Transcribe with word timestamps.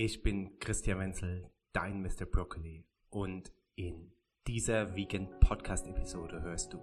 Ich 0.00 0.22
bin 0.22 0.60
Christian 0.60 1.00
Wenzel, 1.00 1.50
dein 1.72 2.00
Mr. 2.00 2.24
Broccoli 2.24 2.84
und 3.10 3.50
in 3.74 4.12
dieser 4.46 4.94
Vegan 4.94 5.26
Podcast 5.40 5.88
Episode 5.88 6.40
hörst 6.40 6.72
du. 6.72 6.78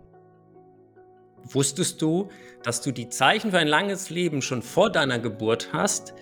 Wusstest 1.44 2.02
du, 2.02 2.28
dass 2.62 2.82
du 2.82 2.92
die 2.92 3.08
Zeichen 3.08 3.52
für 3.52 3.60
ein 3.60 3.70
langes 3.70 4.10
Leben 4.10 4.42
schon 4.42 4.62
vor 4.62 4.92
deiner 4.92 5.18
Geburt 5.18 5.72
hast 5.72 6.14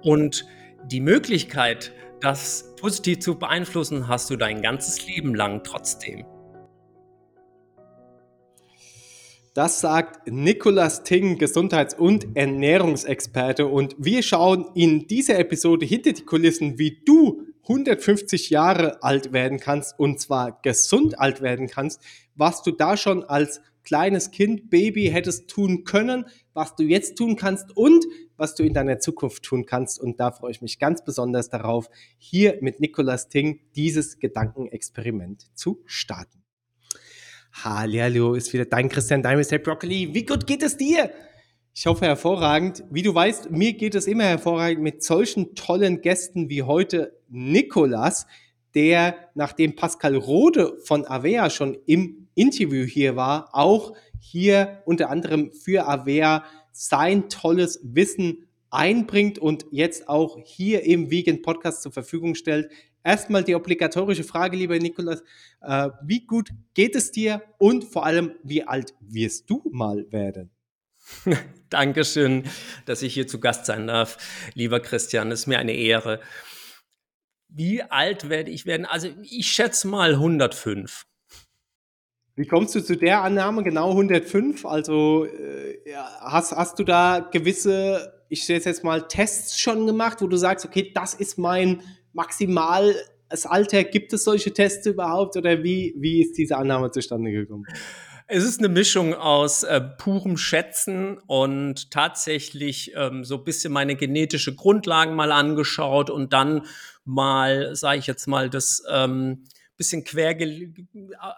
und 0.00 0.46
die 0.86 1.02
Möglichkeit, 1.02 1.92
das 2.22 2.74
positiv 2.80 3.18
zu 3.18 3.38
beeinflussen, 3.38 4.08
hast 4.08 4.30
du 4.30 4.36
dein 4.36 4.62
ganzes 4.62 5.06
Leben 5.06 5.34
lang 5.34 5.62
trotzdem? 5.62 6.24
Das 9.54 9.80
sagt 9.80 10.30
Nicolas 10.30 11.02
Ting, 11.02 11.36
Gesundheits- 11.36 11.94
und 11.94 12.36
Ernährungsexperte. 12.36 13.66
Und 13.66 13.96
wir 13.98 14.22
schauen 14.22 14.70
in 14.76 15.08
dieser 15.08 15.40
Episode 15.40 15.84
hinter 15.84 16.12
die 16.12 16.24
Kulissen, 16.24 16.78
wie 16.78 17.02
du 17.04 17.42
150 17.62 18.50
Jahre 18.50 19.02
alt 19.02 19.32
werden 19.32 19.58
kannst 19.58 19.98
und 19.98 20.20
zwar 20.20 20.60
gesund 20.62 21.18
alt 21.18 21.40
werden 21.40 21.66
kannst, 21.66 22.00
was 22.36 22.62
du 22.62 22.70
da 22.70 22.96
schon 22.96 23.24
als 23.24 23.60
kleines 23.82 24.30
Kind, 24.30 24.70
Baby 24.70 25.06
hättest 25.06 25.48
tun 25.48 25.82
können, 25.82 26.26
was 26.54 26.76
du 26.76 26.84
jetzt 26.84 27.16
tun 27.16 27.34
kannst 27.34 27.76
und 27.76 28.04
was 28.36 28.54
du 28.54 28.62
in 28.62 28.72
deiner 28.72 29.00
Zukunft 29.00 29.42
tun 29.42 29.66
kannst. 29.66 29.98
Und 29.98 30.20
da 30.20 30.30
freue 30.30 30.52
ich 30.52 30.62
mich 30.62 30.78
ganz 30.78 31.04
besonders 31.04 31.48
darauf, 31.48 31.90
hier 32.18 32.58
mit 32.60 32.78
Nicolas 32.78 33.28
Ting 33.28 33.60
dieses 33.74 34.20
Gedankenexperiment 34.20 35.46
zu 35.54 35.80
starten. 35.86 36.39
Hallihallo, 37.52 38.34
ist 38.34 38.52
wieder 38.52 38.64
dein 38.64 38.88
Christian 38.88 39.22
dein 39.22 39.38
Mr. 39.38 39.58
Broccoli. 39.58 40.14
Wie 40.14 40.24
gut 40.24 40.46
geht 40.46 40.62
es 40.62 40.76
dir? 40.76 41.10
Ich 41.74 41.86
hoffe 41.86 42.06
hervorragend. 42.06 42.84
Wie 42.90 43.02
du 43.02 43.14
weißt, 43.14 43.50
mir 43.50 43.74
geht 43.74 43.94
es 43.94 44.06
immer 44.06 44.24
hervorragend 44.24 44.82
mit 44.82 45.02
solchen 45.02 45.54
tollen 45.54 46.00
Gästen 46.00 46.48
wie 46.48 46.62
heute 46.62 47.18
Nikolas, 47.28 48.26
der, 48.74 49.14
nachdem 49.34 49.76
Pascal 49.76 50.16
Rode 50.16 50.78
von 50.84 51.06
Avea 51.06 51.50
schon 51.50 51.76
im 51.86 52.28
Interview 52.34 52.84
hier 52.84 53.16
war, 53.16 53.50
auch 53.52 53.94
hier 54.18 54.82
unter 54.86 55.10
anderem 55.10 55.52
für 55.52 55.86
Avea 55.86 56.44
sein 56.72 57.28
tolles 57.28 57.80
Wissen 57.82 58.46
einbringt 58.70 59.38
und 59.38 59.66
jetzt 59.70 60.08
auch 60.08 60.38
hier 60.44 60.84
im 60.84 61.10
Vegan 61.10 61.42
Podcast 61.42 61.82
zur 61.82 61.92
Verfügung 61.92 62.36
stellt. 62.36 62.70
Erstmal 63.02 63.44
die 63.44 63.54
obligatorische 63.54 64.24
Frage, 64.24 64.56
lieber 64.56 64.78
Nikolas. 64.78 65.22
Äh, 65.62 65.90
wie 66.02 66.26
gut 66.26 66.50
geht 66.74 66.94
es 66.94 67.12
dir 67.12 67.42
und 67.58 67.84
vor 67.84 68.04
allem, 68.04 68.34
wie 68.42 68.64
alt 68.64 68.94
wirst 69.00 69.48
du 69.48 69.62
mal 69.72 70.10
werden? 70.10 70.50
Dankeschön, 71.70 72.44
dass 72.84 73.02
ich 73.02 73.14
hier 73.14 73.26
zu 73.26 73.40
Gast 73.40 73.66
sein 73.66 73.86
darf. 73.86 74.18
Lieber 74.54 74.80
Christian, 74.80 75.30
es 75.32 75.40
ist 75.40 75.46
mir 75.46 75.58
eine 75.58 75.72
Ehre. 75.72 76.20
Wie 77.48 77.82
alt 77.82 78.28
werde 78.28 78.50
ich 78.50 78.66
werden? 78.66 78.86
Also 78.86 79.08
ich 79.22 79.50
schätze 79.50 79.88
mal 79.88 80.12
105. 80.12 81.06
Wie 82.36 82.46
kommst 82.46 82.74
du 82.74 82.80
zu 82.80 82.96
der 82.96 83.22
Annahme 83.22 83.62
genau 83.62 83.90
105? 83.90 84.64
Also 84.64 85.26
äh, 85.26 85.78
hast, 86.20 86.52
hast 86.52 86.78
du 86.78 86.84
da 86.84 87.28
gewisse, 87.32 88.24
ich 88.28 88.46
sehe 88.46 88.58
jetzt 88.58 88.84
mal, 88.84 89.08
Tests 89.08 89.58
schon 89.58 89.86
gemacht, 89.86 90.22
wo 90.22 90.26
du 90.26 90.36
sagst, 90.36 90.64
okay, 90.64 90.92
das 90.94 91.14
ist 91.14 91.38
mein 91.38 91.82
maximal 92.12 92.94
das 93.28 93.46
Alter? 93.46 93.84
Gibt 93.84 94.12
es 94.12 94.24
solche 94.24 94.52
Tests 94.52 94.86
überhaupt 94.86 95.36
oder 95.36 95.62
wie, 95.62 95.94
wie 95.96 96.22
ist 96.22 96.36
diese 96.36 96.56
Annahme 96.56 96.90
zustande 96.90 97.30
gekommen? 97.30 97.64
Es 98.32 98.44
ist 98.44 98.60
eine 98.60 98.68
Mischung 98.68 99.12
aus 99.14 99.64
äh, 99.64 99.80
purem 99.80 100.36
Schätzen 100.36 101.18
und 101.26 101.90
tatsächlich 101.90 102.92
ähm, 102.94 103.24
so 103.24 103.38
ein 103.38 103.44
bisschen 103.44 103.72
meine 103.72 103.96
genetische 103.96 104.54
Grundlagen 104.54 105.16
mal 105.16 105.32
angeschaut 105.32 106.10
und 106.10 106.32
dann 106.32 106.62
mal, 107.04 107.74
sage 107.74 107.98
ich 107.98 108.06
jetzt 108.06 108.28
mal, 108.28 108.48
das 108.48 108.84
ähm, 108.88 109.44
bisschen 109.80 110.04
quer 110.04 110.36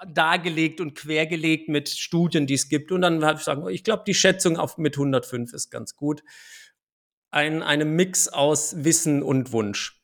dargelegt 0.06 0.81
und 0.81 0.97
quergelegt 0.97 1.69
mit 1.69 1.89
Studien, 1.89 2.49
die 2.49 2.54
es 2.54 2.69
gibt. 2.69 2.91
Und 2.91 3.03
dann 3.03 3.25
habe 3.25 3.34
ich 3.34 3.44
gesagt, 3.44 3.62
ich 3.71 3.84
glaube, 3.84 4.03
die 4.04 4.15
Schätzung 4.15 4.56
auf 4.56 4.78
mit 4.78 4.97
105 4.97 5.53
ist 5.53 5.71
ganz 5.71 5.94
gut. 5.94 6.25
Ein, 7.31 7.62
eine 7.62 7.84
Mix 7.84 8.27
aus 8.27 8.84
Wissen 8.84 9.22
und 9.22 9.53
Wunsch. 9.53 10.03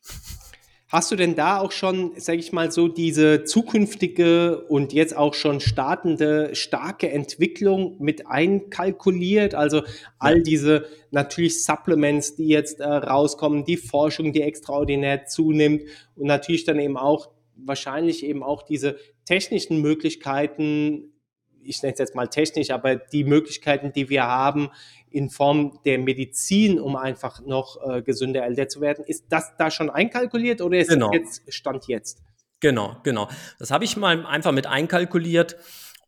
Hast 0.91 1.11
du 1.11 1.17
denn 1.17 1.35
da 1.35 1.61
auch 1.61 1.71
schon, 1.71 2.19
sage 2.19 2.39
ich 2.39 2.51
mal 2.51 2.73
so, 2.73 2.89
diese 2.89 3.45
zukünftige 3.45 4.63
und 4.69 4.95
jetzt 4.95 5.15
auch 5.15 5.35
schon 5.35 5.61
startende 5.61 6.55
starke 6.55 7.11
Entwicklung 7.11 7.97
mit 7.99 8.27
einkalkuliert? 8.27 9.55
Also 9.55 9.83
all 10.19 10.43
diese 10.43 10.87
natürlich 11.11 11.63
Supplements, 11.63 12.37
die 12.37 12.49
jetzt 12.49 12.81
äh, 12.81 12.87
rauskommen, 12.87 13.67
die 13.67 13.77
Forschung, 13.77 14.33
die 14.33 14.41
extraordinär 14.41 15.27
zunimmt 15.27 15.83
und 16.17 16.27
natürlich 16.27 16.65
dann 16.65 16.79
eben 16.79 16.97
auch 16.97 17.29
wahrscheinlich 17.55 18.25
eben 18.25 18.43
auch 18.43 18.63
diese 18.63 18.97
technischen 19.27 19.83
Möglichkeiten, 19.83 21.13
ich 21.63 21.83
nenne 21.83 21.93
es 21.93 21.99
jetzt 21.99 22.15
mal 22.15 22.29
technisch, 22.29 22.71
aber 22.71 22.97
die 22.97 23.25
Möglichkeiten, 23.25 23.93
die 23.93 24.09
wir 24.09 24.23
haben, 24.25 24.71
in 25.11 25.31
Form 25.31 25.81
der 25.85 25.99
Medizin, 25.99 26.81
um 26.81 26.97
einfach 26.97 27.41
noch 27.45 27.79
äh, 27.89 28.03
gesünder 28.03 28.45
älter 28.45 28.69
zu 28.69 28.81
werden. 28.81 29.05
Ist 29.05 29.27
das 29.29 29.57
da 29.59 29.71
schon 29.71 29.91
einkalkuliert 29.91 30.61
oder 30.61 30.79
ist 30.79 30.89
genau. 30.89 31.13
jetzt 31.13 31.43
Stand 31.53 31.87
jetzt? 31.89 32.23
Genau, 32.61 32.97
genau. 33.05 33.29
Das 33.59 33.71
habe 33.71 33.85
ich 33.85 33.97
mal 33.97 34.27
einfach 34.27 34.53
mit 34.53 34.67
einkalkuliert 34.67 35.57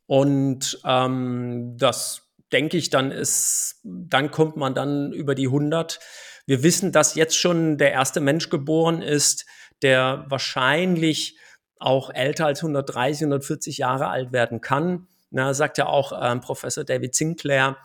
und 0.06 0.81
ähm, 0.84 1.77
das 1.78 2.22
denke 2.53 2.77
ich, 2.77 2.91
dann 2.91 3.12
ist, 3.12 3.81
dann 3.84 4.31
kommt 4.31 4.56
man 4.56 4.75
dann 4.75 5.12
über 5.12 5.34
die 5.34 5.47
100. 5.47 6.00
Wir 6.47 6.62
wissen, 6.62 6.91
dass 6.91 7.15
jetzt 7.15 7.37
schon 7.37 7.78
der 7.78 7.93
erste 7.93 8.21
Mensch 8.21 8.50
geboren 8.50 9.03
ist, 9.03 9.47
der 9.83 10.25
wahrscheinlich 10.28 11.39
auch 11.78 12.10
älter 12.12 12.47
als 12.47 12.60
130, 12.60 13.22
140 13.22 13.78
Jahre 13.78 14.09
alt 14.09 14.33
werden 14.33 14.60
kann. 14.60 15.06
Na, 15.31 15.55
sagt 15.55 15.78
ja 15.78 15.87
auch 15.87 16.12
ähm, 16.21 16.41
Professor 16.41 16.84
David 16.84 17.15
Sinclair, 17.15 17.77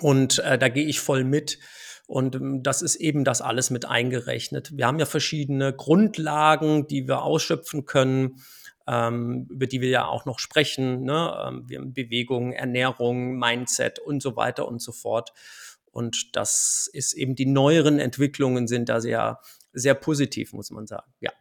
und 0.00 0.38
äh, 0.40 0.58
da 0.58 0.68
gehe 0.68 0.86
ich 0.86 1.00
voll 1.00 1.24
mit. 1.24 1.58
Und 2.06 2.36
ähm, 2.36 2.62
das 2.62 2.82
ist 2.82 2.96
eben 2.96 3.24
das 3.24 3.40
alles 3.42 3.70
mit 3.70 3.84
eingerechnet. 3.84 4.76
Wir 4.76 4.86
haben 4.86 4.98
ja 4.98 5.06
verschiedene 5.06 5.72
Grundlagen, 5.72 6.86
die 6.86 7.06
wir 7.06 7.22
ausschöpfen 7.22 7.84
können, 7.84 8.40
ähm, 8.86 9.46
über 9.50 9.66
die 9.66 9.80
wir 9.82 9.90
ja 9.90 10.06
auch 10.06 10.24
noch 10.24 10.38
sprechen. 10.38 11.02
Ne? 11.02 11.36
Ähm, 11.46 11.64
wir 11.68 11.78
haben 11.78 11.92
Bewegung, 11.92 12.52
Ernährung, 12.52 13.38
Mindset 13.38 13.98
und 13.98 14.22
so 14.22 14.36
weiter 14.36 14.66
und 14.66 14.80
so 14.80 14.92
fort. 14.92 15.32
Und 15.90 16.36
das 16.36 16.88
ist 16.92 17.12
eben 17.12 17.34
die 17.34 17.46
neueren 17.46 17.98
Entwicklungen 17.98 18.68
sind 18.68 18.88
da 18.88 19.00
sehr, 19.00 19.40
sehr 19.72 19.94
positiv, 19.94 20.52
muss 20.52 20.70
man 20.70 20.86
sagen. 20.86 21.12
Ja. 21.20 21.32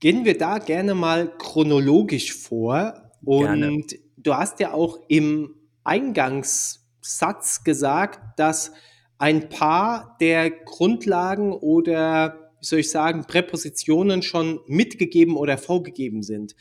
Gehen 0.00 0.24
wir 0.24 0.38
da 0.38 0.58
gerne 0.58 0.94
mal 0.94 1.36
chronologisch 1.36 2.32
vor. 2.32 3.10
Und 3.24 3.44
gerne. 3.44 3.84
du 4.16 4.34
hast 4.34 4.60
ja 4.60 4.72
auch 4.72 5.00
im 5.08 5.54
Eingangs 5.84 6.87
Satz 7.08 7.64
gesagt, 7.64 8.38
dass 8.38 8.72
ein 9.18 9.48
paar 9.48 10.16
der 10.20 10.50
Grundlagen 10.50 11.52
oder, 11.52 12.52
wie 12.60 12.66
soll 12.66 12.78
ich 12.80 12.90
sagen, 12.90 13.24
Präpositionen 13.24 14.22
schon 14.22 14.60
mitgegeben 14.66 15.36
oder 15.36 15.58
vorgegeben 15.58 16.22
sind. 16.22 16.54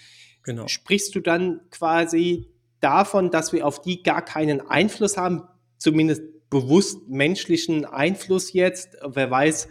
Genau. 0.43 0.67
Sprichst 0.67 1.13
du 1.15 1.19
dann 1.19 1.61
quasi 1.69 2.47
davon, 2.79 3.29
dass 3.29 3.51
wir 3.51 3.67
auf 3.67 3.81
die 3.81 4.01
gar 4.01 4.23
keinen 4.23 4.61
Einfluss 4.61 5.17
haben, 5.17 5.43
zumindest 5.77 6.23
bewusst 6.49 7.09
menschlichen 7.09 7.85
Einfluss 7.85 8.53
jetzt? 8.53 8.97
Wer 9.05 9.29
weiß, 9.29 9.67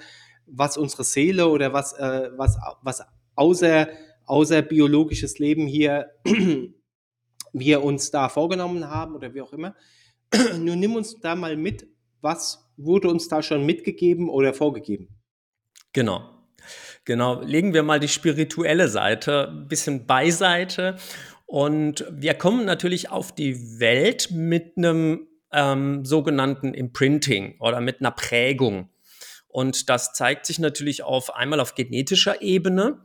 was 0.47 0.77
unsere 0.77 1.05
Seele 1.05 1.49
oder 1.49 1.73
was, 1.73 1.95
äh, 1.95 2.31
was, 2.37 2.59
was 2.83 3.03
außer, 3.35 3.89
außer 4.27 4.63
biologisches 4.63 5.39
Leben 5.39 5.67
hier 5.67 6.11
wir 7.53 7.83
uns 7.83 8.11
da 8.11 8.29
vorgenommen 8.29 8.89
haben 8.89 9.15
oder 9.15 9.35
wie 9.35 9.41
auch 9.41 9.53
immer. 9.53 9.75
Nur 10.59 10.77
nimm 10.77 10.97
uns 10.97 11.19
da 11.21 11.35
mal 11.35 11.57
mit, 11.57 11.87
was 12.21 12.71
wurde 12.77 13.09
uns 13.09 13.29
da 13.29 13.43
schon 13.43 13.65
mitgegeben 13.65 14.29
oder 14.29 14.55
vorgegeben? 14.55 15.09
Genau. 15.93 16.31
Genau, 17.05 17.41
legen 17.43 17.73
wir 17.73 17.85
mal 17.85 18.01
die 18.01 18.09
spirituelle 18.09 18.89
Seite 18.89 19.49
ein 19.49 19.69
bisschen 19.69 20.07
beiseite. 20.07 20.97
Und 21.47 22.05
wir 22.11 22.35
kommen 22.35 22.65
natürlich 22.65 23.11
auf 23.11 23.33
die 23.33 23.79
Welt 23.79 24.31
mit 24.33 24.77
einem 24.77 25.29
ähm, 25.53 26.05
sogenannten 26.05 26.75
Imprinting 26.75 27.57
oder 27.61 27.81
mit 27.81 28.01
einer 28.01 28.11
Prägung. 28.11 28.91
Und 29.47 29.89
das 29.89 30.13
zeigt 30.13 30.45
sich 30.47 30.59
natürlich 30.59 31.05
auf 31.05 31.35
einmal 31.35 31.61
auf 31.61 31.77
genetischer 31.77 32.43
Ebene. 32.43 33.01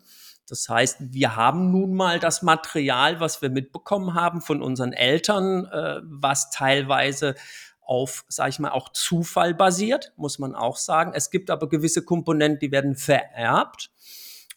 Das 0.52 0.68
heißt, 0.68 0.98
wir 1.00 1.38
haben 1.38 1.72
nun 1.72 1.94
mal 1.94 2.20
das 2.20 2.42
Material, 2.42 3.22
was 3.22 3.42
wir 3.42 3.50
mitbekommen 3.50 4.16
haben 4.16 4.42
von 4.42 4.62
unseren 4.62 4.92
Eltern, 4.92 5.64
äh, 5.64 6.02
was 6.04 6.50
teilweise 6.50 7.36
auf, 7.80 8.26
sage 8.28 8.50
ich 8.50 8.60
mal, 8.60 8.72
auch 8.72 8.90
Zufall 8.90 9.54
basiert, 9.54 10.12
muss 10.18 10.40
man 10.40 10.54
auch 10.54 10.76
sagen. 10.76 11.14
Es 11.16 11.32
gibt 11.32 11.50
aber 11.50 11.70
gewisse 11.70 12.04
Komponenten, 12.04 12.60
die 12.60 12.74
werden 12.74 12.98
vererbt 12.98 13.92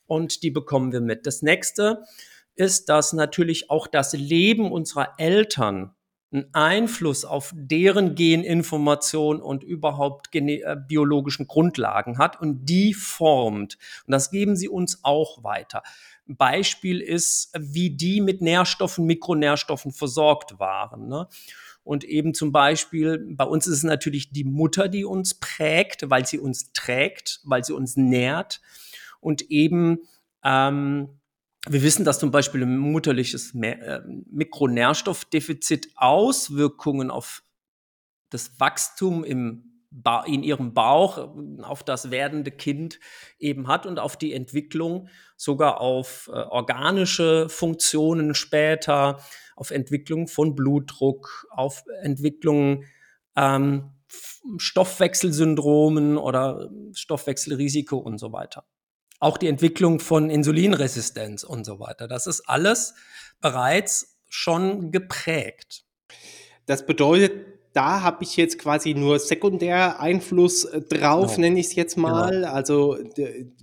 und 0.07 0.43
die 0.43 0.51
bekommen 0.51 0.91
wir 0.91 1.01
mit. 1.01 1.29
Das 1.29 1.43
nächste 1.43 2.03
ist, 2.57 2.89
dass 2.89 3.13
natürlich 3.13 3.71
auch 3.71 3.87
das 3.87 4.15
Leben 4.15 4.73
unserer 4.73 5.15
Eltern 5.19 5.95
einen 6.35 6.53
Einfluss 6.53 7.25
auf 7.25 7.53
deren 7.55 8.17
Geninformation 8.17 9.41
und 9.41 9.63
überhaupt 9.63 10.35
äh, 10.35 10.77
biologischen 10.89 11.47
Grundlagen 11.47 12.19
hat 12.19 12.41
und 12.41 12.67
die 12.67 12.93
formt. 12.93 13.79
Und 14.07 14.13
das 14.13 14.31
geben 14.31 14.57
sie 14.57 14.69
uns 14.69 15.01
auch 15.05 15.45
weiter. 15.45 15.83
Beispiel 16.27 17.01
ist, 17.01 17.53
wie 17.57 17.91
die 17.91 18.21
mit 18.21 18.41
Nährstoffen, 18.41 19.07
Mikronährstoffen 19.07 19.93
versorgt 19.93 20.59
waren. 20.59 21.09
Ne? 21.09 21.29
Und 21.85 22.03
eben 22.03 22.35
zum 22.35 22.51
Beispiel, 22.51 23.25
bei 23.37 23.45
uns 23.45 23.67
ist 23.67 23.77
es 23.77 23.85
natürlich 23.85 24.33
die 24.33 24.45
Mutter, 24.45 24.89
die 24.89 25.05
uns 25.05 25.35
prägt, 25.35 26.11
weil 26.11 26.27
sie 26.27 26.39
uns 26.39 26.73
trägt, 26.73 27.41
weil 27.45 27.63
sie 27.63 27.75
uns 27.75 27.97
nährt. 27.97 28.61
Und 29.21 29.51
eben 29.51 29.99
ähm, 30.43 31.21
wir 31.69 31.83
wissen, 31.83 32.05
dass 32.05 32.19
zum 32.19 32.31
Beispiel 32.31 32.63
ein 32.63 32.77
mutterliches 32.77 33.55
äh, 33.55 34.01
Mikronährstoffdefizit 34.31 35.91
Auswirkungen 35.97 37.11
auf 37.11 37.43
das 38.31 38.59
Wachstum 38.59 39.25
im 39.25 39.71
in 40.27 40.43
ihrem 40.43 40.75
Bauch, 40.75 41.29
auf 41.63 41.85
das 41.85 42.11
werdende 42.11 42.51
Kind 42.51 42.99
eben 43.39 43.69
hat 43.69 43.87
und 43.87 44.01
auf 44.01 44.17
die 44.17 44.33
Entwicklung, 44.33 45.09
sogar 45.37 45.81
auf 45.81 46.29
äh, 46.33 46.33
organische 46.33 47.49
Funktionen 47.49 48.35
später, 48.35 49.21
auf 49.55 49.71
Entwicklung 49.71 50.27
von 50.27 50.57
Blutdruck, 50.57 51.47
auf 51.51 51.85
Entwicklung 52.03 52.85
ähm, 53.37 53.93
Stoffwechselsyndromen 54.59 56.19
oder 56.19 56.71
Stoffwechselrisiko 56.93 57.97
und 57.97 58.19
so 58.19 58.33
weiter 58.33 58.65
auch 59.21 59.39
die 59.39 59.49
Entwicklung 59.49 60.01
von 60.01 60.31
Insulinresistenz 60.31 61.45
und 61.45 61.65
so 61.65 61.81
weiter. 61.81 62.09
Das 62.09 62.27
ist 62.27 62.43
alles 62.49 62.95
bereits 63.41 64.19
schon 64.29 64.91
geprägt. 64.91 65.85
Das 66.67 66.87
bedeutet, 66.87 67.33
da 67.75 68.03
habe 68.03 68.23
ich 68.23 68.37
jetzt 68.37 68.59
quasi 68.59 68.95
nur 68.95 69.19
sekundär 69.19 70.01
Einfluss 70.01 70.65
äh, 70.65 70.81
drauf, 70.81 71.35
genau. 71.35 71.41
nenne 71.41 71.61
ich 71.61 71.67
es 71.67 71.75
jetzt 71.75 71.97
mal. 71.97 72.31
Genau. 72.31 72.53
Also 72.53 72.97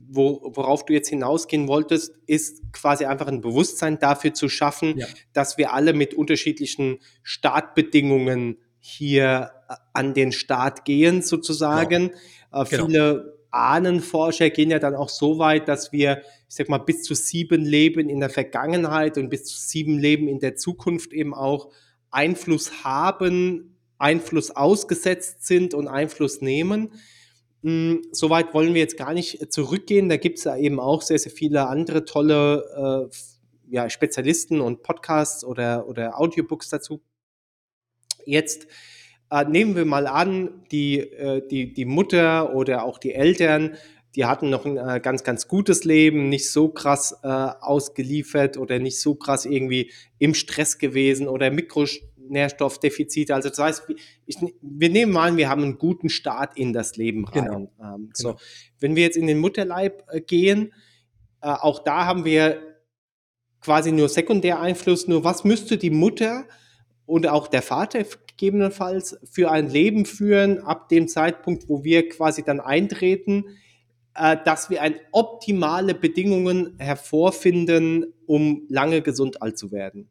wo, 0.07 0.51
worauf 0.53 0.86
du 0.86 0.94
jetzt 0.94 1.09
hinausgehen 1.09 1.68
wolltest, 1.68 2.13
ist 2.27 2.62
quasi 2.74 3.06
einfach 3.06 3.27
ein 3.27 3.42
Bewusstsein 3.42 4.00
dafür 4.00 4.33
zu 4.33 4.50
schaffen, 4.50 4.97
ja. 4.97 5.07
dass 5.33 5.57
wir 5.57 5.74
alle 5.74 5.94
mit 5.94 6.13
unterschiedlichen 6.13 7.00
Startbedingungen 7.24 8.57
hier 8.80 9.51
äh, 9.69 9.75
an 9.94 10.13
den 10.13 10.31
Start 10.33 10.83
gehen, 10.83 11.21
sozusagen. 11.21 12.12
Ja. 12.51 12.63
Äh, 12.63 12.65
genau. 12.65 12.86
Viele 12.86 13.41
Ahnenforscher 13.51 14.50
gehen 14.50 14.71
ja 14.71 14.80
dann 14.80 14.95
auch 14.95 15.09
so 15.09 15.38
weit, 15.38 15.68
dass 15.68 15.92
wir, 15.92 16.21
ich 16.50 16.56
sag 16.56 16.69
mal, 16.69 16.77
bis 16.80 17.03
zu 17.03 17.13
sieben 17.13 17.63
Leben 17.65 18.09
in 18.09 18.19
der 18.19 18.30
Vergangenheit 18.30 19.18
und 19.18 19.30
bis 19.30 19.45
zu 19.45 19.57
sieben 19.57 20.00
Leben 20.00 20.27
in 20.27 20.39
der 20.39 20.56
Zukunft 20.56 21.13
eben 21.13 21.33
auch 21.33 21.69
Einfluss 22.09 22.83
haben, 22.83 23.77
Einfluss 23.98 24.51
ausgesetzt 24.51 25.45
sind 25.45 25.74
und 25.74 25.88
Einfluss 25.88 26.42
nehmen. 26.42 26.94
Hm, 27.63 28.01
Soweit 28.12 28.53
wollen 28.53 28.74
wir 28.74 28.81
jetzt 28.81 28.98
gar 28.98 29.13
nicht 29.13 29.51
zurückgehen. 29.54 30.09
Da 30.09 30.18
gibt 30.18 30.39
es 30.39 30.45
ja 30.45 30.57
eben 30.57 30.80
auch 30.80 31.01
sehr, 31.01 31.19
sehr 31.19 31.31
viele 31.31 31.68
andere 31.68 32.06
tolle 32.06 33.09
äh, 33.12 33.15
ja, 33.69 33.89
Spezialisten 33.89 34.59
und 34.59 34.83
Podcasts 34.83 35.44
oder, 35.44 35.88
oder 35.88 36.19
Audiobooks 36.19 36.69
dazu. 36.69 37.01
Jetzt 38.25 38.68
äh, 39.31 39.45
nehmen 39.45 39.75
wir 39.75 39.86
mal 39.86 40.07
an, 40.07 40.50
die, 40.72 41.00
äh, 41.00 41.42
die, 41.48 41.74
die 41.74 41.86
Mutter 41.86 42.54
oder 42.54 42.83
auch 42.83 42.98
die 43.00 43.13
Eltern, 43.13 43.75
die 44.16 44.25
hatten 44.25 44.50
noch 44.50 44.66
ein 44.66 44.78
äh, 44.78 45.00
ganz, 45.01 45.24
ganz 45.24 45.48
gutes 45.48 45.86
Leben, 45.86 46.28
nicht 46.28 46.51
so 46.51 46.68
krass 46.68 47.18
äh, 47.24 47.28
ausgeliefert 47.28 48.57
oder 48.57 48.78
nicht 48.78 49.00
so 49.00 49.16
krass 49.16 49.45
irgendwie 49.45 49.92
im 50.19 50.33
Stress 50.33 50.78
gewesen 50.78 51.30
oder 51.30 51.50
Mikronährstoffdefizite. 51.50 53.33
Also 53.33 53.48
das 53.50 53.60
heißt, 53.60 53.83
ich, 54.25 54.38
wir 54.62 54.89
nehmen 54.89 55.13
mal 55.13 55.30
an, 55.30 55.38
wir 55.38 55.48
haben 55.48 55.63
einen 55.63 55.78
guten 55.78 56.10
Start 56.10 56.57
in 56.57 56.74
das 56.74 56.98
Leben 56.98 57.25
rein. 57.25 57.45
Genau. 57.45 57.72
Ähm, 57.81 58.10
so. 58.13 58.30
Genau. 58.30 58.39
Wenn 58.80 58.95
wir 58.98 59.04
jetzt 59.04 59.18
in 59.18 59.28
den 59.28 59.39
Mutterleib 59.39 60.04
äh, 60.10 60.19
gehen, 60.19 60.74
äh, 61.42 61.48
auch 61.48 61.80
da 61.80 62.06
haben 62.06 62.25
wir 62.25 62.62
quasi 63.62 63.94
nur 63.94 64.10
Sekundäreinfluss. 64.10 65.07
Nur 65.07 65.24
was 65.24 65.45
müsste 65.45 65.78
die 65.78 65.89
Mutter 65.89 66.45
und 67.06 67.28
auch 67.28 67.48
der 67.48 67.62
Vater 67.62 68.04
gegebenenfalls 68.42 69.20
für 69.30 69.52
ein 69.52 69.70
Leben 69.70 70.06
führen, 70.06 70.60
ab 70.64 70.90
dem 70.90 71.08
Zeitpunkt, 71.08 71.70
wo 71.70 71.84
wir 71.84 72.10
quasi 72.10 72.42
dann 72.42 72.60
eintreten, 72.60 73.46
äh, 74.16 74.36
dass 74.44 74.72
wir 74.72 74.82
ein 74.82 74.96
optimale 75.12 75.94
Bedingungen 75.94 76.76
hervorfinden, 76.80 78.08
um 78.26 78.66
lange 78.68 79.04
gesund 79.04 79.44
alt 79.44 79.60
zu 79.60 79.72
werden? 79.72 80.10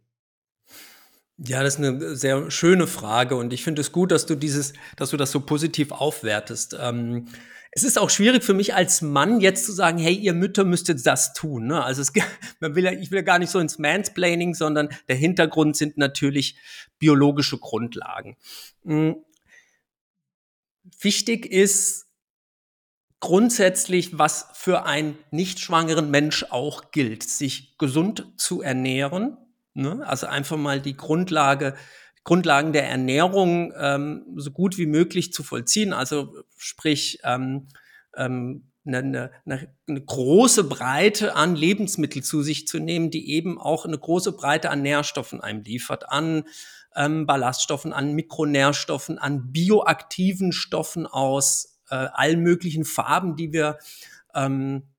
Ja, 1.38 1.64
das 1.64 1.74
ist 1.74 1.84
eine 1.84 2.14
sehr 2.14 2.50
schöne 2.52 2.86
Frage 2.86 3.34
und 3.34 3.52
ich 3.52 3.64
finde 3.64 3.80
es 3.80 3.90
gut, 3.90 4.12
dass 4.12 4.26
du 4.26 4.36
dieses, 4.36 4.74
dass 4.96 5.10
du 5.10 5.16
das 5.16 5.32
so 5.32 5.40
positiv 5.40 5.90
aufwertest. 5.90 6.76
Ähm, 6.80 7.26
es 7.72 7.84
ist 7.84 7.98
auch 7.98 8.10
schwierig 8.10 8.42
für 8.42 8.54
mich 8.54 8.74
als 8.74 9.00
Mann 9.00 9.40
jetzt 9.40 9.64
zu 9.64 9.72
sagen, 9.72 9.98
hey, 9.98 10.14
ihr 10.14 10.34
Mütter 10.34 10.64
müsstet 10.64 11.06
das 11.06 11.34
tun. 11.34 11.66
Ne? 11.68 11.82
Also 11.82 12.02
es, 12.02 12.12
man 12.60 12.74
will 12.74 12.84
ja, 12.84 12.92
ich 12.92 13.10
will 13.10 13.18
ja 13.18 13.22
gar 13.22 13.38
nicht 13.38 13.50
so 13.50 13.58
ins 13.58 13.78
Mansplaining, 13.78 14.54
sondern 14.54 14.88
der 15.08 15.16
Hintergrund 15.16 15.76
sind 15.76 15.96
natürlich 15.96 16.56
biologische 16.98 17.58
Grundlagen. 17.58 18.36
Hm. 18.84 19.16
Wichtig 21.00 21.46
ist 21.46 22.06
grundsätzlich, 23.20 24.18
was 24.18 24.48
für 24.54 24.84
einen 24.84 25.16
nicht 25.30 25.60
schwangeren 25.60 26.10
Mensch 26.10 26.46
auch 26.50 26.90
gilt, 26.90 27.22
sich 27.22 27.76
gesund 27.78 28.26
zu 28.36 28.62
ernähren. 28.62 29.36
Ne? 29.74 30.04
Also 30.04 30.26
einfach 30.26 30.56
mal 30.56 30.80
die 30.80 30.96
Grundlage 30.96 31.76
Grundlagen 32.24 32.72
der 32.72 32.88
Ernährung 32.88 33.72
ähm, 33.78 34.24
so 34.36 34.50
gut 34.50 34.78
wie 34.78 34.86
möglich 34.86 35.32
zu 35.32 35.42
vollziehen. 35.42 35.92
Also 35.92 36.34
sprich 36.56 37.18
ähm, 37.24 37.68
ähm, 38.16 38.70
eine, 38.86 39.30
eine, 39.44 39.74
eine 39.88 40.00
große 40.00 40.64
Breite 40.64 41.36
an 41.36 41.54
Lebensmitteln 41.54 42.22
zu 42.22 42.42
sich 42.42 42.66
zu 42.66 42.78
nehmen, 42.78 43.10
die 43.10 43.30
eben 43.30 43.58
auch 43.58 43.84
eine 43.84 43.98
große 43.98 44.32
Breite 44.32 44.70
an 44.70 44.82
Nährstoffen 44.82 45.40
einem 45.40 45.62
liefert, 45.62 46.08
an 46.08 46.44
ähm, 46.96 47.26
Ballaststoffen, 47.26 47.92
an 47.92 48.14
Mikronährstoffen, 48.14 49.18
an 49.18 49.52
bioaktiven 49.52 50.52
Stoffen 50.52 51.06
aus 51.06 51.80
äh, 51.90 51.94
allen 51.94 52.40
möglichen 52.40 52.84
Farben, 52.84 53.36
die 53.36 53.52
wir 53.52 53.78
ähm, 54.34 54.89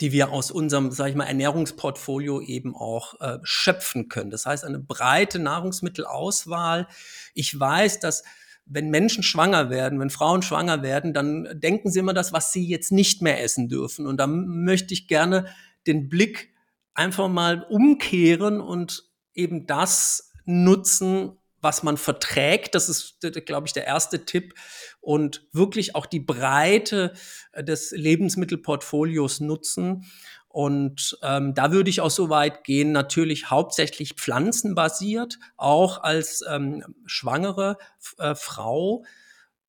die 0.00 0.12
wir 0.12 0.30
aus 0.30 0.50
unserem, 0.50 0.90
sage 0.90 1.10
ich 1.10 1.16
mal, 1.16 1.24
Ernährungsportfolio 1.24 2.40
eben 2.40 2.74
auch 2.74 3.20
äh, 3.20 3.38
schöpfen 3.42 4.08
können. 4.08 4.30
Das 4.30 4.46
heißt, 4.46 4.64
eine 4.64 4.78
breite 4.78 5.38
Nahrungsmittelauswahl. 5.38 6.88
Ich 7.34 7.58
weiß, 7.58 8.00
dass 8.00 8.24
wenn 8.66 8.90
Menschen 8.90 9.22
schwanger 9.22 9.70
werden, 9.70 10.00
wenn 10.00 10.10
Frauen 10.10 10.42
schwanger 10.42 10.82
werden, 10.82 11.14
dann 11.14 11.48
denken 11.54 11.90
sie 11.90 12.00
immer 12.00 12.14
das, 12.14 12.32
was 12.32 12.52
sie 12.52 12.66
jetzt 12.66 12.90
nicht 12.90 13.22
mehr 13.22 13.42
essen 13.42 13.68
dürfen. 13.68 14.06
Und 14.06 14.18
da 14.18 14.26
möchte 14.26 14.92
ich 14.92 15.06
gerne 15.06 15.46
den 15.86 16.08
Blick 16.08 16.52
einfach 16.92 17.28
mal 17.28 17.62
umkehren 17.62 18.60
und 18.60 19.04
eben 19.34 19.66
das 19.66 20.32
nutzen, 20.44 21.38
was 21.66 21.82
man 21.82 21.96
verträgt. 21.96 22.76
Das 22.76 22.88
ist, 22.88 23.18
glaube 23.44 23.66
ich, 23.66 23.72
der 23.72 23.86
erste 23.86 24.24
Tipp. 24.24 24.54
Und 25.00 25.48
wirklich 25.52 25.96
auch 25.96 26.06
die 26.06 26.20
Breite 26.20 27.12
äh, 27.50 27.64
des 27.64 27.90
Lebensmittelportfolios 27.90 29.40
nutzen. 29.40 30.04
Und 30.48 31.18
ähm, 31.22 31.54
da 31.54 31.72
würde 31.72 31.90
ich 31.90 32.00
auch 32.00 32.10
so 32.10 32.30
weit 32.30 32.62
gehen, 32.62 32.92
natürlich 32.92 33.50
hauptsächlich 33.50 34.14
pflanzenbasiert, 34.14 35.40
auch 35.56 36.04
als 36.04 36.44
ähm, 36.48 36.84
schwangere 37.04 37.78
äh, 38.18 38.36
Frau 38.36 39.04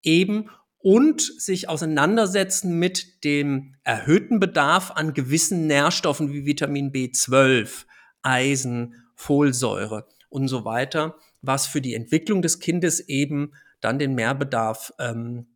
eben 0.04 0.52
und 0.78 1.22
sich 1.22 1.68
auseinandersetzen 1.68 2.78
mit 2.78 3.24
dem 3.24 3.74
erhöhten 3.84 4.40
Bedarf 4.40 4.92
an 4.92 5.16
gewissen 5.16 5.66
Nährstoffen 5.66 6.32
wie 6.32 6.46
Vitamin 6.46 6.92
B12, 6.92 7.86
Eisen, 8.22 8.94
Folsäure 9.16 10.08
und 10.30 10.48
so 10.48 10.64
weiter 10.64 11.16
was 11.48 11.68
für 11.68 11.82
die 11.82 11.96
Entwicklung 11.96 12.42
des 12.42 12.60
Kindes 12.60 13.00
eben 13.00 13.54
dann 13.82 14.00
den 14.00 14.14
Mehrbedarf 14.16 14.94
ähm, 15.00 15.48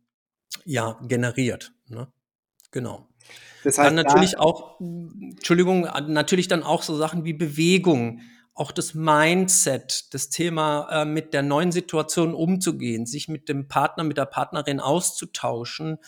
ja, 0.64 0.98
generiert. 1.02 1.72
Ne? 1.88 2.08
Genau. 2.70 3.08
Das 3.64 3.78
heißt, 3.78 3.86
dann 3.86 3.94
natürlich 3.94 4.38
auch, 4.38 4.80
Entschuldigung, 4.80 5.82
natürlich 6.08 6.48
dann 6.48 6.62
auch 6.62 6.82
so 6.82 6.96
Sachen 6.96 7.24
wie 7.24 7.32
Bewegung, 7.32 8.20
auch 8.54 8.72
das 8.72 8.94
Mindset, 8.94 10.12
das 10.12 10.28
Thema 10.28 10.88
äh, 10.90 11.04
mit 11.04 11.32
der 11.32 11.42
neuen 11.42 11.72
Situation 11.72 12.34
umzugehen, 12.34 13.06
sich 13.06 13.28
mit 13.28 13.48
dem 13.48 13.68
Partner, 13.68 14.04
mit 14.04 14.18
der 14.18 14.26
Partnerin 14.26 14.80
auszutauschen, 14.80 15.98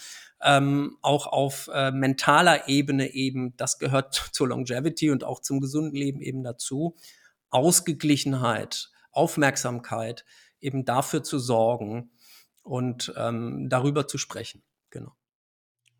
ähm, 0.42 0.98
auch 1.00 1.26
auf 1.26 1.70
äh, 1.72 1.90
mentaler 1.90 2.68
Ebene 2.68 3.14
eben, 3.14 3.56
das 3.56 3.78
gehört 3.78 4.14
zur 4.32 4.48
Longevity 4.48 5.10
und 5.10 5.24
auch 5.24 5.40
zum 5.40 5.60
gesunden 5.60 5.96
Leben 5.96 6.20
eben 6.20 6.42
dazu. 6.42 6.96
Ausgeglichenheit, 7.50 8.90
Aufmerksamkeit 9.14 10.24
eben 10.60 10.84
dafür 10.84 11.22
zu 11.22 11.38
sorgen 11.38 12.10
und 12.62 13.12
ähm, 13.16 13.68
darüber 13.68 14.08
zu 14.08 14.18
sprechen. 14.18 14.62
Genau. 14.90 15.12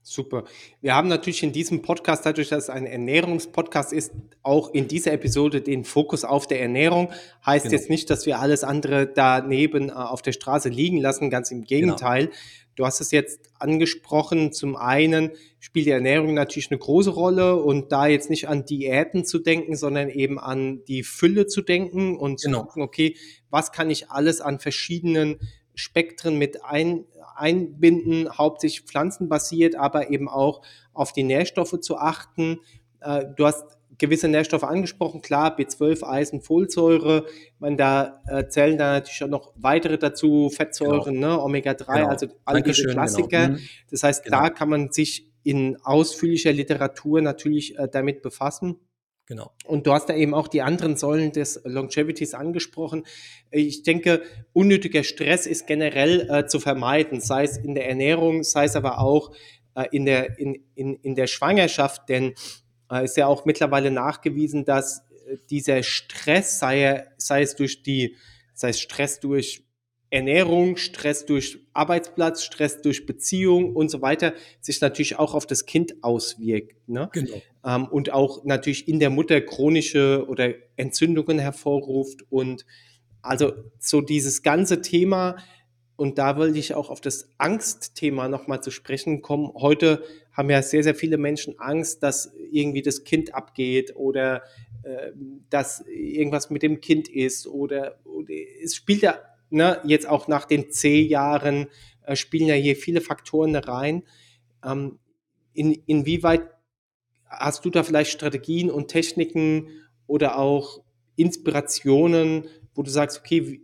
Super. 0.07 0.45
Wir 0.83 0.95
haben 0.95 1.09
natürlich 1.09 1.43
in 1.43 1.53
diesem 1.53 1.81
Podcast, 1.81 2.27
dadurch, 2.27 2.51
dass 2.51 2.65
es 2.65 2.71
ein 2.71 2.85
Ernährungspodcast 2.85 3.91
ist, 3.95 4.13
auch 4.43 4.69
in 4.75 4.87
dieser 4.87 5.13
Episode 5.13 5.63
den 5.63 5.85
Fokus 5.85 6.25
auf 6.25 6.47
der 6.47 6.61
Ernährung. 6.61 7.11
Heißt 7.45 7.65
genau. 7.65 7.75
jetzt 7.75 7.89
nicht, 7.89 8.11
dass 8.11 8.27
wir 8.27 8.39
alles 8.39 8.65
andere 8.65 9.07
daneben 9.07 9.89
äh, 9.89 9.93
auf 9.93 10.21
der 10.21 10.33
Straße 10.33 10.69
liegen 10.69 10.99
lassen, 10.99 11.31
ganz 11.31 11.51
im 11.51 11.65
Gegenteil. 11.65 12.27
Genau. 12.27 12.37
Du 12.77 12.85
hast 12.85 13.01
es 13.01 13.11
jetzt 13.11 13.51
angesprochen. 13.59 14.53
Zum 14.53 14.77
einen 14.77 15.31
spielt 15.61 15.87
die 15.87 15.91
Ernährung 15.91 16.35
natürlich 16.35 16.71
eine 16.71 16.79
große 16.79 17.11
Rolle 17.11 17.57
und 17.57 17.93
da 17.93 18.07
jetzt 18.07 18.31
nicht 18.31 18.49
an 18.49 18.65
Diäten 18.65 19.25
zu 19.25 19.39
denken, 19.39 19.77
sondern 19.77 20.09
eben 20.09 20.39
an 20.39 20.85
die 20.87 21.03
Fülle 21.03 21.47
zu 21.47 21.63
denken 21.63 22.17
und 22.17 22.43
genau. 22.43 22.61
zu 22.61 22.65
gucken, 22.67 22.83
okay, 22.83 23.17
was 23.51 23.73
kann 23.73 23.91
ich 23.91 24.11
alles 24.11 24.41
an 24.41 24.59
verschiedenen 24.59 25.39
Spektren 25.75 26.39
mit 26.39 26.65
ein, 26.65 27.05
einbinden, 27.37 28.29
hauptsächlich 28.37 28.87
pflanzenbasiert, 28.87 29.77
aber 29.77 30.11
eben 30.11 30.29
auch 30.29 30.63
auf 30.93 31.13
die 31.13 31.25
Nährstoffe 31.25 31.81
zu 31.81 31.97
achten. 31.97 32.61
Äh, 33.01 33.27
du 33.37 33.47
hast 33.47 33.74
gewisse 33.99 34.29
Nährstoffe 34.29 34.65
angesprochen, 34.65 35.23
klar, 35.23 35.59
B12, 35.59 36.05
Eisen, 36.05 36.41
Folsäure. 36.41 37.27
Man 37.59 37.77
da 37.77 38.23
äh, 38.27 38.49
zählen 38.49 38.79
da 38.79 38.95
natürlich 38.95 39.23
auch 39.25 39.29
noch 39.29 39.53
weitere 39.57 39.99
dazu, 39.99 40.51
Fettsäuren, 40.51 41.15
genau. 41.15 41.37
ne, 41.37 41.43
Omega-3, 41.43 41.95
genau. 41.95 42.09
also 42.09 42.27
all 42.45 42.63
diese 42.63 42.83
genau. 42.83 42.95
Klassiker. 42.95 43.47
Genau. 43.49 43.59
Das 43.91 44.03
heißt, 44.03 44.27
da 44.31 44.43
genau. 44.43 44.55
kann 44.55 44.69
man 44.69 44.93
sich 44.93 45.31
in 45.43 45.77
ausführlicher 45.83 46.53
Literatur 46.53 47.21
natürlich 47.21 47.79
äh, 47.79 47.89
damit 47.89 48.23
befassen. 48.23 48.77
Genau. 49.27 49.53
Und 49.65 49.87
du 49.87 49.93
hast 49.93 50.11
da 50.11 50.15
eben 50.15 50.35
auch 50.35 50.49
die 50.49 50.61
anderen 50.61 50.97
Säulen 50.97 51.33
des 51.33 51.61
Longevities 51.65 52.35
angesprochen. 52.35 53.05
Ich 53.51 53.83
denke, 53.83 54.23
unnötiger 54.53 55.03
Stress 55.03 55.47
ist 55.47 55.67
generell 55.67 56.29
äh, 56.29 56.47
zu 56.47 56.61
vermeiden, 56.61 57.21
sei 57.21 57.45
es 57.45 57.57
in 57.57 57.75
der 57.75 57.89
Ernährung, 57.89 58.43
sei 58.43 58.65
es 58.65 58.77
aber 58.77 58.99
auch 58.99 59.33
äh, 59.77 59.87
in, 59.93 60.05
der, 60.05 60.39
in, 60.39 60.63
in, 60.75 60.95
in 60.97 61.15
der 61.15 61.27
Schwangerschaft, 61.27 62.09
denn 62.11 62.35
ist 63.01 63.17
ja 63.17 63.27
auch 63.27 63.45
mittlerweile 63.45 63.91
nachgewiesen, 63.91 64.65
dass 64.65 65.05
äh, 65.27 65.37
dieser 65.51 65.83
Stress, 65.83 66.59
sei, 66.59 67.07
sei 67.17 67.43
es 67.43 67.57
durch 67.57 67.83
die, 67.83 68.17
sei 68.55 68.71
es 68.71 68.81
Stress 68.81 69.21
durch 69.21 69.65
Ernährung, 70.15 70.77
Stress 70.77 71.27
durch 71.27 71.59
Arbeitsplatz, 71.73 72.45
Stress 72.45 72.81
durch 72.81 73.05
Beziehung 73.05 73.75
und 73.75 73.91
so 73.91 74.01
weiter 74.01 74.33
sich 74.61 74.81
natürlich 74.81 75.19
auch 75.19 75.35
auf 75.35 75.45
das 75.45 75.67
Kind 75.67 76.05
auswirkt. 76.05 76.89
Ne? 76.89 77.09
Genau. 77.13 77.43
Ähm, 77.65 77.89
und 77.89 78.13
auch 78.13 78.45
natürlich 78.45 78.87
in 78.87 79.01
der 79.01 79.11
Mutter 79.11 79.41
chronische 79.41 80.25
oder 80.29 80.55
Entzündungen 80.77 81.41
hervorruft. 81.41 82.23
Und 82.31 82.65
also 83.23 83.55
so 83.81 84.03
dieses 84.03 84.45
ganze 84.45 84.83
Thema, 84.83 85.37
und 85.97 86.19
da 86.19 86.37
wollte 86.37 86.61
ich 86.61 86.75
auch 86.75 86.91
auf 86.91 87.01
das 87.01 87.31
Angstthema 87.39 88.29
nochmal 88.29 88.63
zu 88.63 88.71
sprechen 88.71 89.21
kommen. 89.21 89.53
Heute 89.55 90.05
haben 90.35 90.51
ja 90.51 90.63
sehr, 90.63 90.83
sehr 90.83 90.95
viele 90.95 91.17
Menschen 91.17 91.59
Angst, 91.59 92.03
dass 92.03 92.33
irgendwie 92.51 92.83
das 92.83 93.05
Kind 93.05 93.35
abgeht 93.35 93.97
oder 93.97 94.43
äh, 94.83 95.13
dass 95.49 95.85
irgendwas 95.87 96.51
mit 96.51 96.63
dem 96.63 96.81
Kind 96.81 97.09
ist 97.09 97.47
oder, 97.47 98.01
oder 98.05 98.35
es 98.63 98.75
spielt 98.75 99.03
ja 99.03 99.19
ne, 99.51 99.81
jetzt 99.85 100.09
auch 100.09 100.29
nach 100.29 100.45
den 100.45 100.71
C-Jahren 100.71 101.69
äh, 102.03 102.17
spielen 102.17 102.49
ja 102.49 102.55
hier 102.55 102.77
viele 102.77 103.01
Faktoren 103.01 103.55
rein. 103.57 104.03
Ähm, 104.65 104.99
in, 105.53 105.73
inwieweit 105.87 106.51
hast 107.27 107.65
du 107.65 107.71
da 107.71 107.83
vielleicht 107.83 108.11
Strategien 108.11 108.71
und 108.71 108.89
Techniken 108.89 109.69
oder 110.07 110.39
auch 110.39 110.83
Inspirationen, 111.17 112.49
wo 112.75 112.83
du 112.83 112.91
sagst, 112.91 113.21
okay, 113.21 113.63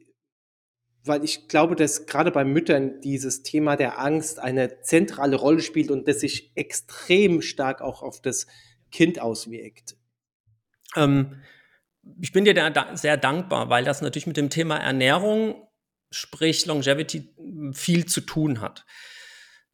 weil 1.05 1.25
ich 1.25 1.49
glaube, 1.49 1.77
dass 1.77 2.07
gerade 2.07 2.31
bei 2.31 2.45
Müttern 2.45 3.01
dieses 3.01 3.43
Thema 3.43 3.77
der 3.77 3.99
Angst 3.99 4.39
eine 4.39 4.83
zentrale 4.83 5.37
Rolle 5.37 5.61
spielt 5.61 5.91
und 5.91 6.07
das 6.07 6.21
sich 6.21 6.53
extrem 6.55 7.43
stark 7.43 7.81
auch 7.81 8.03
auf 8.03 8.21
das 8.21 8.47
Kind 8.91 9.21
auswirkt. 9.21 9.97
Ähm, 10.97 11.43
ich 12.21 12.33
bin 12.33 12.45
dir 12.45 12.55
da 12.55 12.97
sehr 12.97 13.17
dankbar, 13.17 13.69
weil 13.71 13.85
das 13.85 14.03
natürlich 14.03 14.27
mit 14.27 14.37
dem 14.37 14.51
Thema 14.51 14.77
Ernährung 14.77 15.67
sprich 16.11 16.67
Longevity, 16.67 17.35
viel 17.73 18.07
zu 18.07 18.21
tun 18.21 18.61
hat. 18.61 18.85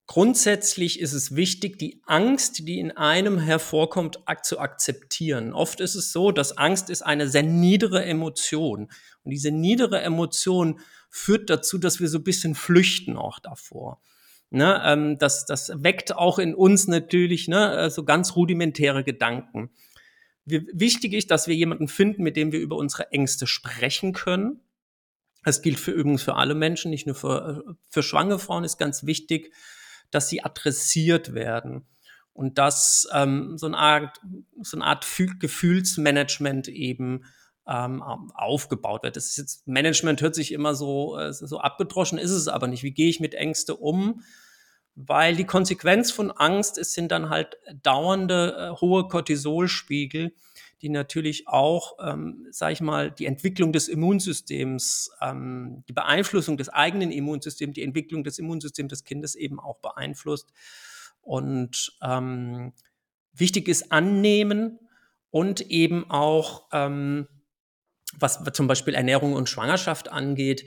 Grundsätzlich 0.07 1.01
ist 1.01 1.15
es 1.15 1.35
wichtig, 1.35 1.79
die 1.79 2.01
Angst, 2.07 2.69
die 2.69 2.79
in 2.79 2.93
einem 2.93 3.39
hervorkommt, 3.39 4.21
zu 4.45 4.61
akzeptieren. 4.61 5.53
Oft 5.53 5.81
ist 5.81 5.97
es 5.97 6.13
so, 6.13 6.31
dass 6.31 6.57
Angst 6.57 6.91
ist 6.91 7.03
eine 7.03 7.29
sehr 7.29 7.43
niedere 7.43 8.05
Emotion. 8.05 8.89
Und 9.25 9.31
diese 9.31 9.51
niedere 9.51 10.01
Emotion 10.03 10.79
führt 11.17 11.51
dazu, 11.51 11.79
dass 11.79 12.01
wir 12.01 12.09
so 12.09 12.19
ein 12.19 12.25
bisschen 12.25 12.55
flüchten 12.55 13.17
auch 13.17 13.39
davor. 13.39 14.01
Ne, 14.51 14.81
ähm, 14.85 15.19
das, 15.19 15.45
das 15.45 15.73
weckt 15.75 16.15
auch 16.15 16.39
in 16.39 16.55
uns 16.55 16.87
natürlich 16.87 17.49
ne, 17.49 17.91
so 17.91 18.05
ganz 18.05 18.37
rudimentäre 18.37 19.03
Gedanken. 19.03 19.71
Wir, 20.45 20.65
wichtig 20.73 21.15
ist, 21.15 21.33
dass 21.33 21.49
wir 21.49 21.57
jemanden 21.57 21.89
finden, 21.89 22.23
mit 22.23 22.37
dem 22.37 22.53
wir 22.53 22.61
über 22.61 22.77
unsere 22.77 23.11
Ängste 23.11 23.49
sprechen 23.49 24.13
können 24.13 24.61
das 25.47 25.63
gilt 25.63 25.79
für 25.79 25.93
übrigens 25.93 26.25
für 26.25 26.35
alle 26.35 26.57
Menschen, 26.57 26.91
nicht 26.91 27.07
nur 27.07 27.15
für, 27.15 27.77
für 27.89 28.03
schwangere 28.03 28.41
Frauen 28.41 28.65
ist 28.65 28.79
ganz 28.79 29.07
wichtig, 29.07 29.53
dass 30.11 30.29
sie 30.29 30.43
adressiert 30.43 31.35
werden 31.35 31.87
und 32.33 32.59
dass 32.59 33.07
ähm, 33.13 33.57
so 33.57 33.67
eine 33.67 33.79
Art, 33.79 34.21
so 34.61 34.77
eine 34.77 34.85
Art 34.85 35.07
Gefühlsmanagement 35.39 36.67
eben 36.67 37.27
ähm, 37.69 38.03
aufgebaut 38.03 39.03
wird. 39.03 39.17
Das 39.17 39.27
ist 39.27 39.39
jetzt, 39.39 39.67
Management 39.67 40.23
hört 40.23 40.35
sich 40.35 40.53
immer 40.53 40.75
so, 40.75 41.19
äh, 41.19 41.33
so 41.33 41.59
abgedroschen, 41.59 42.19
ist 42.19 42.31
es 42.31 42.49
aber 42.49 42.69
nicht. 42.69 42.83
Wie 42.83 42.93
gehe 42.93 43.09
ich 43.09 43.21
mit 43.21 43.35
Ängste 43.35 43.77
um? 43.77 44.23
Weil 44.95 45.37
die 45.37 45.45
Konsequenz 45.45 46.11
von 46.11 46.31
Angst 46.31 46.79
ist, 46.79 46.95
sind 46.95 47.11
dann 47.11 47.29
halt 47.29 47.59
dauernde 47.83 48.57
äh, 48.57 48.81
hohe 48.81 49.09
Cortisolspiegel, 49.09 50.33
die 50.81 50.89
natürlich 50.89 51.49
auch, 51.49 51.97
ähm, 52.01 52.47
sage 52.51 52.75
ich 52.75 52.81
mal, 52.81 53.11
die 53.11 53.27
Entwicklung 53.27 53.73
des 53.73 53.89
Immunsystems, 53.89 55.11
ähm, 55.21 55.83
die 55.89 55.93
Beeinflussung 55.93 56.57
des 56.57 56.69
eigenen 56.69 57.11
Immunsystems, 57.11 57.75
die 57.75 57.83
Entwicklung 57.83 58.25
des 58.25 58.39
Immunsystems 58.39 58.91
des 58.91 59.05
Kindes 59.05 59.35
eben 59.35 59.59
auch 59.59 59.79
beeinflusst. 59.81 60.53
Und 61.21 61.99
ähm, 62.03 62.73
wichtig 63.33 63.69
ist 63.69 63.91
annehmen 63.91 64.79
und 65.31 65.63
eben 65.63 66.11
auch, 66.11 66.69
ähm, 66.73 67.27
was 68.19 68.43
zum 68.53 68.67
Beispiel 68.67 68.95
Ernährung 68.95 69.35
und 69.35 69.49
Schwangerschaft 69.49 70.11
angeht, 70.11 70.65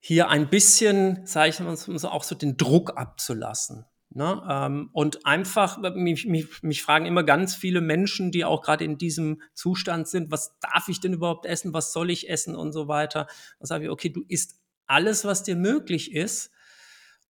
hier 0.00 0.28
ein 0.28 0.48
bisschen, 0.48 1.26
sage 1.26 1.50
ich 1.50 1.60
mal, 1.60 1.74
auch 1.74 2.24
so 2.24 2.34
den 2.34 2.56
Druck 2.56 2.96
abzulassen. 2.96 3.84
Ne? 4.10 4.42
Ähm, 4.48 4.90
und 4.92 5.26
einfach, 5.26 5.78
mich, 5.94 6.26
mich, 6.26 6.62
mich 6.62 6.82
fragen 6.82 7.06
immer 7.06 7.24
ganz 7.24 7.54
viele 7.54 7.80
Menschen, 7.80 8.30
die 8.30 8.44
auch 8.44 8.62
gerade 8.62 8.84
in 8.84 8.96
diesem 8.96 9.42
Zustand 9.54 10.08
sind, 10.08 10.30
was 10.30 10.58
darf 10.60 10.88
ich 10.88 11.00
denn 11.00 11.12
überhaupt 11.12 11.46
essen, 11.46 11.74
was 11.74 11.92
soll 11.92 12.10
ich 12.10 12.30
essen 12.30 12.56
und 12.56 12.72
so 12.72 12.88
weiter. 12.88 13.26
Da 13.58 13.66
sage 13.66 13.84
ich, 13.84 13.90
okay, 13.90 14.08
du 14.08 14.24
isst 14.28 14.60
alles, 14.86 15.24
was 15.24 15.42
dir 15.42 15.56
möglich 15.56 16.12
ist. 16.12 16.50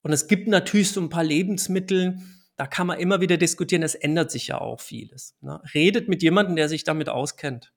Und 0.02 0.12
es 0.12 0.28
gibt 0.28 0.46
natürlich 0.46 0.92
so 0.92 1.00
ein 1.00 1.08
paar 1.08 1.24
Lebensmittel, 1.24 2.18
da 2.56 2.66
kann 2.66 2.86
man 2.86 2.98
immer 2.98 3.20
wieder 3.20 3.36
diskutieren, 3.36 3.82
es 3.82 3.94
ändert 3.94 4.30
sich 4.30 4.48
ja 4.48 4.60
auch 4.60 4.80
vieles. 4.80 5.36
Ne? 5.40 5.60
Redet 5.74 6.08
mit 6.08 6.22
jemandem, 6.22 6.56
der 6.56 6.68
sich 6.68 6.84
damit 6.84 7.08
auskennt. 7.08 7.72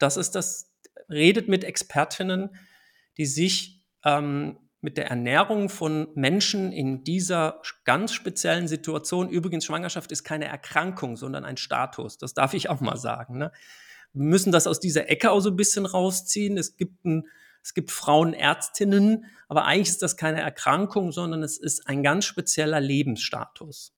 Das 0.00 0.16
ist 0.16 0.34
das, 0.34 0.72
redet 1.08 1.48
mit 1.48 1.62
Expertinnen, 1.62 2.56
die 3.16 3.26
sich 3.26 3.84
ähm, 4.04 4.58
mit 4.80 4.96
der 4.96 5.08
Ernährung 5.08 5.68
von 5.68 6.08
Menschen 6.14 6.72
in 6.72 7.04
dieser 7.04 7.60
ganz 7.84 8.14
speziellen 8.14 8.66
Situation. 8.66 9.28
Übrigens, 9.28 9.66
Schwangerschaft 9.66 10.10
ist 10.10 10.24
keine 10.24 10.46
Erkrankung, 10.46 11.16
sondern 11.16 11.44
ein 11.44 11.58
Status. 11.58 12.16
Das 12.16 12.32
darf 12.32 12.54
ich 12.54 12.70
auch 12.70 12.80
mal 12.80 12.96
sagen. 12.96 13.36
Ne? 13.36 13.52
Wir 14.12 14.24
müssen 14.24 14.52
das 14.52 14.66
aus 14.66 14.80
dieser 14.80 15.10
Ecke 15.10 15.30
auch 15.30 15.40
so 15.40 15.50
ein 15.50 15.56
bisschen 15.56 15.84
rausziehen. 15.84 16.56
Es 16.56 16.76
gibt, 16.76 17.04
ein, 17.04 17.28
es 17.62 17.74
gibt 17.74 17.90
Frauenärztinnen, 17.90 19.26
aber 19.48 19.66
eigentlich 19.66 19.90
ist 19.90 20.02
das 20.02 20.16
keine 20.16 20.40
Erkrankung, 20.40 21.12
sondern 21.12 21.42
es 21.42 21.58
ist 21.58 21.86
ein 21.86 22.02
ganz 22.02 22.24
spezieller 22.24 22.80
Lebensstatus. 22.80 23.94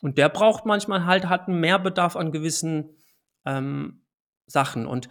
Und 0.00 0.18
der 0.18 0.28
braucht 0.28 0.66
manchmal 0.66 1.04
halt, 1.04 1.28
hat 1.28 1.46
einen 1.46 1.60
Mehrbedarf 1.60 2.16
an 2.16 2.32
gewissen 2.32 2.96
ähm, 3.44 4.02
Sachen. 4.50 4.86
Und 4.86 5.08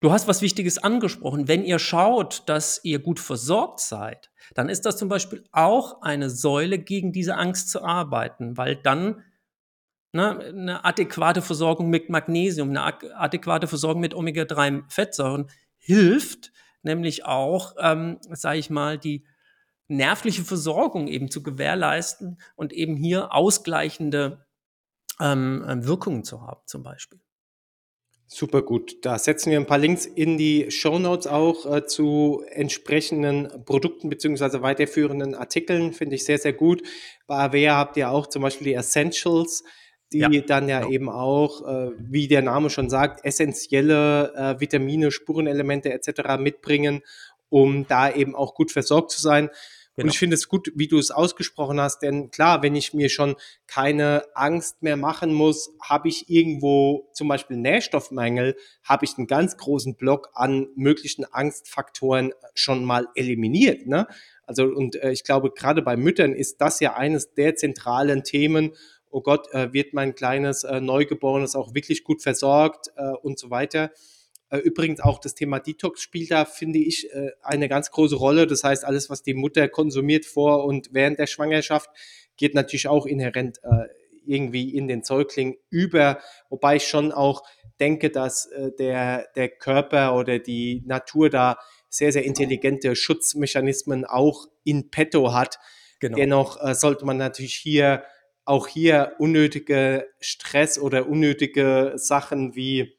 Du 0.00 0.12
hast 0.12 0.28
was 0.28 0.42
Wichtiges 0.42 0.76
angesprochen. 0.78 1.48
Wenn 1.48 1.64
ihr 1.64 1.78
schaut, 1.78 2.42
dass 2.46 2.80
ihr 2.84 2.98
gut 2.98 3.18
versorgt 3.18 3.80
seid, 3.80 4.30
dann 4.54 4.68
ist 4.68 4.84
das 4.84 4.98
zum 4.98 5.08
Beispiel 5.08 5.44
auch 5.52 6.02
eine 6.02 6.28
Säule, 6.28 6.78
gegen 6.78 7.12
diese 7.12 7.36
Angst 7.36 7.70
zu 7.70 7.82
arbeiten, 7.82 8.58
weil 8.58 8.76
dann 8.76 9.24
ne, 10.12 10.38
eine 10.38 10.84
adäquate 10.84 11.40
Versorgung 11.40 11.88
mit 11.88 12.10
Magnesium, 12.10 12.70
eine 12.70 12.84
adäquate 13.14 13.68
Versorgung 13.68 14.00
mit 14.00 14.14
Omega-3-Fettsäuren 14.14 15.50
hilft, 15.78 16.52
nämlich 16.82 17.24
auch, 17.24 17.74
ähm, 17.80 18.18
sage 18.30 18.58
ich 18.58 18.68
mal, 18.68 18.98
die 18.98 19.26
nervliche 19.88 20.44
Versorgung 20.44 21.08
eben 21.08 21.30
zu 21.30 21.42
gewährleisten 21.42 22.38
und 22.54 22.74
eben 22.74 22.96
hier 22.96 23.32
ausgleichende 23.32 24.46
ähm, 25.20 25.64
Wirkungen 25.86 26.22
zu 26.22 26.42
haben, 26.42 26.60
zum 26.66 26.82
Beispiel. 26.82 27.20
Super 28.28 28.62
gut. 28.62 28.96
Da 29.02 29.18
setzen 29.18 29.52
wir 29.52 29.58
ein 29.58 29.66
paar 29.66 29.78
Links 29.78 30.04
in 30.04 30.36
die 30.36 30.70
Show 30.70 30.98
Notes 30.98 31.28
auch 31.28 31.64
äh, 31.72 31.86
zu 31.86 32.42
entsprechenden 32.50 33.48
Produkten 33.64 34.08
beziehungsweise 34.08 34.62
weiterführenden 34.62 35.36
Artikeln. 35.36 35.92
Finde 35.92 36.16
ich 36.16 36.24
sehr, 36.24 36.38
sehr 36.38 36.52
gut. 36.52 36.82
Bei 37.28 37.36
Avea 37.36 37.76
habt 37.76 37.96
ihr 37.96 38.10
auch 38.10 38.26
zum 38.26 38.42
Beispiel 38.42 38.66
die 38.66 38.74
Essentials, 38.74 39.62
die 40.12 40.18
ja, 40.18 40.40
dann 40.40 40.68
ja 40.68 40.80
genau. 40.80 40.92
eben 40.92 41.08
auch, 41.08 41.66
äh, 41.68 41.92
wie 41.98 42.26
der 42.26 42.42
Name 42.42 42.68
schon 42.68 42.90
sagt, 42.90 43.24
essentielle 43.24 44.32
äh, 44.34 44.60
Vitamine, 44.60 45.12
Spurenelemente 45.12 45.92
etc. 45.92 46.36
mitbringen, 46.40 47.02
um 47.48 47.86
da 47.86 48.12
eben 48.12 48.34
auch 48.34 48.54
gut 48.54 48.72
versorgt 48.72 49.12
zu 49.12 49.20
sein. 49.20 49.50
Genau. 49.96 50.04
Und 50.06 50.12
ich 50.12 50.18
finde 50.18 50.34
es 50.34 50.48
gut, 50.48 50.70
wie 50.74 50.88
du 50.88 50.98
es 50.98 51.10
ausgesprochen 51.10 51.80
hast, 51.80 52.00
denn 52.02 52.30
klar, 52.30 52.62
wenn 52.62 52.76
ich 52.76 52.92
mir 52.92 53.08
schon 53.08 53.34
keine 53.66 54.24
Angst 54.34 54.82
mehr 54.82 54.98
machen 54.98 55.32
muss, 55.32 55.72
habe 55.82 56.08
ich 56.08 56.28
irgendwo 56.28 57.08
zum 57.14 57.28
Beispiel 57.28 57.56
Nährstoffmängel, 57.56 58.56
habe 58.84 59.06
ich 59.06 59.16
einen 59.16 59.26
ganz 59.26 59.56
großen 59.56 59.96
Block 59.96 60.28
an 60.34 60.68
möglichen 60.76 61.24
Angstfaktoren 61.24 62.32
schon 62.54 62.84
mal 62.84 63.08
eliminiert. 63.14 63.86
Ne? 63.86 64.06
Also 64.44 64.64
und 64.64 64.96
äh, 64.96 65.12
ich 65.12 65.24
glaube, 65.24 65.50
gerade 65.50 65.80
bei 65.80 65.96
Müttern 65.96 66.34
ist 66.34 66.60
das 66.60 66.78
ja 66.80 66.94
eines 66.94 67.32
der 67.32 67.56
zentralen 67.56 68.22
Themen. 68.22 68.72
Oh 69.08 69.22
Gott, 69.22 69.48
äh, 69.54 69.72
wird 69.72 69.94
mein 69.94 70.14
kleines 70.14 70.64
äh, 70.64 70.78
Neugeborenes 70.78 71.56
auch 71.56 71.74
wirklich 71.74 72.04
gut 72.04 72.22
versorgt 72.22 72.88
äh, 72.96 73.12
und 73.22 73.38
so 73.38 73.48
weiter. 73.48 73.92
Äh, 74.50 74.58
übrigens 74.58 75.00
auch 75.00 75.18
das 75.18 75.34
Thema 75.34 75.58
Detox 75.58 76.00
spielt 76.00 76.30
da, 76.30 76.44
finde 76.44 76.78
ich, 76.78 77.10
äh, 77.12 77.30
eine 77.42 77.68
ganz 77.68 77.90
große 77.90 78.16
Rolle. 78.16 78.46
Das 78.46 78.62
heißt, 78.62 78.84
alles, 78.84 79.10
was 79.10 79.22
die 79.22 79.34
Mutter 79.34 79.68
konsumiert 79.68 80.24
vor 80.24 80.64
und 80.64 80.88
während 80.92 81.18
der 81.18 81.26
Schwangerschaft, 81.26 81.90
geht 82.36 82.54
natürlich 82.54 82.86
auch 82.88 83.06
inhärent 83.06 83.58
äh, 83.62 83.86
irgendwie 84.24 84.76
in 84.76 84.88
den 84.88 85.02
Säugling 85.02 85.56
über. 85.70 86.20
Wobei 86.48 86.76
ich 86.76 86.86
schon 86.86 87.12
auch 87.12 87.42
denke, 87.78 88.10
dass 88.10 88.48
der, 88.78 89.28
der 89.36 89.48
Körper 89.48 90.16
oder 90.16 90.40
die 90.40 90.82
Natur 90.84 91.30
da 91.30 91.58
sehr, 91.88 92.10
sehr 92.10 92.24
intelligente 92.24 92.96
Schutzmechanismen 92.96 94.04
auch 94.04 94.46
in 94.64 94.90
petto 94.90 95.32
hat. 95.32 95.60
Genau. 96.00 96.16
Dennoch 96.16 96.74
sollte 96.74 97.04
man 97.04 97.18
natürlich 97.18 97.54
hier 97.54 98.02
auch 98.44 98.66
hier 98.66 99.12
unnötige 99.18 100.08
Stress 100.18 100.78
oder 100.78 101.08
unnötige 101.08 101.92
Sachen 101.94 102.56
wie 102.56 102.95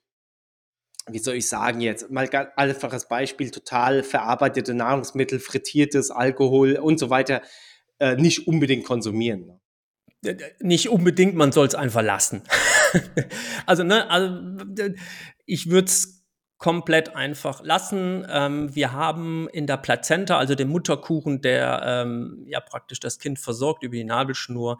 wie 1.07 1.19
soll 1.19 1.35
ich 1.35 1.47
sagen 1.47 1.81
jetzt, 1.81 2.09
mal 2.09 2.27
ganz 2.27 2.49
einfaches 2.55 3.07
Beispiel, 3.07 3.51
total 3.51 4.03
verarbeitete 4.03 4.73
Nahrungsmittel, 4.73 5.39
frittiertes 5.39 6.11
Alkohol 6.11 6.75
und 6.75 6.99
so 6.99 7.09
weiter, 7.09 7.41
äh, 7.99 8.15
nicht 8.15 8.47
unbedingt 8.47 8.85
konsumieren. 8.85 9.47
Ne? 9.47 10.37
Nicht 10.59 10.89
unbedingt, 10.89 11.35
man 11.35 11.51
soll 11.51 11.67
es 11.67 11.75
einfach 11.75 12.01
lassen. 12.01 12.43
also, 13.65 13.83
ne, 13.83 14.09
also 14.09 14.39
ich 15.45 15.69
würde 15.69 15.85
es 15.85 16.25
komplett 16.57 17.15
einfach 17.15 17.63
lassen. 17.63 18.25
Ähm, 18.29 18.75
wir 18.75 18.91
haben 18.91 19.47
in 19.49 19.67
der 19.67 19.77
Plazenta, 19.77 20.37
also 20.37 20.55
dem 20.55 20.69
Mutterkuchen, 20.69 21.41
der 21.41 21.81
ähm, 21.85 22.43
ja 22.47 22.59
praktisch 22.59 22.99
das 22.99 23.19
Kind 23.19 23.39
versorgt 23.39 23.83
über 23.83 23.95
die 23.95 24.03
Nabelschnur, 24.03 24.77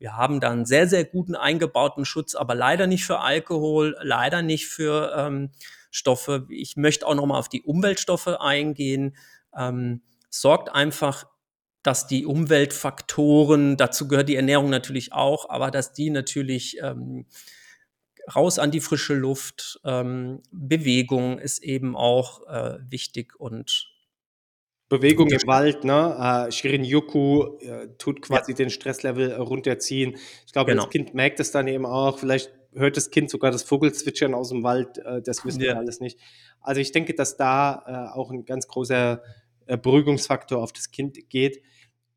wir 0.00 0.16
haben 0.16 0.40
da 0.40 0.50
einen 0.50 0.64
sehr, 0.64 0.88
sehr 0.88 1.04
guten 1.04 1.36
eingebauten 1.36 2.06
Schutz, 2.06 2.34
aber 2.34 2.54
leider 2.54 2.86
nicht 2.86 3.04
für 3.04 3.20
Alkohol, 3.20 3.96
leider 4.00 4.40
nicht 4.40 4.66
für 4.66 5.14
ähm, 5.14 5.50
Stoffe. 5.90 6.46
Ich 6.48 6.76
möchte 6.78 7.06
auch 7.06 7.14
nochmal 7.14 7.38
auf 7.38 7.50
die 7.50 7.62
Umweltstoffe 7.62 8.28
eingehen. 8.28 9.14
Ähm, 9.54 10.00
sorgt 10.30 10.74
einfach, 10.74 11.26
dass 11.82 12.06
die 12.06 12.24
Umweltfaktoren, 12.24 13.76
dazu 13.76 14.08
gehört 14.08 14.30
die 14.30 14.36
Ernährung 14.36 14.70
natürlich 14.70 15.12
auch, 15.12 15.50
aber 15.50 15.70
dass 15.70 15.92
die 15.92 16.08
natürlich 16.08 16.78
ähm, 16.80 17.26
raus 18.34 18.58
an 18.58 18.70
die 18.70 18.80
frische 18.80 19.14
Luft, 19.14 19.80
ähm, 19.84 20.42
Bewegung 20.50 21.38
ist 21.38 21.62
eben 21.62 21.94
auch 21.94 22.46
äh, 22.46 22.78
wichtig 22.88 23.38
und 23.38 23.89
Bewegung 24.90 25.28
im 25.28 25.46
Wald, 25.46 25.84
ne? 25.84 26.46
Äh, 26.48 26.52
Shirin 26.52 26.84
Yuku 26.84 27.56
äh, 27.60 27.88
tut 27.96 28.22
quasi 28.22 28.50
ja. 28.52 28.56
den 28.56 28.70
Stresslevel 28.70 29.34
runterziehen. 29.36 30.16
Ich 30.46 30.52
glaube, 30.52 30.72
genau. 30.72 30.82
das 30.82 30.90
Kind 30.90 31.14
merkt 31.14 31.38
es 31.38 31.52
dann 31.52 31.68
eben 31.68 31.86
auch. 31.86 32.18
Vielleicht 32.18 32.50
hört 32.74 32.96
das 32.96 33.10
Kind 33.10 33.30
sogar 33.30 33.52
das 33.52 33.62
Vogelzwitschern 33.62 34.34
aus 34.34 34.48
dem 34.48 34.64
Wald. 34.64 34.98
Äh, 34.98 35.22
das 35.22 35.44
wissen 35.44 35.60
ja. 35.60 35.68
wir 35.68 35.78
alles 35.78 36.00
nicht. 36.00 36.18
Also 36.60 36.80
ich 36.80 36.90
denke, 36.90 37.14
dass 37.14 37.36
da 37.36 38.10
äh, 38.12 38.18
auch 38.18 38.32
ein 38.32 38.44
ganz 38.44 38.66
großer 38.66 39.22
äh, 39.66 39.78
Beruhigungsfaktor 39.78 40.60
auf 40.60 40.72
das 40.72 40.90
Kind 40.90 41.30
geht. 41.30 41.62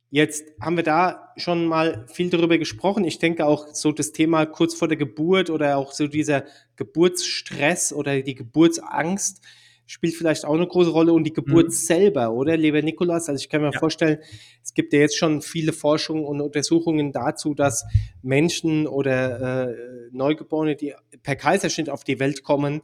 Jetzt 0.09 0.45
haben 0.59 0.75
wir 0.75 0.83
da 0.83 1.31
schon 1.37 1.67
mal 1.67 2.07
viel 2.11 2.31
darüber 2.31 2.57
gesprochen. 2.57 3.05
Ich 3.05 3.19
denke 3.19 3.45
auch 3.45 3.67
so 3.73 3.91
das 3.91 4.13
Thema 4.13 4.47
kurz 4.47 4.73
vor 4.73 4.87
der 4.87 4.97
Geburt 4.97 5.51
oder 5.51 5.77
auch 5.77 5.91
so 5.91 6.07
dieser 6.07 6.45
Geburtsstress 6.75 7.93
oder 7.93 8.19
die 8.23 8.35
Geburtsangst 8.35 9.43
spielt 9.85 10.15
vielleicht 10.15 10.45
auch 10.45 10.53
eine 10.53 10.67
große 10.67 10.89
Rolle 10.89 11.13
und 11.13 11.23
die 11.23 11.33
Geburt 11.33 11.67
mhm. 11.67 11.71
selber, 11.71 12.31
oder, 12.31 12.57
lieber 12.57 12.81
Nikolas? 12.81 13.29
Also 13.29 13.41
ich 13.41 13.49
kann 13.49 13.61
mir 13.61 13.71
ja. 13.71 13.79
vorstellen, 13.79 14.19
es 14.63 14.73
gibt 14.73 14.93
ja 14.93 14.99
jetzt 14.99 15.17
schon 15.17 15.41
viele 15.41 15.73
Forschungen 15.73 16.25
und 16.25 16.41
Untersuchungen 16.41 17.11
dazu, 17.11 17.53
dass 17.53 17.85
Menschen 18.21 18.87
oder 18.87 19.69
äh, 19.69 19.75
Neugeborene, 20.11 20.75
die 20.75 20.93
per 21.21 21.35
Kaiserschnitt 21.35 21.89
auf 21.89 22.03
die 22.03 22.19
Welt 22.19 22.43
kommen, 22.43 22.81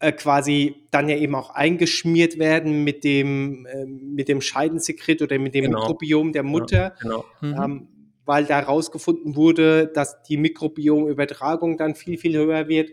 äh, 0.00 0.12
quasi 0.12 0.86
dann 0.90 1.08
ja 1.08 1.16
eben 1.16 1.34
auch 1.34 1.50
eingeschmiert 1.50 2.38
werden 2.38 2.82
mit 2.82 3.04
dem, 3.04 3.66
äh, 3.66 3.86
mit 3.86 4.28
dem 4.28 4.40
Scheidensekret 4.40 5.22
oder 5.22 5.38
mit 5.38 5.54
dem 5.54 5.66
genau. 5.66 5.80
Mikrobiom 5.80 6.32
der 6.32 6.42
Mutter. 6.42 6.94
Genau. 7.00 7.24
genau. 7.40 7.66
Mhm. 7.66 7.72
Ähm, 7.72 7.88
weil 8.24 8.44
da 8.44 8.60
herausgefunden 8.60 9.34
wurde, 9.34 9.88
dass 9.92 10.22
die 10.22 10.36
Mikrobiomübertragung 10.36 11.76
dann 11.76 11.96
viel, 11.96 12.18
viel 12.18 12.36
höher 12.36 12.68
wird 12.68 12.90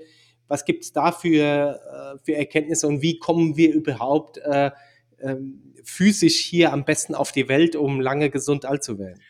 was 0.50 0.66
gibt 0.66 0.84
es 0.84 0.92
da 0.92 1.14
für, 1.14 1.80
äh, 2.18 2.20
für 2.26 2.36
Erkenntnisse 2.36 2.88
und 2.88 3.02
wie 3.02 3.20
kommen 3.20 3.56
wir 3.56 3.74
überhaupt 3.74 4.40
äh, 4.40 4.72
äh, 5.20 5.36
physisch 5.84 6.40
hier 6.40 6.74
am 6.74 6.84
besten 6.84 7.16
auf 7.16 7.32
die 7.32 7.48
Welt, 7.48 7.76
um 7.76 8.02
lange 8.02 8.30
gesund 8.30 8.66
alt 8.66 8.84
zu 8.84 9.00
werden? 9.00 9.22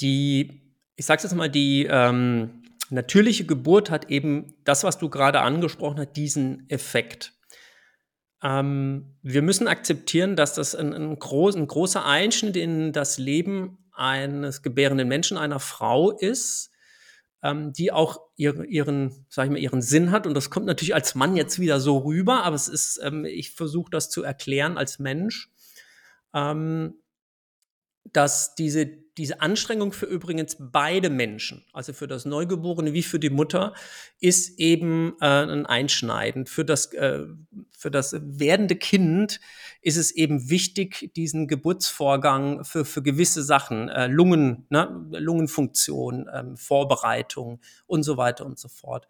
Die, 0.00 0.62
ich 0.94 1.06
sage 1.06 1.22
jetzt 1.22 1.34
mal, 1.34 1.50
die 1.50 1.88
ähm, 1.90 2.62
natürliche 2.90 3.46
Geburt 3.46 3.90
hat 3.90 4.10
eben 4.10 4.54
das, 4.64 4.84
was 4.84 4.98
du 4.98 5.08
gerade 5.08 5.40
angesprochen 5.40 5.98
hast, 5.98 6.12
diesen 6.12 6.68
Effekt. 6.68 7.32
Ähm, 8.42 9.16
wir 9.22 9.42
müssen 9.42 9.66
akzeptieren, 9.66 10.36
dass 10.36 10.54
das 10.54 10.74
ein, 10.74 10.92
ein, 10.92 11.18
groß, 11.18 11.56
ein 11.56 11.66
großer 11.66 12.04
Einschnitt 12.04 12.56
in 12.56 12.92
das 12.92 13.18
Leben 13.18 13.78
eines 13.92 14.62
gebärenden 14.62 15.08
Menschen, 15.08 15.38
einer 15.38 15.58
Frau 15.58 16.10
ist, 16.12 16.70
ähm, 17.42 17.72
die 17.72 17.92
auch 17.92 18.20
ihre, 18.36 18.66
ihren, 18.66 19.26
sag 19.28 19.44
ich 19.44 19.50
mal, 19.50 19.58
ihren 19.58 19.82
Sinn 19.82 20.10
hat. 20.10 20.26
Und 20.26 20.34
das 20.34 20.50
kommt 20.50 20.66
natürlich 20.66 20.94
als 20.94 21.14
Mann 21.14 21.36
jetzt 21.36 21.58
wieder 21.58 21.80
so 21.80 21.98
rüber, 21.98 22.44
aber 22.44 22.56
es 22.56 22.68
ist, 22.68 23.00
ähm, 23.02 23.24
ich 23.24 23.52
versuche 23.52 23.90
das 23.90 24.10
zu 24.10 24.22
erklären 24.22 24.76
als 24.76 24.98
Mensch, 24.98 25.50
ähm, 26.34 26.94
dass 28.12 28.54
diese 28.54 28.86
diese 29.18 29.40
Anstrengung 29.40 29.92
für 29.92 30.06
übrigens 30.06 30.56
beide 30.58 31.10
Menschen, 31.10 31.64
also 31.72 31.92
für 31.92 32.06
das 32.06 32.24
Neugeborene 32.24 32.92
wie 32.92 33.02
für 33.02 33.18
die 33.18 33.30
Mutter, 33.30 33.74
ist 34.20 34.58
eben 34.60 35.14
äh, 35.20 35.26
ein 35.26 35.66
Einschneiden. 35.66 36.46
Für 36.46 36.64
das, 36.64 36.92
äh, 36.94 37.26
für 37.76 37.90
das 37.90 38.16
werdende 38.20 38.76
Kind 38.76 39.40
ist 39.82 39.96
es 39.96 40.12
eben 40.12 40.48
wichtig, 40.48 41.10
diesen 41.16 41.48
Geburtsvorgang 41.48 42.64
für, 42.64 42.84
für 42.84 43.02
gewisse 43.02 43.42
Sachen, 43.42 43.88
äh, 43.88 44.06
Lungen, 44.06 44.66
ne, 44.70 44.88
Lungenfunktion, 45.10 46.30
ähm, 46.32 46.56
Vorbereitung 46.56 47.60
und 47.86 48.04
so 48.04 48.16
weiter 48.16 48.46
und 48.46 48.58
so 48.58 48.68
fort. 48.68 49.08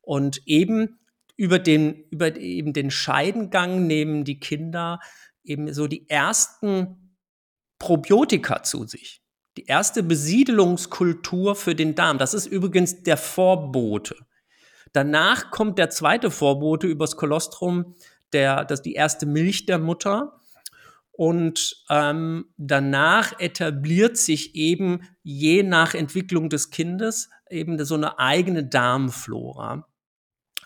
Und 0.00 0.40
eben 0.46 1.00
über 1.36 1.58
den, 1.58 2.04
über 2.10 2.36
eben 2.36 2.72
den 2.72 2.90
Scheidengang 2.90 3.86
nehmen 3.86 4.24
die 4.24 4.38
Kinder 4.38 5.00
eben 5.42 5.72
so 5.72 5.86
die 5.86 6.08
ersten 6.08 7.16
Probiotika 7.78 8.62
zu 8.62 8.86
sich 8.86 9.22
die 9.58 9.66
erste 9.66 10.04
Besiedelungskultur 10.04 11.56
für 11.56 11.74
den 11.74 11.96
Darm. 11.96 12.18
Das 12.18 12.32
ist 12.32 12.46
übrigens 12.46 13.02
der 13.02 13.16
Vorbote. 13.16 14.14
Danach 14.92 15.50
kommt 15.50 15.78
der 15.78 15.90
zweite 15.90 16.30
Vorbote 16.30 16.86
übers 16.86 17.16
Kolostrum, 17.16 17.96
der, 18.32 18.64
das 18.64 18.78
ist 18.78 18.86
die 18.86 18.94
erste 18.94 19.26
Milch 19.26 19.66
der 19.66 19.80
Mutter. 19.80 20.40
Und 21.10 21.84
ähm, 21.90 22.44
danach 22.56 23.40
etabliert 23.40 24.16
sich 24.16 24.54
eben 24.54 25.00
je 25.24 25.64
nach 25.64 25.94
Entwicklung 25.94 26.48
des 26.48 26.70
Kindes 26.70 27.28
eben 27.50 27.84
so 27.84 27.96
eine 27.96 28.20
eigene 28.20 28.64
Darmflora, 28.64 29.88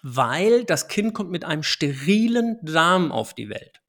weil 0.02 0.64
das 0.64 0.88
Kind 0.88 1.14
kommt 1.14 1.30
mit 1.30 1.46
einem 1.46 1.62
sterilen 1.62 2.58
Darm 2.60 3.10
auf 3.10 3.32
die 3.32 3.48
Welt. 3.48 3.81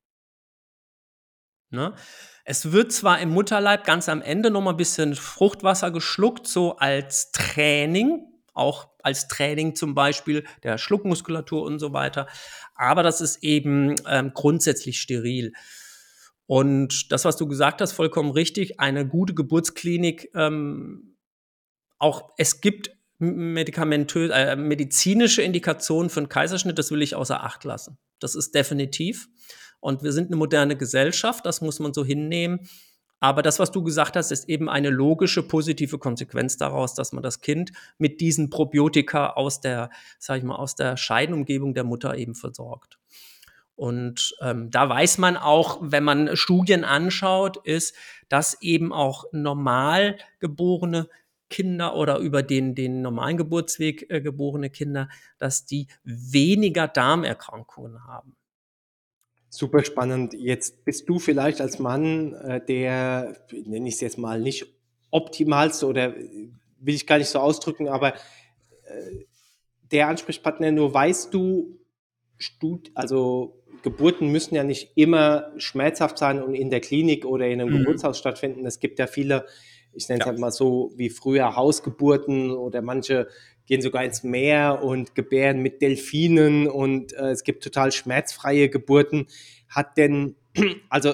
Ne? 1.74 1.94
Es 2.46 2.72
wird 2.72 2.92
zwar 2.92 3.20
im 3.20 3.30
Mutterleib 3.30 3.84
ganz 3.84 4.08
am 4.08 4.22
Ende 4.22 4.52
noch 4.52 4.62
mal 4.62 4.72
ein 4.72 4.78
bisschen 4.78 5.16
Fruchtwasser 5.16 5.92
geschluckt, 5.92 6.48
so 6.48 6.78
als 6.78 7.32
Training, 7.32 8.28
auch 8.54 8.90
als 9.02 9.28
Training 9.28 9.76
zum 9.76 9.96
Beispiel 9.96 10.46
der 10.62 10.78
Schluckmuskulatur 10.78 11.64
und 11.64 11.80
so 11.80 11.92
weiter. 11.92 12.28
Aber 12.76 13.02
das 13.02 13.22
ist 13.22 13.44
eben 13.44 13.96
ähm, 14.08 14.32
grundsätzlich 14.34 15.02
steril. 15.02 15.54
Und 16.46 17.12
das, 17.12 17.26
was 17.26 17.38
du 17.38 17.48
gesagt 17.48 17.82
hast, 17.82 17.94
vollkommen 17.94 18.32
richtig. 18.32 18.80
Eine 18.80 19.08
gute 19.08 19.34
Geburtsklinik, 19.34 20.30
ähm, 20.36 21.16
auch 21.98 22.34
es 22.38 22.62
gibt 22.62 22.92
medikamentös, 23.18 24.30
äh, 24.32 24.56
medizinische 24.58 25.42
Indikation 25.42 26.10
für 26.10 26.20
einen 26.20 26.30
Kaiserschnitt, 26.30 26.78
das 26.78 26.92
will 26.92 27.02
ich 27.02 27.16
außer 27.16 27.44
Acht 27.44 27.64
lassen. 27.64 27.98
Das 28.20 28.36
ist 28.36 28.54
definitiv. 28.54 29.30
Und 29.84 30.02
wir 30.02 30.14
sind 30.14 30.28
eine 30.28 30.38
moderne 30.38 30.78
Gesellschaft, 30.78 31.46
das 31.46 31.60
muss 31.60 31.82
man 31.82 31.94
so 31.94 32.06
hinnehmen. 32.06 32.70
Aber 33.20 33.42
das, 33.42 33.60
was 33.60 33.70
du 33.70 33.84
gesagt 33.84 34.16
hast, 34.16 34.32
ist 34.32 34.48
eben 34.48 34.70
eine 34.70 34.90
logische 34.90 35.44
positive 35.44 35.98
Konsequenz 35.98 36.56
daraus, 36.56 36.94
dass 36.94 37.12
man 37.12 37.22
das 37.22 37.42
Kind 37.42 37.74
mit 37.98 38.22
diesen 38.22 38.50
Probiotika 38.50 39.32
aus 39.32 39.60
der, 39.60 39.90
sag 40.20 40.38
ich 40.38 40.44
mal, 40.46 40.56
aus 40.56 40.76
der 40.76 40.96
Scheidenumgebung 40.96 41.74
der 41.74 41.84
Mutter 41.84 42.16
eben 42.16 42.34
versorgt. 42.34 42.98
Und 43.76 44.34
ähm, 44.40 44.72
da 44.72 44.88
weiß 44.88 45.18
man 45.18 45.36
auch, 45.36 45.80
wenn 45.82 46.06
man 46.06 46.38
Studien 46.38 46.86
anschaut, 46.86 47.58
ist, 47.66 47.94
dass 48.30 48.62
eben 48.62 48.94
auch 48.94 49.26
normal 49.34 50.18
geborene 50.40 51.10
Kinder 51.50 51.96
oder 51.96 52.20
über 52.20 52.42
den, 52.42 52.74
den 52.74 53.02
normalen 53.02 53.36
Geburtsweg 53.36 54.10
äh, 54.10 54.22
geborene 54.22 54.70
Kinder, 54.70 55.10
dass 55.40 55.66
die 55.66 55.88
weniger 56.06 56.88
Darmerkrankungen 56.88 58.06
haben. 58.06 58.38
Super 59.56 59.86
spannend. 59.86 60.34
Jetzt 60.34 60.84
bist 60.84 61.08
du 61.08 61.20
vielleicht 61.20 61.62
als 61.62 61.78
Mann, 61.78 62.34
äh, 62.34 62.60
der, 62.66 63.38
nenne 63.52 63.88
ich 63.88 63.94
es 63.94 64.02
jetzt 64.02 64.18
mal, 64.18 64.42
nicht 64.42 64.66
optimalste 65.12 65.86
oder 65.86 66.16
will 66.16 66.96
ich 66.96 67.06
gar 67.06 67.20
nicht 67.20 67.30
so 67.30 67.38
ausdrücken, 67.38 67.88
aber 67.88 68.16
äh, 68.16 69.26
der 69.92 70.08
Ansprechpartner, 70.08 70.72
nur 70.72 70.92
weißt 70.92 71.32
du, 71.32 71.78
Stud 72.40 72.90
also 72.96 73.62
Geburten 73.84 74.32
müssen 74.32 74.56
ja 74.56 74.64
nicht 74.64 74.94
immer 74.96 75.52
schmerzhaft 75.58 76.18
sein 76.18 76.42
und 76.42 76.56
in 76.56 76.72
der 76.72 76.82
Klinik 76.82 77.24
oder 77.24 77.46
in 77.46 77.62
einem 77.62 77.72
mhm. 77.72 77.78
Geburtshaus 77.78 78.18
stattfinden. 78.18 78.66
Es 78.66 78.80
gibt 78.80 78.98
ja 78.98 79.06
viele, 79.06 79.46
ich 79.92 80.10
nenne 80.10 80.22
es 80.22 80.26
ja. 80.26 80.32
halt 80.32 80.40
mal 80.40 80.50
so 80.50 80.92
wie 80.96 81.12
früher 81.12 81.56
Hausgeburten 81.56 82.50
oder 82.50 82.82
manche 82.82 83.28
gehen 83.66 83.82
sogar 83.82 84.04
ins 84.04 84.24
Meer 84.24 84.82
und 84.84 85.16
gebären 85.16 85.60
mit 85.62 85.82
Delfinen 85.82 86.68
und 86.68 87.14
äh, 87.14 87.32
es 87.32 87.44
gibt 87.44 87.64
total 87.64 87.92
schmerzfreie 87.92 88.70
Geburten. 88.70 89.28
Hat 89.70 89.98
denn, 89.98 90.36
also 90.90 91.14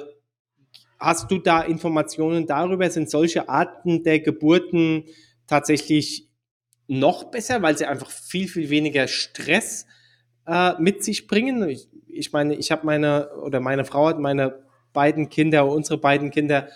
hast 0.99 1.29
du 1.31 1.38
da 1.38 1.62
Informationen 1.62 2.47
darüber? 2.47 2.89
Sind 2.89 3.09
solche 3.09 3.49
Arten 3.49 4.03
der 4.03 4.19
Geburten 4.19 5.05
tatsächlich 5.47 6.27
noch 6.88 7.25
besser, 7.25 7.62
weil 7.62 7.77
sie 7.77 7.85
einfach 7.85 8.09
viel, 8.09 8.47
viel 8.47 8.69
weniger 8.69 9.07
Stress 9.07 9.85
äh, 10.47 10.73
mit 10.79 11.03
sich 11.03 11.27
bringen? 11.27 11.69
Ich, 11.69 11.88
ich 12.07 12.33
meine, 12.33 12.55
ich 12.55 12.71
habe 12.71 12.85
meine, 12.85 13.29
oder 13.35 13.59
meine 13.59 13.85
Frau 13.85 14.07
hat 14.07 14.19
meine 14.19 14.63
beiden 14.91 15.29
Kinder, 15.29 15.67
unsere 15.67 15.99
beiden 15.99 16.31
Kinder 16.31 16.69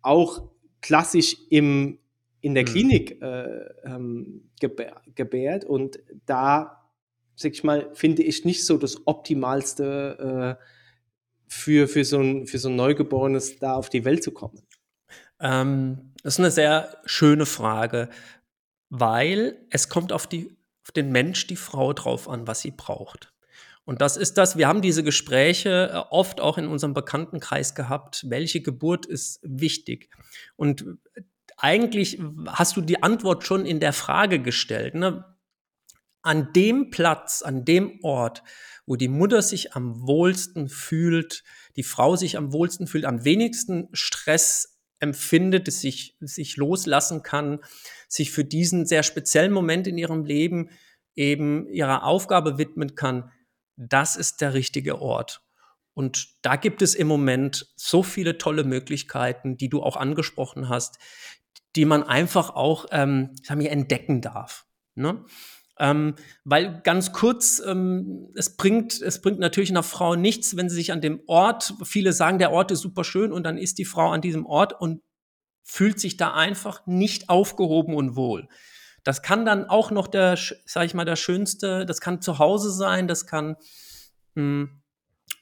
auch 0.00 0.48
klassisch 0.80 1.36
im 1.50 1.98
in 2.46 2.54
der 2.54 2.62
mhm. 2.62 2.68
Klinik 2.68 3.20
äh, 3.22 3.58
ähm, 3.84 4.50
gebärt 4.60 5.64
und 5.64 5.98
da, 6.26 6.88
sag 7.34 7.52
ich 7.52 7.64
mal, 7.64 7.90
finde 7.92 8.22
ich 8.22 8.44
nicht 8.44 8.64
so 8.64 8.78
das 8.78 9.04
Optimalste 9.04 10.56
äh, 10.60 10.64
für, 11.48 11.88
für, 11.88 12.04
so 12.04 12.20
ein, 12.20 12.46
für 12.46 12.58
so 12.58 12.68
ein 12.68 12.76
Neugeborenes 12.76 13.58
da 13.58 13.74
auf 13.74 13.88
die 13.90 14.04
Welt 14.04 14.22
zu 14.22 14.30
kommen. 14.30 14.62
Ähm, 15.40 16.12
das 16.22 16.34
ist 16.34 16.38
eine 16.38 16.52
sehr 16.52 16.98
schöne 17.04 17.46
Frage, 17.46 18.10
weil 18.90 19.58
es 19.70 19.88
kommt 19.88 20.12
auf, 20.12 20.28
die, 20.28 20.56
auf 20.84 20.92
den 20.92 21.10
Mensch, 21.10 21.48
die 21.48 21.56
Frau 21.56 21.92
drauf 21.94 22.28
an, 22.28 22.46
was 22.46 22.60
sie 22.60 22.70
braucht. 22.70 23.32
Und 23.84 24.00
das 24.02 24.16
ist 24.16 24.38
das, 24.38 24.56
wir 24.56 24.68
haben 24.68 24.82
diese 24.82 25.02
Gespräche 25.02 25.90
äh, 25.92 25.96
oft 26.10 26.40
auch 26.40 26.58
in 26.58 26.68
unserem 26.68 26.94
Bekanntenkreis 26.94 27.74
gehabt, 27.74 28.24
welche 28.28 28.62
Geburt 28.62 29.04
ist 29.04 29.40
wichtig. 29.42 30.10
Und 30.54 30.84
eigentlich 31.56 32.20
hast 32.46 32.76
du 32.76 32.80
die 32.80 33.02
Antwort 33.02 33.46
schon 33.46 33.66
in 33.66 33.80
der 33.80 33.92
Frage 33.92 34.40
gestellt. 34.40 34.94
Ne? 34.94 35.24
An 36.22 36.52
dem 36.52 36.90
Platz, 36.90 37.42
an 37.42 37.64
dem 37.64 38.00
Ort, 38.02 38.42
wo 38.84 38.96
die 38.96 39.08
Mutter 39.08 39.42
sich 39.42 39.74
am 39.74 40.06
wohlsten 40.06 40.68
fühlt, 40.68 41.44
die 41.76 41.82
Frau 41.82 42.16
sich 42.16 42.36
am 42.36 42.52
wohlsten 42.52 42.86
fühlt, 42.86 43.04
am 43.04 43.24
wenigsten 43.24 43.88
Stress 43.92 44.78
empfindet, 44.98 45.70
sich, 45.72 46.16
sich 46.20 46.56
loslassen 46.56 47.22
kann, 47.22 47.60
sich 48.08 48.30
für 48.30 48.44
diesen 48.44 48.86
sehr 48.86 49.02
speziellen 49.02 49.52
Moment 49.52 49.86
in 49.86 49.98
ihrem 49.98 50.24
Leben 50.24 50.70
eben 51.14 51.68
ihrer 51.68 52.04
Aufgabe 52.04 52.58
widmen 52.58 52.94
kann, 52.94 53.30
das 53.76 54.16
ist 54.16 54.40
der 54.40 54.54
richtige 54.54 55.00
Ort. 55.00 55.42
Und 55.94 56.28
da 56.42 56.56
gibt 56.56 56.82
es 56.82 56.94
im 56.94 57.08
Moment 57.08 57.72
so 57.74 58.02
viele 58.02 58.36
tolle 58.36 58.64
Möglichkeiten, 58.64 59.56
die 59.56 59.70
du 59.70 59.82
auch 59.82 59.96
angesprochen 59.96 60.68
hast, 60.68 60.98
die 61.76 61.84
man 61.84 62.02
einfach 62.02 62.50
auch 62.50 62.86
ähm, 62.90 63.36
sagen 63.42 63.60
wir, 63.60 63.70
entdecken 63.70 64.20
darf. 64.20 64.66
Ne? 64.94 65.24
Ähm, 65.78 66.14
weil 66.44 66.80
ganz 66.82 67.12
kurz, 67.12 67.62
ähm, 67.64 68.32
es 68.34 68.56
bringt, 68.56 69.00
es 69.02 69.20
bringt 69.20 69.38
natürlich 69.38 69.70
einer 69.70 69.82
Frau 69.82 70.16
nichts, 70.16 70.56
wenn 70.56 70.70
sie 70.70 70.76
sich 70.76 70.90
an 70.90 71.02
dem 71.02 71.20
Ort, 71.26 71.74
viele 71.84 72.12
sagen, 72.12 72.38
der 72.38 72.50
Ort 72.50 72.70
ist 72.70 72.80
super 72.80 73.04
schön 73.04 73.30
und 73.30 73.44
dann 73.44 73.58
ist 73.58 73.78
die 73.78 73.84
Frau 73.84 74.10
an 74.10 74.22
diesem 74.22 74.46
Ort 74.46 74.80
und 74.80 75.02
fühlt 75.64 76.00
sich 76.00 76.16
da 76.16 76.32
einfach 76.32 76.86
nicht 76.86 77.28
aufgehoben 77.28 77.94
und 77.94 78.16
wohl. 78.16 78.48
Das 79.04 79.20
kann 79.22 79.44
dann 79.44 79.66
auch 79.66 79.90
noch 79.90 80.06
der, 80.06 80.38
sag 80.64 80.86
ich 80.86 80.94
mal, 80.94 81.04
der 81.04 81.16
schönste, 81.16 81.84
das 81.84 82.00
kann 82.00 82.22
zu 82.22 82.38
Hause 82.38 82.70
sein, 82.72 83.06
das 83.06 83.26
kann, 83.26 83.56
mh, 84.34 84.42
hm, 84.42 84.82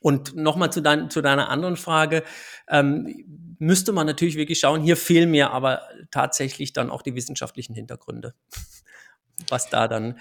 und 0.05 0.37
nochmal 0.37 0.71
zu, 0.71 0.83
dein, 0.83 1.09
zu 1.09 1.23
deiner 1.23 1.49
anderen 1.49 1.79
Frage, 1.79 2.25
ähm, 2.69 3.57
müsste 3.59 3.90
man 3.90 4.07
natürlich 4.07 4.37
wirklich 4.37 4.61
schauen, 4.61 4.83
hier 4.83 4.99
fehlen 4.99 5.31
mir 5.31 5.51
aber 5.51 5.81
tatsächlich 6.11 6.75
dann 6.75 6.90
auch 6.90 7.01
die 7.01 7.14
wissenschaftlichen 7.14 7.75
Hintergründe, 7.75 8.35
was 9.49 9.71
da 9.71 9.88
dann 9.88 10.19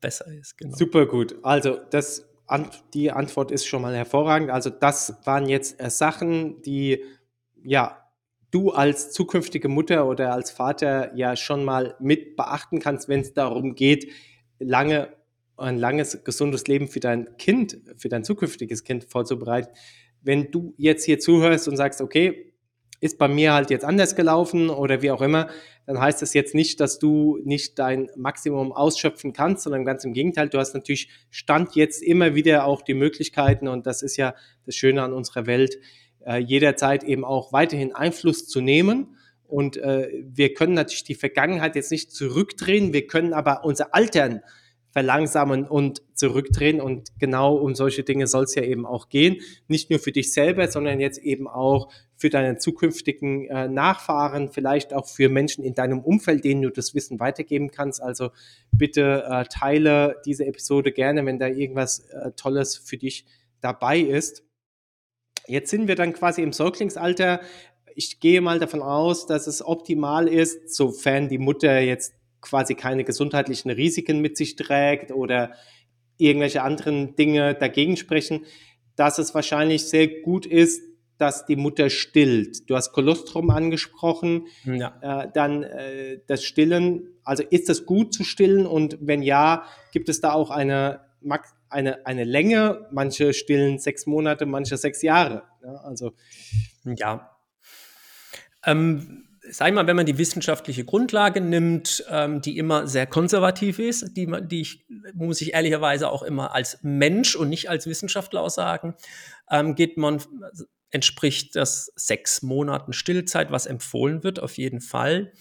besser 0.00 0.26
ist. 0.28 0.56
Genau. 0.56 0.74
Super 0.74 1.04
gut. 1.04 1.36
Also 1.42 1.78
das, 1.90 2.30
die 2.94 3.12
Antwort 3.12 3.50
ist 3.50 3.66
schon 3.66 3.82
mal 3.82 3.94
hervorragend. 3.94 4.48
Also 4.48 4.70
das 4.70 5.14
waren 5.26 5.46
jetzt 5.50 5.78
äh, 5.82 5.90
Sachen, 5.90 6.62
die 6.62 7.04
ja 7.62 7.98
du 8.50 8.70
als 8.70 9.12
zukünftige 9.12 9.68
Mutter 9.68 10.06
oder 10.06 10.32
als 10.32 10.50
Vater 10.50 11.14
ja 11.14 11.36
schon 11.36 11.62
mal 11.62 11.94
mit 12.00 12.36
beachten 12.36 12.80
kannst, 12.80 13.06
wenn 13.10 13.20
es 13.20 13.34
darum 13.34 13.74
geht, 13.74 14.10
lange 14.58 15.12
ein 15.60 15.78
langes, 15.78 16.24
gesundes 16.24 16.66
Leben 16.66 16.88
für 16.88 17.00
dein 17.00 17.36
Kind, 17.36 17.78
für 17.96 18.08
dein 18.08 18.24
zukünftiges 18.24 18.84
Kind 18.84 19.04
vorzubereiten. 19.04 19.70
Wenn 20.22 20.50
du 20.50 20.74
jetzt 20.76 21.04
hier 21.04 21.18
zuhörst 21.18 21.68
und 21.68 21.76
sagst, 21.76 22.00
okay, 22.00 22.50
ist 23.00 23.16
bei 23.16 23.28
mir 23.28 23.54
halt 23.54 23.70
jetzt 23.70 23.84
anders 23.84 24.14
gelaufen 24.14 24.68
oder 24.68 25.00
wie 25.00 25.10
auch 25.10 25.22
immer, 25.22 25.48
dann 25.86 26.00
heißt 26.00 26.20
das 26.20 26.34
jetzt 26.34 26.54
nicht, 26.54 26.80
dass 26.80 26.98
du 26.98 27.38
nicht 27.44 27.78
dein 27.78 28.10
Maximum 28.14 28.72
ausschöpfen 28.72 29.32
kannst, 29.32 29.64
sondern 29.64 29.84
ganz 29.84 30.04
im 30.04 30.12
Gegenteil, 30.12 30.50
du 30.50 30.58
hast 30.58 30.74
natürlich 30.74 31.08
Stand 31.30 31.74
jetzt 31.74 32.02
immer 32.02 32.34
wieder 32.34 32.66
auch 32.66 32.82
die 32.82 32.94
Möglichkeiten 32.94 33.68
und 33.68 33.86
das 33.86 34.02
ist 34.02 34.16
ja 34.16 34.34
das 34.66 34.74
Schöne 34.74 35.02
an 35.02 35.14
unserer 35.14 35.46
Welt, 35.46 35.78
äh, 36.26 36.38
jederzeit 36.38 37.02
eben 37.02 37.24
auch 37.24 37.52
weiterhin 37.52 37.94
Einfluss 37.94 38.46
zu 38.46 38.60
nehmen. 38.60 39.16
Und 39.46 39.78
äh, 39.78 40.08
wir 40.22 40.54
können 40.54 40.74
natürlich 40.74 41.02
die 41.02 41.14
Vergangenheit 41.14 41.74
jetzt 41.74 41.90
nicht 41.90 42.12
zurückdrehen, 42.12 42.92
wir 42.92 43.06
können 43.06 43.32
aber 43.32 43.64
unser 43.64 43.94
Altern 43.94 44.42
verlangsamen 44.92 45.66
und 45.66 46.02
zurückdrehen. 46.14 46.80
Und 46.80 47.10
genau 47.18 47.56
um 47.56 47.74
solche 47.74 48.02
Dinge 48.02 48.26
soll 48.26 48.44
es 48.44 48.54
ja 48.54 48.62
eben 48.62 48.86
auch 48.86 49.08
gehen. 49.08 49.36
Nicht 49.68 49.90
nur 49.90 49.98
für 49.98 50.12
dich 50.12 50.32
selber, 50.32 50.68
sondern 50.68 51.00
jetzt 51.00 51.18
eben 51.18 51.46
auch 51.48 51.92
für 52.16 52.28
deine 52.28 52.58
zukünftigen 52.58 53.46
äh, 53.46 53.68
Nachfahren, 53.68 54.50
vielleicht 54.50 54.92
auch 54.92 55.06
für 55.06 55.28
Menschen 55.28 55.64
in 55.64 55.74
deinem 55.74 56.00
Umfeld, 56.00 56.44
denen 56.44 56.62
du 56.62 56.70
das 56.70 56.94
Wissen 56.94 57.18
weitergeben 57.18 57.70
kannst. 57.70 58.02
Also 58.02 58.30
bitte 58.72 59.24
äh, 59.26 59.44
teile 59.44 60.20
diese 60.26 60.44
Episode 60.44 60.92
gerne, 60.92 61.24
wenn 61.24 61.38
da 61.38 61.46
irgendwas 61.46 62.00
äh, 62.10 62.32
Tolles 62.32 62.76
für 62.76 62.98
dich 62.98 63.24
dabei 63.60 64.00
ist. 64.00 64.44
Jetzt 65.46 65.70
sind 65.70 65.88
wir 65.88 65.94
dann 65.94 66.12
quasi 66.12 66.42
im 66.42 66.52
Säuglingsalter. 66.52 67.40
Ich 67.94 68.20
gehe 68.20 68.40
mal 68.40 68.58
davon 68.58 68.82
aus, 68.82 69.26
dass 69.26 69.46
es 69.46 69.64
optimal 69.64 70.28
ist, 70.28 70.74
sofern 70.74 71.28
die 71.28 71.38
Mutter 71.38 71.80
jetzt 71.80 72.14
quasi 72.40 72.74
keine 72.74 73.04
gesundheitlichen 73.04 73.70
Risiken 73.70 74.20
mit 74.20 74.36
sich 74.36 74.56
trägt 74.56 75.12
oder 75.12 75.52
irgendwelche 76.16 76.62
anderen 76.62 77.16
Dinge 77.16 77.54
dagegen 77.54 77.96
sprechen, 77.96 78.44
dass 78.96 79.18
es 79.18 79.34
wahrscheinlich 79.34 79.84
sehr 79.84 80.08
gut 80.08 80.46
ist, 80.46 80.82
dass 81.20 81.44
die 81.44 81.56
Mutter 81.56 81.90
stillt. 81.90 82.68
Du 82.68 82.76
hast 82.76 82.92
Kolostrum 82.92 83.50
angesprochen, 83.50 84.46
ja. 84.64 85.24
äh, 85.24 85.28
dann 85.32 85.62
äh, 85.62 86.20
das 86.26 86.44
Stillen. 86.44 87.08
Also 87.24 87.42
ist 87.42 87.68
es 87.68 87.84
gut 87.84 88.14
zu 88.14 88.24
stillen 88.24 88.66
und 88.66 88.96
wenn 89.00 89.22
ja, 89.22 89.64
gibt 89.92 90.08
es 90.08 90.22
da 90.22 90.32
auch 90.32 90.50
eine, 90.50 91.00
eine, 91.68 92.06
eine 92.06 92.24
Länge? 92.24 92.88
Manche 92.90 93.34
stillen 93.34 93.78
sechs 93.78 94.06
Monate, 94.06 94.46
manche 94.46 94.78
sechs 94.78 95.02
Jahre. 95.02 95.42
Ja, 95.62 95.74
also 95.76 96.12
ja. 96.84 97.36
Ähm, 98.64 99.29
sag 99.48 99.74
mal, 99.74 99.86
wenn 99.86 99.96
man 99.96 100.06
die 100.06 100.18
wissenschaftliche 100.18 100.84
Grundlage 100.84 101.40
nimmt, 101.40 102.04
ähm, 102.08 102.40
die 102.40 102.58
immer 102.58 102.86
sehr 102.86 103.06
konservativ 103.06 103.78
ist, 103.78 104.16
die, 104.16 104.30
die 104.42 104.60
ich, 104.60 104.86
muss 105.14 105.40
ich 105.40 105.54
ehrlicherweise 105.54 106.10
auch 106.10 106.22
immer 106.22 106.54
als 106.54 106.78
Mensch 106.82 107.36
und 107.36 107.48
nicht 107.48 107.70
als 107.70 107.86
Wissenschaftler 107.86 108.42
aussagen, 108.42 108.94
ähm, 109.50 109.74
geht 109.74 109.96
man, 109.96 110.22
entspricht 110.90 111.56
das 111.56 111.92
sechs 111.96 112.42
Monaten 112.42 112.92
Stillzeit, 112.92 113.50
was 113.50 113.66
empfohlen 113.66 114.22
wird, 114.22 114.40
auf 114.40 114.56
jeden 114.58 114.80
Fall. 114.80 115.32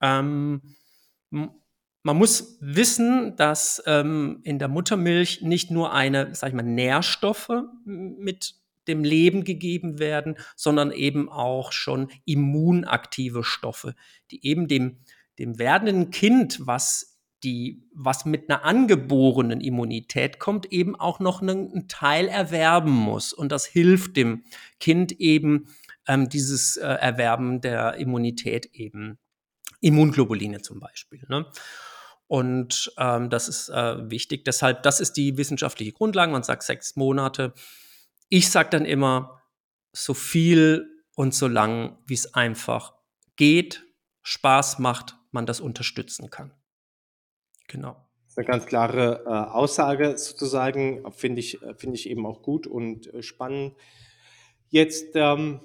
Ähm, 0.00 0.62
man 1.30 2.16
muss 2.16 2.56
wissen, 2.60 3.36
dass 3.36 3.82
ähm, 3.86 4.40
in 4.44 4.58
der 4.58 4.68
Muttermilch 4.68 5.42
nicht 5.42 5.70
nur 5.70 5.92
eine, 5.92 6.34
sag 6.34 6.48
ich 6.48 6.54
mal, 6.54 6.62
Nährstoffe 6.62 7.50
mit 7.84 8.54
dem 8.88 9.04
Leben 9.04 9.44
gegeben 9.44 9.98
werden, 9.98 10.36
sondern 10.56 10.92
eben 10.92 11.28
auch 11.28 11.72
schon 11.72 12.08
immunaktive 12.24 13.44
Stoffe, 13.44 13.94
die 14.30 14.44
eben 14.46 14.68
dem, 14.68 14.98
dem 15.38 15.58
werdenden 15.58 16.10
Kind, 16.10 16.60
was 16.66 17.16
die, 17.42 17.84
was 17.94 18.24
mit 18.24 18.48
einer 18.50 18.64
angeborenen 18.64 19.60
Immunität 19.60 20.38
kommt, 20.38 20.72
eben 20.72 20.96
auch 20.96 21.20
noch 21.20 21.42
einen, 21.42 21.86
Teil 21.88 22.28
erwerben 22.28 22.92
muss. 22.92 23.32
Und 23.32 23.52
das 23.52 23.66
hilft 23.66 24.16
dem 24.16 24.42
Kind 24.80 25.12
eben, 25.12 25.68
ähm, 26.08 26.28
dieses 26.28 26.76
äh, 26.76 26.86
Erwerben 26.86 27.60
der 27.60 27.94
Immunität 27.94 28.66
eben. 28.72 29.18
Immunglobuline 29.80 30.62
zum 30.62 30.80
Beispiel. 30.80 31.24
Ne? 31.28 31.46
Und 32.26 32.92
ähm, 32.98 33.30
das 33.30 33.48
ist 33.48 33.68
äh, 33.68 34.10
wichtig. 34.10 34.44
Deshalb, 34.44 34.82
das 34.82 35.00
ist 35.00 35.16
die 35.16 35.36
wissenschaftliche 35.36 35.92
Grundlage. 35.92 36.32
Man 36.32 36.42
sagt 36.42 36.62
sechs 36.62 36.96
Monate. 36.96 37.52
Ich 38.28 38.50
sage 38.50 38.70
dann 38.70 38.84
immer, 38.84 39.42
so 39.92 40.14
viel 40.14 41.04
und 41.14 41.34
so 41.34 41.48
lang, 41.48 41.98
wie 42.06 42.14
es 42.14 42.34
einfach 42.34 42.94
geht, 43.36 43.84
Spaß 44.22 44.78
macht, 44.78 45.16
man 45.30 45.46
das 45.46 45.60
unterstützen 45.60 46.30
kann. 46.30 46.52
Genau. 47.68 47.96
Das 48.24 48.32
ist 48.32 48.38
eine 48.38 48.46
ganz 48.46 48.66
klare 48.66 49.24
äh, 49.24 49.28
Aussage 49.28 50.18
sozusagen, 50.18 51.10
finde 51.12 51.40
ich, 51.40 51.62
äh, 51.62 51.74
finde 51.74 51.96
ich 51.96 52.10
eben 52.10 52.26
auch 52.26 52.42
gut 52.42 52.66
und 52.66 53.12
äh, 53.14 53.22
spannend. 53.22 53.76
Jetzt 54.68 55.14
ähm, 55.14 55.60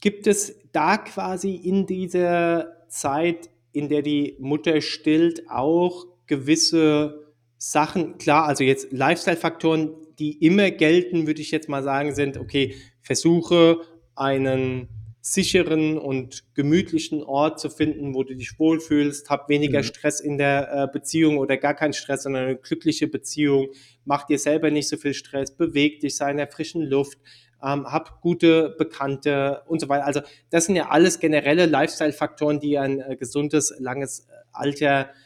gibt 0.00 0.26
es 0.26 0.58
da 0.72 0.98
quasi 0.98 1.54
in 1.54 1.86
dieser 1.86 2.88
Zeit 2.88 3.50
in 3.72 3.88
der 3.88 4.02
die 4.02 4.36
Mutter 4.40 4.80
stillt, 4.80 5.50
auch 5.50 6.06
gewisse 6.26 7.34
Sachen, 7.58 8.16
klar, 8.16 8.46
also 8.46 8.64
jetzt 8.64 8.90
Lifestyle-Faktoren, 8.90 9.94
die 10.18 10.44
immer 10.44 10.70
gelten, 10.70 11.26
würde 11.26 11.42
ich 11.42 11.50
jetzt 11.50 11.68
mal 11.68 11.82
sagen, 11.82 12.14
sind, 12.14 12.38
okay, 12.38 12.74
versuche 13.00 13.80
einen 14.14 14.88
sicheren 15.20 15.98
und 15.98 16.44
gemütlichen 16.54 17.24
Ort 17.24 17.58
zu 17.58 17.68
finden, 17.68 18.14
wo 18.14 18.22
du 18.22 18.36
dich 18.36 18.60
wohlfühlst, 18.60 19.28
hab 19.28 19.48
weniger 19.48 19.80
mhm. 19.80 19.84
Stress 19.84 20.20
in 20.20 20.38
der 20.38 20.72
äh, 20.72 20.86
Beziehung 20.92 21.38
oder 21.38 21.56
gar 21.56 21.74
keinen 21.74 21.94
Stress, 21.94 22.22
sondern 22.22 22.44
eine 22.44 22.56
glückliche 22.56 23.08
Beziehung, 23.08 23.66
mach 24.04 24.24
dir 24.24 24.38
selber 24.38 24.70
nicht 24.70 24.88
so 24.88 24.96
viel 24.96 25.14
Stress, 25.14 25.50
beweg 25.56 25.98
dich, 25.98 26.16
sei 26.16 26.30
in 26.30 26.36
der 26.36 26.46
frischen 26.46 26.82
Luft, 26.82 27.18
ähm, 27.60 27.86
hab 27.86 28.20
gute 28.20 28.76
Bekannte 28.78 29.62
und 29.66 29.80
so 29.80 29.88
weiter. 29.88 30.06
Also 30.06 30.20
das 30.50 30.66
sind 30.66 30.76
ja 30.76 30.90
alles 30.90 31.18
generelle 31.18 31.66
Lifestyle-Faktoren, 31.66 32.60
die 32.60 32.78
ein 32.78 33.00
äh, 33.00 33.16
gesundes, 33.16 33.74
langes 33.80 34.20
äh, 34.20 34.32
Alter 34.52 35.00
äh, 35.00 35.25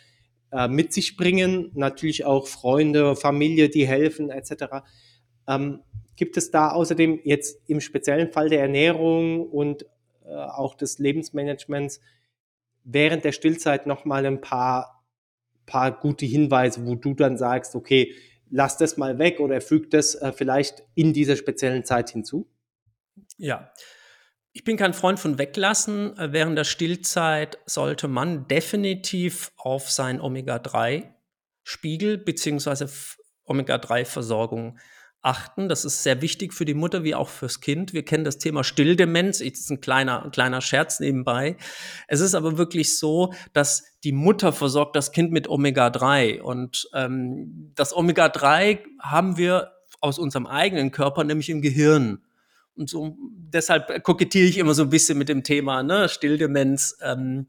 mit 0.69 0.93
sich 0.93 1.17
bringen. 1.17 1.71
Natürlich 1.75 2.25
auch 2.25 2.49
Freunde, 2.49 3.15
Familie, 3.15 3.69
die 3.69 3.87
helfen 3.87 4.31
etc. 4.31 4.83
Ähm, 5.47 5.81
gibt 6.17 6.37
es 6.37 6.51
da 6.51 6.71
außerdem 6.71 7.21
jetzt 7.25 7.63
im 7.67 7.81
speziellen 7.81 8.33
Fall 8.33 8.49
der 8.49 8.61
Ernährung 8.61 9.49
und 9.49 9.87
äh, 10.25 10.35
auch 10.35 10.75
des 10.75 10.99
Lebensmanagements 10.99 12.01
während 12.85 13.25
der 13.25 13.33
Stillzeit 13.33 13.87
nochmal 13.87 14.27
ein 14.27 14.41
paar, 14.41 15.05
paar 15.67 15.99
gute 15.99 16.27
Hinweise, 16.27 16.87
wo 16.87 16.95
du 16.95 17.15
dann 17.15 17.37
sagst, 17.37 17.75
okay, 17.75 18.15
lass 18.51 18.77
das 18.77 18.97
mal 18.97 19.19
weg 19.19 19.41
oder 19.41 19.61
füg 19.61 19.91
das 19.91 20.15
äh, 20.15 20.33
vielleicht 20.33 20.83
in 20.95 21.13
dieser 21.13 21.37
speziellen 21.37 21.85
Zeit 21.85 22.11
hinzu? 22.11 22.49
Ja. 23.37 23.73
Ich 24.53 24.65
bin 24.65 24.77
kein 24.77 24.95
Freund 24.95 25.21
von 25.21 25.39
weglassen. 25.39 26.19
Äh, 26.19 26.33
während 26.33 26.59
der 26.59 26.65
Stillzeit 26.65 27.59
sollte 27.67 28.09
man 28.09 28.49
definitiv 28.49 29.53
auf 29.57 29.91
sein 29.91 30.21
Omega-3-Spiegel 30.21 32.19
bzw. 32.19 32.87
Omega-3-Versorgung 33.45 34.79
achten. 35.23 35.69
Das 35.69 35.85
ist 35.85 36.03
sehr 36.03 36.23
wichtig 36.23 36.55
für 36.55 36.65
die 36.65 36.75
Mutter 36.75 37.05
wie 37.05 37.15
auch 37.15 37.29
fürs 37.29 37.61
Kind. 37.61 37.93
Wir 37.93 38.05
kennen 38.05 38.25
das 38.25 38.39
Thema 38.39 38.65
Stilldemenz. 38.65 39.39
Das 39.39 39.47
ist 39.47 39.71
ein 39.71 39.81
kleiner, 39.81 40.25
ein 40.25 40.31
kleiner 40.31 40.61
Scherz 40.61 40.99
nebenbei. 40.99 41.57
Es 42.09 42.21
ist 42.21 42.35
aber 42.35 42.59
wirklich 42.59 42.99
so, 42.99 43.33
dass 43.53 43.85
die 44.03 44.13
Mutter 44.13 44.53
versorgt 44.53 44.97
das 44.97 45.13
Kind 45.13 45.31
mit 45.31 45.49
Omega-3. 45.49 46.41
Und 46.41 46.89
ähm, 46.95 47.73
das 47.77 47.95
Omega-3 47.95 48.81
haben 49.01 49.37
wir 49.37 49.73
aus 50.01 50.19
unserem 50.19 50.47
eigenen 50.47 50.91
Körper, 50.91 51.23
nämlich 51.25 51.51
im 51.51 51.61
Gehirn. 51.61 52.23
Und 52.81 52.90
so 52.90 53.16
deshalb 53.21 54.03
kokettiere 54.03 54.49
ich 54.49 54.59
immer 54.59 54.75
so 54.75 54.83
ein 54.83 54.90
bisschen 54.90 55.19
mit 55.19 55.29
dem 55.29 55.45
Thema 55.45 55.83
ne? 55.83 56.09
Stilldemenz. 56.09 56.97
Ähm, 57.03 57.47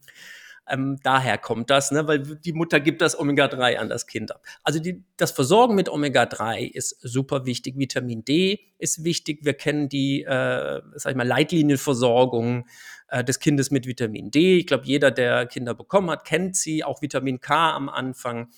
ähm, 0.67 0.99
daher 1.03 1.37
kommt 1.37 1.69
das, 1.69 1.91
ne? 1.91 2.07
weil 2.07 2.19
die 2.19 2.53
Mutter 2.53 2.79
gibt 2.79 3.01
das 3.01 3.19
Omega-3 3.19 3.77
an 3.77 3.89
das 3.89 4.07
Kind 4.07 4.31
ab. 4.31 4.45
Also 4.63 4.79
die, 4.79 5.03
das 5.17 5.31
Versorgen 5.31 5.75
mit 5.75 5.89
Omega-3 5.89 6.71
ist 6.71 6.97
super 7.01 7.45
wichtig. 7.45 7.77
Vitamin 7.77 8.23
D 8.23 8.59
ist 8.77 9.03
wichtig. 9.03 9.39
Wir 9.43 9.53
kennen 9.53 9.89
die, 9.89 10.23
äh, 10.23 10.81
sag 10.95 11.11
ich 11.11 11.17
mal, 11.17 11.27
Leitlinienversorgung 11.27 12.67
äh, 13.07 13.23
des 13.23 13.39
Kindes 13.39 13.71
mit 13.71 13.87
Vitamin 13.87 14.31
D. 14.31 14.57
Ich 14.57 14.67
glaube, 14.67 14.85
jeder, 14.85 15.11
der 15.11 15.45
Kinder 15.45 15.73
bekommen 15.73 16.09
hat, 16.09 16.25
kennt 16.25 16.55
sie. 16.55 16.83
Auch 16.83 17.01
Vitamin 17.01 17.41
K 17.41 17.75
am 17.75 17.89
Anfang. 17.89 18.49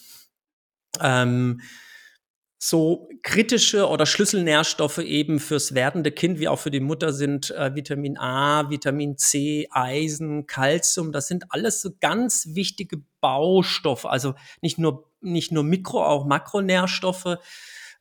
Ähm, 1.01 1.61
so 2.65 3.09
kritische 3.23 3.89
oder 3.89 4.05
Schlüsselnährstoffe 4.05 4.99
eben 4.99 5.41
fürs 5.41 5.73
werdende 5.73 6.13
Kind 6.13 6.39
wie 6.39 6.47
auch 6.47 6.59
für 6.59 6.71
die 6.71 6.79
Mutter 6.79 7.11
sind 7.11 7.51
äh, 7.51 7.75
Vitamin 7.75 8.17
A, 8.17 8.69
Vitamin 8.69 9.17
C, 9.17 9.67
Eisen, 9.69 10.47
Calcium. 10.47 11.11
Das 11.11 11.27
sind 11.27 11.43
alles 11.49 11.81
so 11.81 11.89
ganz 11.99 12.51
wichtige 12.53 13.03
Baustoffe. 13.19 14.05
Also 14.05 14.35
nicht 14.61 14.77
nur, 14.77 15.11
nicht 15.19 15.51
nur 15.51 15.63
Mikro, 15.63 16.05
auch 16.05 16.25
Makronährstoffe, 16.25 17.37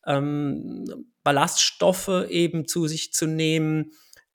ähm, 0.07 1.09
Ballaststoffe 1.25 2.27
eben 2.29 2.69
zu 2.69 2.87
sich 2.87 3.13
zu 3.13 3.27
nehmen. 3.27 3.91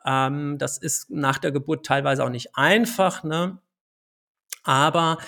Ähm, 0.05 0.57
das 0.57 0.77
ist 0.77 1.09
nach 1.09 1.37
der 1.37 1.53
Geburt 1.53 1.85
teilweise 1.85 2.25
auch 2.25 2.29
nicht 2.29 2.49
einfach, 2.53 3.23
ne? 3.23 3.59
Aber 4.63 5.19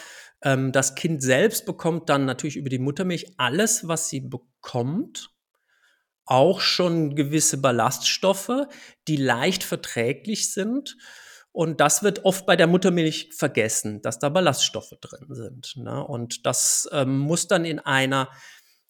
ähm, 0.41 0.71
das 0.71 0.95
Kind 0.95 1.21
selbst 1.21 1.65
bekommt 1.65 2.09
dann 2.09 2.25
natürlich 2.25 2.57
über 2.57 2.69
die 2.69 2.79
Muttermilch 2.79 3.33
alles, 3.37 3.87
was 3.87 4.09
sie 4.09 4.21
bekommt. 4.21 5.31
Auch 6.25 6.61
schon 6.61 7.15
gewisse 7.15 7.59
Ballaststoffe, 7.59 8.67
die 9.07 9.17
leicht 9.17 9.63
verträglich 9.63 10.53
sind. 10.53 10.95
Und 11.51 11.81
das 11.81 12.03
wird 12.03 12.25
oft 12.25 12.45
bei 12.45 12.55
der 12.55 12.67
Muttermilch 12.67 13.31
vergessen, 13.35 14.01
dass 14.03 14.19
da 14.19 14.29
Ballaststoffe 14.29 14.93
drin 15.01 15.33
sind. 15.33 15.73
Ne? 15.77 16.05
Und 16.05 16.45
das 16.45 16.87
ähm, 16.91 17.17
muss 17.17 17.47
dann 17.47 17.65
in 17.65 17.79
einer, 17.79 18.29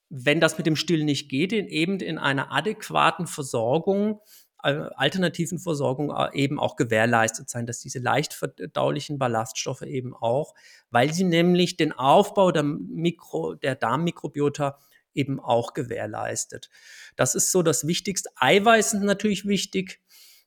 wenn 0.09 0.41
das 0.41 0.57
mit 0.57 0.67
dem 0.67 0.75
Stillen 0.75 1.05
nicht 1.05 1.29
geht, 1.29 1.53
in, 1.53 1.67
eben 1.67 1.99
in 2.01 2.17
einer 2.17 2.51
adäquaten 2.51 3.27
Versorgung 3.27 4.19
alternativen 4.61 5.59
Versorgung 5.59 6.11
äh, 6.11 6.29
eben 6.33 6.59
auch 6.59 6.75
gewährleistet 6.75 7.49
sein, 7.49 7.65
dass 7.65 7.79
diese 7.79 7.99
leicht 7.99 8.33
verdaulichen 8.33 9.17
Ballaststoffe 9.17 9.83
eben 9.83 10.13
auch, 10.13 10.53
weil 10.91 11.13
sie 11.13 11.23
nämlich 11.23 11.77
den 11.77 11.91
Aufbau 11.91 12.51
der 12.51 12.63
Mikro, 12.63 13.55
der 13.55 13.75
Darmmikrobiota 13.75 14.77
eben 15.13 15.39
auch 15.39 15.73
gewährleistet. 15.73 16.69
Das 17.15 17.35
ist 17.35 17.51
so 17.51 17.63
das 17.63 17.87
Wichtigste. 17.87 18.29
Eiweiß 18.35 18.91
sind 18.91 19.03
natürlich 19.03 19.45
wichtig. 19.45 20.01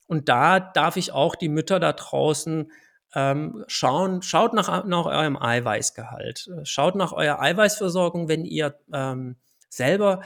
Und 0.06 0.28
da 0.28 0.60
darf 0.60 0.96
ich 0.96 1.12
auch 1.12 1.36
die 1.36 1.48
Mütter 1.48 1.80
da 1.80 1.92
draußen 1.92 2.70
ähm, 3.14 3.64
schauen, 3.66 4.22
schaut 4.22 4.54
nach, 4.54 4.84
nach 4.84 5.06
eurem 5.06 5.36
Eiweißgehalt. 5.36 6.50
Schaut 6.64 6.96
nach 6.96 7.12
eurer 7.12 7.40
Eiweißversorgung, 7.40 8.28
wenn 8.28 8.44
ihr 8.44 8.78
ähm, 8.92 9.36
selber 9.68 10.22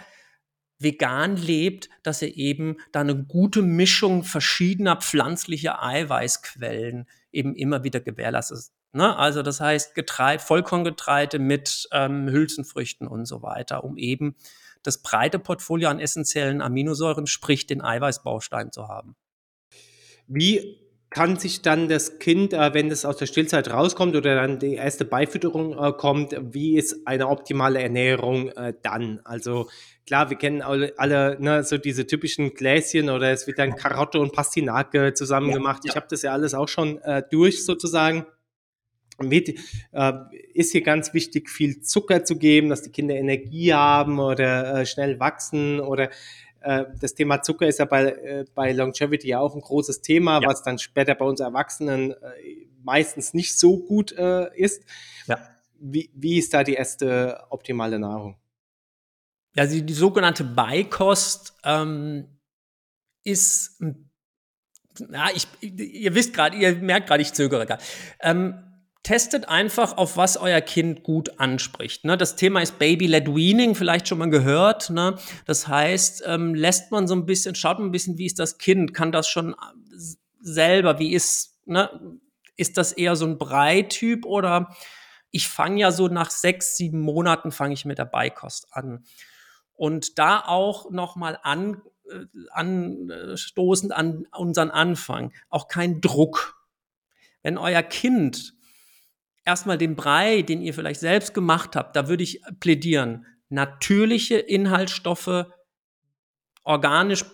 vegan 0.78 1.36
lebt, 1.36 1.88
dass 2.02 2.22
er 2.22 2.36
eben 2.36 2.76
da 2.92 3.00
eine 3.00 3.16
gute 3.16 3.62
Mischung 3.62 4.24
verschiedener 4.24 4.96
pflanzlicher 4.96 5.82
Eiweißquellen 5.82 7.06
eben 7.32 7.54
immer 7.54 7.84
wieder 7.84 8.00
gewährleistet. 8.00 8.70
Ne? 8.92 9.16
Also 9.16 9.42
das 9.42 9.60
heißt 9.60 9.94
Getreide, 9.94 10.42
Vollkorngetreide 10.42 11.38
mit 11.38 11.88
ähm, 11.92 12.28
Hülsenfrüchten 12.28 13.06
und 13.06 13.26
so 13.26 13.42
weiter, 13.42 13.84
um 13.84 13.98
eben 13.98 14.36
das 14.82 15.02
breite 15.02 15.38
Portfolio 15.38 15.88
an 15.88 15.98
essentiellen 15.98 16.62
Aminosäuren, 16.62 17.26
sprich 17.26 17.66
den 17.66 17.82
Eiweißbaustein 17.82 18.72
zu 18.72 18.88
haben. 18.88 19.16
Wie 20.26 20.85
kann 21.16 21.38
sich 21.38 21.62
dann 21.62 21.88
das 21.88 22.18
Kind, 22.18 22.52
äh, 22.52 22.74
wenn 22.74 22.90
es 22.90 23.06
aus 23.06 23.16
der 23.16 23.24
Stillzeit 23.24 23.70
rauskommt 23.70 24.14
oder 24.16 24.34
dann 24.34 24.58
die 24.58 24.74
erste 24.74 25.06
Beifütterung 25.06 25.72
äh, 25.72 25.92
kommt, 25.92 26.36
wie 26.38 26.76
ist 26.76 27.06
eine 27.06 27.28
optimale 27.28 27.80
Ernährung 27.80 28.50
äh, 28.50 28.74
dann? 28.82 29.22
Also 29.24 29.70
klar, 30.06 30.28
wir 30.28 30.36
kennen 30.36 30.60
alle, 30.60 30.92
alle 30.98 31.38
ne, 31.40 31.64
so 31.64 31.78
diese 31.78 32.06
typischen 32.06 32.52
Gläschen 32.52 33.08
oder 33.08 33.30
es 33.30 33.46
wird 33.46 33.58
dann 33.58 33.76
Karotte 33.76 34.20
und 34.20 34.34
Pastinake 34.34 35.14
zusammen 35.14 35.48
ja, 35.48 35.56
gemacht. 35.56 35.84
Ich 35.86 35.92
ja. 35.92 35.96
habe 35.96 36.06
das 36.10 36.20
ja 36.20 36.32
alles 36.32 36.52
auch 36.52 36.68
schon 36.68 36.98
äh, 36.98 37.22
durch 37.30 37.64
sozusagen. 37.64 38.26
Mit, 39.18 39.58
äh, 39.92 40.12
ist 40.52 40.72
hier 40.72 40.82
ganz 40.82 41.14
wichtig, 41.14 41.48
viel 41.48 41.80
Zucker 41.80 42.24
zu 42.24 42.36
geben, 42.36 42.68
dass 42.68 42.82
die 42.82 42.90
Kinder 42.90 43.14
Energie 43.14 43.72
haben 43.72 44.18
oder 44.18 44.80
äh, 44.80 44.84
schnell 44.84 45.18
wachsen 45.18 45.80
oder 45.80 46.10
das 47.00 47.14
Thema 47.14 47.42
Zucker 47.42 47.66
ist 47.66 47.78
ja 47.78 47.84
bei, 47.84 48.04
äh, 48.06 48.44
bei 48.54 48.72
Longevity 48.72 49.28
ja 49.28 49.40
auch 49.40 49.54
ein 49.54 49.60
großes 49.60 50.02
Thema, 50.02 50.40
ja. 50.40 50.48
was 50.48 50.62
dann 50.62 50.78
später 50.78 51.14
bei 51.14 51.24
uns 51.24 51.40
Erwachsenen 51.40 52.12
äh, 52.12 52.16
meistens 52.82 53.34
nicht 53.34 53.58
so 53.58 53.78
gut 53.78 54.12
ist. 54.12 54.82
Ja 55.26 55.38
wie, 55.78 56.10
wie 56.14 56.38
ist 56.38 56.54
da 56.54 56.64
die 56.64 56.74
erste 56.74 57.44
optimale 57.50 57.98
Nahrung? 57.98 58.36
Ja, 59.54 59.66
die, 59.66 59.84
die 59.84 59.94
sogenannte 59.94 60.44
Beikost 60.44 61.54
ähm, 61.64 62.28
ist, 63.24 63.82
ja, 65.10 65.28
ich, 65.34 65.46
ihr 65.60 66.14
wisst 66.14 66.34
gerade, 66.34 66.56
ihr 66.56 66.76
merkt 66.76 67.08
gerade, 67.08 67.22
ich 67.22 67.32
zögere 67.32 67.66
gerade. 67.66 67.82
Ähm, 68.20 68.65
testet 69.06 69.48
einfach, 69.48 69.96
auf 69.96 70.16
was 70.16 70.36
euer 70.36 70.60
Kind 70.60 71.04
gut 71.04 71.38
anspricht. 71.38 72.04
Ne? 72.04 72.16
Das 72.16 72.34
Thema 72.34 72.60
ist 72.60 72.80
Baby-led 72.80 73.28
Weaning, 73.28 73.76
vielleicht 73.76 74.08
schon 74.08 74.18
mal 74.18 74.28
gehört. 74.28 74.90
Ne? 74.90 75.14
Das 75.44 75.68
heißt, 75.68 76.24
ähm, 76.26 76.56
lässt 76.56 76.90
man 76.90 77.06
so 77.06 77.14
ein 77.14 77.24
bisschen, 77.24 77.54
schaut 77.54 77.78
man 77.78 77.86
ein 77.86 77.92
bisschen, 77.92 78.18
wie 78.18 78.26
ist 78.26 78.40
das 78.40 78.58
Kind? 78.58 78.94
Kann 78.94 79.12
das 79.12 79.28
schon 79.28 79.54
selber? 80.40 80.98
Wie 80.98 81.14
ist, 81.14 81.56
ne? 81.66 82.18
ist 82.56 82.78
das 82.78 82.90
eher 82.90 83.14
so 83.14 83.26
ein 83.26 83.38
Brei-Typ 83.38 84.26
oder 84.26 84.74
ich 85.30 85.46
fange 85.46 85.82
ja 85.82 85.92
so 85.92 86.08
nach 86.08 86.30
sechs, 86.30 86.76
sieben 86.76 86.98
Monaten 86.98 87.52
fange 87.52 87.74
ich 87.74 87.84
mit 87.84 87.98
der 87.98 88.06
Beikost 88.06 88.66
an. 88.72 89.04
Und 89.74 90.18
da 90.18 90.40
auch 90.40 90.90
nochmal 90.90 91.38
an, 91.44 91.80
äh, 92.10 92.24
anstoßend 92.50 93.92
an 93.92 94.26
unseren 94.36 94.72
Anfang, 94.72 95.32
auch 95.48 95.68
kein 95.68 96.00
Druck. 96.00 96.56
Wenn 97.44 97.56
euer 97.56 97.84
Kind 97.84 98.55
erstmal 99.46 99.78
den 99.78 99.96
Brei, 99.96 100.42
den 100.42 100.60
ihr 100.60 100.74
vielleicht 100.74 101.00
selbst 101.00 101.32
gemacht 101.32 101.76
habt, 101.76 101.96
da 101.96 102.08
würde 102.08 102.24
ich 102.24 102.42
plädieren, 102.60 103.24
natürliche 103.48 104.36
Inhaltsstoffe, 104.36 105.46
organisch 106.64 107.24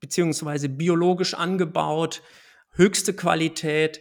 beziehungsweise 0.00 0.68
biologisch 0.68 1.34
angebaut, 1.34 2.22
höchste 2.70 3.14
Qualität, 3.14 4.00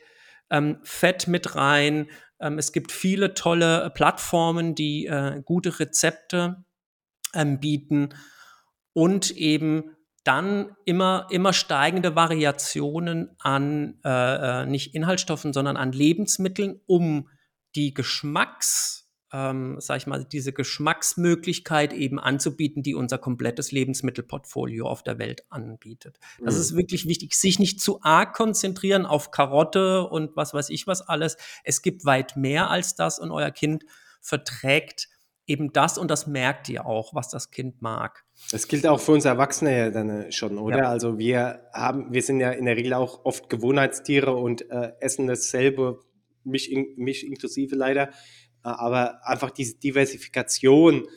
ähm, 0.49 0.79
Fett 0.84 1.27
mit 1.27 1.56
rein. 1.56 2.10
Ähm, 2.39 2.58
es 2.58 2.71
gibt 2.71 2.91
viele 2.91 3.34
tolle 3.34 3.91
Plattformen, 3.93 4.73
die 4.73 5.06
äh, 5.06 5.41
gute 5.43 5.79
Rezepte 5.79 6.63
ähm, 7.34 7.60
bieten 7.60 8.10
und 8.93 9.32
eben 9.32 9.95
dann 10.23 10.75
immer, 10.86 11.27
immer 11.29 11.51
steigende 11.51 12.15
Variationen 12.15 13.36
an 13.39 13.99
äh, 14.06 14.62
äh, 14.62 14.65
nicht 14.65 14.95
Inhaltsstoffen, 14.95 15.51
sondern 15.51 15.75
an 15.75 15.91
Lebensmitteln, 15.91 16.79
um 16.86 17.27
die 17.75 17.93
Geschmacks, 17.93 19.09
ähm, 19.31 19.77
sag 19.79 19.97
ich 19.97 20.07
mal, 20.07 20.25
diese 20.25 20.53
Geschmacksmöglichkeit 20.53 21.93
eben 21.93 22.19
anzubieten, 22.19 22.83
die 22.83 22.95
unser 22.95 23.17
komplettes 23.17 23.71
Lebensmittelportfolio 23.71 24.88
auf 24.88 25.03
der 25.03 25.17
Welt 25.17 25.45
anbietet. 25.49 26.19
Das 26.43 26.55
mhm. 26.55 26.62
ist 26.62 26.75
wirklich 26.75 27.07
wichtig, 27.07 27.36
sich 27.36 27.59
nicht 27.59 27.81
zu 27.81 28.01
arg 28.03 28.33
konzentrieren 28.36 29.05
auf 29.05 29.31
Karotte 29.31 30.07
und 30.07 30.36
was 30.36 30.53
weiß 30.53 30.69
ich 30.69 30.88
was 30.88 31.01
alles. 31.01 31.38
Es 31.63 31.81
gibt 31.81 32.05
weit 32.05 32.36
mehr 32.38 32.69
als 32.69 32.95
das 32.95 33.19
und 33.19 33.31
euer 33.31 33.51
Kind 33.51 33.86
verträgt 34.21 35.09
eben 35.45 35.73
das 35.73 35.97
und 35.97 36.09
das 36.09 36.27
merkt 36.27 36.69
ihr 36.69 36.86
auch, 36.86 37.13
was 37.13 37.29
das 37.29 37.51
Kind 37.51 37.81
mag. 37.81 38.23
Das 38.51 38.67
gilt 38.67 38.88
auch 38.88 38.99
für 38.99 39.12
uns 39.12 39.25
Erwachsene 39.25 39.77
ja 39.77 39.89
dann 39.89 40.09
äh, 40.09 40.31
schon, 40.31 40.57
oder? 40.57 40.77
Ja. 40.77 40.89
Also 40.89 41.17
wir 41.17 41.67
haben, 41.73 42.13
wir 42.13 42.21
sind 42.21 42.39
ja 42.39 42.51
in 42.51 42.65
der 42.65 42.77
Regel 42.77 42.93
auch 42.93 43.25
oft 43.25 43.49
Gewohnheitstiere 43.49 44.33
und 44.33 44.69
äh, 44.69 44.93
essen 44.99 45.27
dasselbe, 45.27 45.99
mich, 46.43 46.71
in, 46.71 46.93
mich 46.95 47.25
inklusive 47.25 47.75
leider, 47.75 48.10
äh, 48.10 48.12
aber 48.63 49.25
einfach 49.27 49.51
diese 49.51 49.75
Diversifikation 49.75 51.08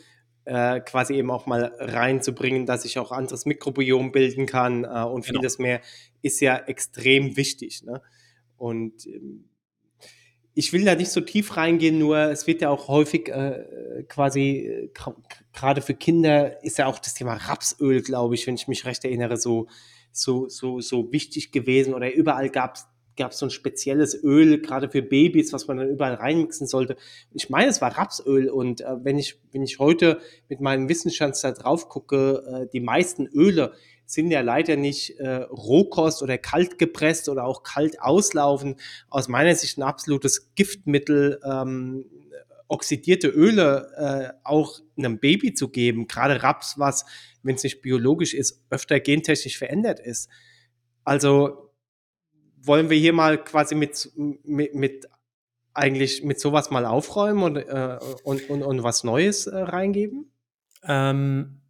äh, 0.47 0.81
quasi 0.81 1.15
eben 1.15 1.31
auch 1.31 1.47
mal 1.47 1.75
reinzubringen, 1.79 2.67
dass 2.67 2.85
ich 2.85 2.99
auch 2.99 3.13
anderes 3.13 3.47
Mikrobiom 3.47 4.13
bilden 4.13 4.47
kann 4.47 4.85
äh, 4.85 5.03
und 5.05 5.27
genau. 5.27 5.41
vieles 5.41 5.59
mehr, 5.59 5.81
ist 6.23 6.41
ja 6.41 6.57
extrem 6.57 7.37
wichtig. 7.37 7.83
Ne? 7.83 8.01
Und 8.57 9.07
ähm, 9.07 9.49
ich 10.55 10.73
will 10.73 10.85
da 10.85 10.95
nicht 10.95 11.11
so 11.11 11.21
tief 11.21 11.57
reingehen, 11.59 11.99
nur 11.99 12.17
es 12.17 12.47
wird 12.47 12.63
ja 12.63 12.71
auch 12.71 12.89
häufig 12.89 13.29
äh, 13.29 14.05
quasi, 14.09 14.67
äh, 14.67 14.91
gerade 15.53 15.83
für 15.83 15.95
Kinder 15.95 16.63
ist 16.65 16.79
ja 16.79 16.87
auch 16.87 16.99
das 16.99 17.13
Thema 17.13 17.35
Rapsöl, 17.35 18.01
glaube 18.01 18.37
ich, 18.37 18.47
wenn 18.47 18.55
ich 18.55 18.67
mich 18.67 18.87
recht 18.87 19.05
erinnere, 19.05 19.37
so, 19.37 19.67
so, 20.13 20.49
so, 20.49 20.81
so 20.81 21.13
wichtig 21.13 21.53
gewesen. 21.53 21.93
Oder 21.93 22.11
überall 22.15 22.49
gab 22.49 22.77
es 22.77 22.87
gab 23.17 23.33
es 23.33 23.39
so 23.39 23.47
ein 23.47 23.51
spezielles 23.51 24.23
Öl, 24.23 24.61
gerade 24.61 24.89
für 24.89 25.03
Babys, 25.03 25.53
was 25.53 25.67
man 25.67 25.79
dann 25.79 25.91
überall 25.91 26.15
reinmixen 26.15 26.67
sollte. 26.67 26.97
Ich 27.33 27.51
meine, 27.51 27.71
es 27.71 27.81
war 27.81 27.97
Rapsöl 27.97 28.49
und 28.49 28.81
äh, 28.81 29.05
wenn 29.05 29.19
ich 29.19 29.39
wenn 29.53 29.63
ich 29.63 29.79
heute 29.79 30.21
mit 30.49 30.61
meinem 30.61 30.89
Wissensstand 30.89 31.37
da 31.43 31.53
drauf 31.53 31.89
gucke, 31.89 32.43
äh, 32.47 32.71
die 32.73 32.81
meisten 32.81 33.27
Öle 33.27 33.73
sind 34.07 34.31
ja 34.31 34.41
leider 34.41 34.77
nicht 34.77 35.19
äh, 35.19 35.43
Rohkost 35.51 36.23
oder 36.23 36.39
kalt 36.39 36.79
gepresst 36.79 37.29
oder 37.29 37.45
auch 37.45 37.63
kalt 37.65 38.01
auslaufen. 38.01 38.77
Aus 39.09 39.29
meiner 39.29 39.55
Sicht 39.55 39.79
ein 39.79 39.83
absolutes 39.83 40.55
Giftmittel, 40.55 41.41
ähm, 41.45 42.05
oxidierte 42.69 43.29
Öle 43.29 43.93
äh, 43.97 44.39
auch 44.45 44.81
einem 44.97 45.19
Baby 45.19 45.55
zu 45.55 45.69
geben, 45.69 46.07
gerade 46.09 46.43
Raps, 46.43 46.79
was, 46.79 47.05
wenn 47.43 47.57
es 47.57 47.63
nicht 47.63 47.83
biologisch 47.83 48.35
ist, 48.35 48.63
öfter 48.71 49.01
gentechnisch 49.01 49.59
verändert 49.59 50.01
ist. 50.01 50.29
Also 51.05 51.66
wollen 52.57 52.91
wir 52.91 52.99
hier 52.99 53.13
mal 53.13 53.43
quasi 53.43 53.75
mit, 53.75 54.11
mit, 54.17 54.75
mit 54.75 55.09
eigentlich 55.75 56.25
mit 56.25 56.41
sowas 56.41 56.71
mal 56.71 56.87
aufräumen 56.87 57.43
und, 57.43 57.57
äh, 57.57 57.99
und, 58.25 58.49
und, 58.49 58.63
und 58.63 58.83
was 58.83 59.05
Neues 59.05 59.47
äh, 59.47 59.57
reingeben? 59.57 60.33
Ähm, 60.83 61.61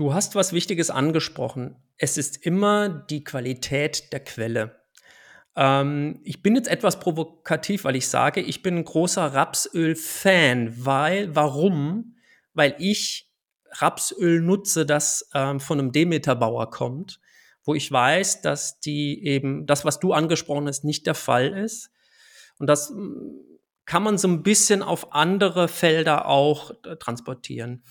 Du 0.00 0.14
hast 0.14 0.34
was 0.34 0.54
Wichtiges 0.54 0.88
angesprochen. 0.88 1.76
Es 1.98 2.16
ist 2.16 2.46
immer 2.46 2.88
die 2.88 3.22
Qualität 3.22 4.14
der 4.14 4.20
Quelle. 4.20 4.80
Ähm, 5.56 6.20
ich 6.24 6.42
bin 6.42 6.56
jetzt 6.56 6.68
etwas 6.68 7.00
provokativ, 7.00 7.84
weil 7.84 7.96
ich 7.96 8.08
sage, 8.08 8.40
ich 8.40 8.62
bin 8.62 8.78
ein 8.78 8.84
großer 8.84 9.34
Rapsöl-Fan, 9.34 10.86
weil, 10.86 11.36
warum? 11.36 12.16
Weil 12.54 12.76
ich 12.78 13.30
Rapsöl 13.72 14.40
nutze, 14.40 14.86
das 14.86 15.28
ähm, 15.34 15.60
von 15.60 15.78
einem 15.78 15.92
Demeter-Bauer 15.92 16.70
kommt, 16.70 17.20
wo 17.64 17.74
ich 17.74 17.90
weiß, 17.90 18.42
dass 18.42 18.80
die 18.80 19.24
eben, 19.24 19.66
das, 19.66 19.84
was 19.84 20.00
du 20.00 20.12
angesprochen 20.12 20.66
hast, 20.66 20.84
nicht 20.84 21.06
der 21.06 21.14
Fall 21.14 21.48
ist. 21.48 21.90
Und 22.58 22.66
das 22.66 22.90
hm, 22.90 23.40
kann 23.86 24.02
man 24.02 24.18
so 24.18 24.28
ein 24.28 24.42
bisschen 24.42 24.82
auf 24.82 25.12
andere 25.12 25.68
Felder 25.68 26.26
auch 26.26 26.70
äh, 26.84 26.96
transportieren. 26.96 27.82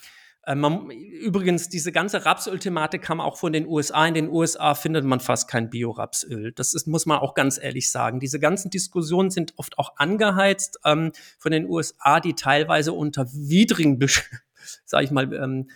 Äh, 0.43 0.55
man, 0.55 0.89
übrigens, 0.89 1.69
diese 1.69 1.91
ganze 1.91 2.25
Rapsöl-Thematik 2.25 3.01
kam 3.01 3.19
auch 3.19 3.37
von 3.37 3.53
den 3.53 3.67
USA. 3.67 4.07
In 4.07 4.13
den 4.13 4.29
USA 4.29 4.75
findet 4.75 5.05
man 5.05 5.19
fast 5.19 5.49
kein 5.49 5.69
Bio-Rapsöl. 5.69 6.53
Das 6.53 6.73
ist, 6.73 6.87
muss 6.87 7.05
man 7.05 7.19
auch 7.19 7.33
ganz 7.33 7.59
ehrlich 7.61 7.91
sagen. 7.91 8.19
Diese 8.19 8.39
ganzen 8.39 8.71
Diskussionen 8.71 9.29
sind 9.29 9.53
oft 9.57 9.77
auch 9.77 9.97
angeheizt 9.97 10.79
ähm, 10.85 11.11
von 11.37 11.51
den 11.51 11.69
USA, 11.69 12.19
die 12.19 12.33
teilweise 12.33 12.93
unter 12.93 13.27
widrigen, 13.31 13.99
sag 14.85 15.03
ich 15.03 15.11
mal, 15.11 15.31
ähm, 15.33 15.69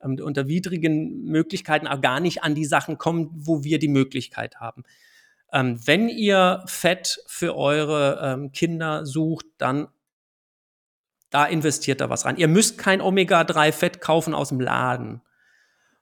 unter 0.00 0.48
widrigen 0.48 1.24
Möglichkeiten 1.24 1.86
auch 1.86 2.00
gar 2.00 2.20
nicht 2.20 2.42
an 2.42 2.54
die 2.54 2.64
Sachen 2.64 2.98
kommen, 2.98 3.30
wo 3.34 3.64
wir 3.64 3.78
die 3.78 3.88
Möglichkeit 3.88 4.56
haben. 4.56 4.84
Ähm, 5.52 5.80
wenn 5.84 6.08
ihr 6.08 6.62
Fett 6.66 7.22
für 7.26 7.56
eure 7.56 8.20
ähm, 8.22 8.52
Kinder 8.52 9.04
sucht, 9.04 9.46
dann 9.58 9.88
da 11.30 11.46
investiert 11.46 12.00
er 12.00 12.10
was 12.10 12.24
rein. 12.24 12.36
Ihr 12.36 12.48
müsst 12.48 12.76
kein 12.76 13.00
Omega-3-Fett 13.00 14.00
kaufen 14.00 14.34
aus 14.34 14.48
dem 14.48 14.60
Laden, 14.60 15.22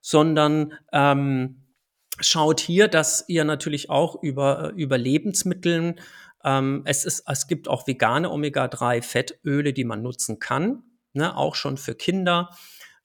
sondern 0.00 0.72
ähm, 0.92 1.66
schaut 2.18 2.60
hier, 2.60 2.88
dass 2.88 3.24
ihr 3.28 3.44
natürlich 3.44 3.90
auch 3.90 4.22
über, 4.22 4.72
über 4.74 4.96
Lebensmitteln, 4.96 6.00
ähm, 6.44 6.82
es, 6.86 7.04
ist, 7.04 7.24
es 7.26 7.46
gibt 7.46 7.68
auch 7.68 7.86
vegane 7.86 8.30
Omega-3-Fettöle, 8.30 9.72
die 9.72 9.84
man 9.84 10.02
nutzen 10.02 10.38
kann, 10.38 10.82
ne, 11.12 11.36
auch 11.36 11.54
schon 11.54 11.76
für 11.76 11.94
Kinder, 11.94 12.50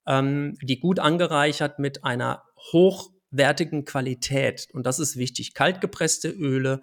ähm, 0.07 0.57
die 0.61 0.79
gut 0.79 0.99
angereichert 0.99 1.79
mit 1.79 2.03
einer 2.03 2.43
hochwertigen 2.71 3.85
Qualität. 3.85 4.67
Und 4.73 4.85
das 4.85 4.99
ist 4.99 5.17
wichtig. 5.17 5.53
Kaltgepresste 5.53 6.29
Öle 6.29 6.81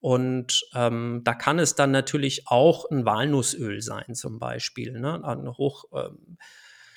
und 0.00 0.68
ähm, 0.74 1.22
da 1.24 1.34
kann 1.34 1.58
es 1.58 1.74
dann 1.74 1.90
natürlich 1.90 2.46
auch 2.46 2.88
ein 2.90 3.04
Walnussöl 3.04 3.80
sein, 3.80 4.14
zum 4.14 4.38
Beispiel. 4.38 4.92
Ne? 4.92 5.24
Ein 5.24 5.48
hoch, 5.48 5.84
ähm, 5.94 6.38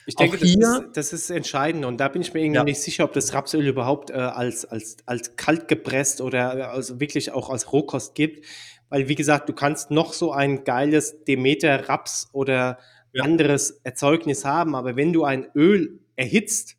ich 0.06 0.16
denke, 0.16 0.38
das 0.38 0.50
ist, 0.50 0.84
das, 0.94 1.14
ist, 1.14 1.30
entscheidend 1.30 1.86
und 1.86 1.98
da 1.98 2.08
bin 2.08 2.22
ich 2.22 2.34
mir 2.34 2.42
irgendwie 2.42 2.58
ja. 2.58 2.64
nicht 2.64 2.82
sicher, 2.82 3.04
ob 3.04 3.14
das 3.14 3.34
Rapsöl 3.34 3.68
überhaupt 3.68 4.10
äh, 4.10 4.14
als, 4.14 4.66
als, 4.66 4.98
als 5.06 5.36
kalt 5.36 5.68
gepresst 5.68 6.22
oder 6.22 6.72
also 6.72 7.00
wirklich 7.00 7.32
auch 7.32 7.50
als 7.50 7.72
Rohkost 7.72 8.16
gibt. 8.16 8.46
Weil, 8.90 9.08
wie 9.08 9.16
gesagt, 9.16 9.48
du 9.50 9.54
kannst 9.54 9.92
noch 9.92 10.14
so 10.14 10.32
ein 10.32 10.64
geiles 10.64 11.24
Demeter 11.24 11.88
Raps 11.90 12.30
oder 12.32 12.80
ja. 13.14 13.24
anderes 13.24 13.82
Erzeugnis 13.84 14.46
haben, 14.46 14.76
aber 14.76 14.96
wenn 14.96 15.14
du 15.14 15.24
ein 15.24 15.48
Öl 15.56 16.00
erhitzt, 16.16 16.78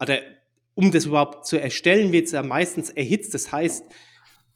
oder 0.00 0.18
um 0.74 0.90
das 0.90 1.06
überhaupt 1.06 1.46
zu 1.46 1.60
erstellen, 1.60 2.12
wird 2.12 2.26
es 2.26 2.32
ja 2.32 2.42
meistens 2.42 2.90
erhitzt. 2.90 3.32
Das 3.34 3.52
heißt, 3.52 3.84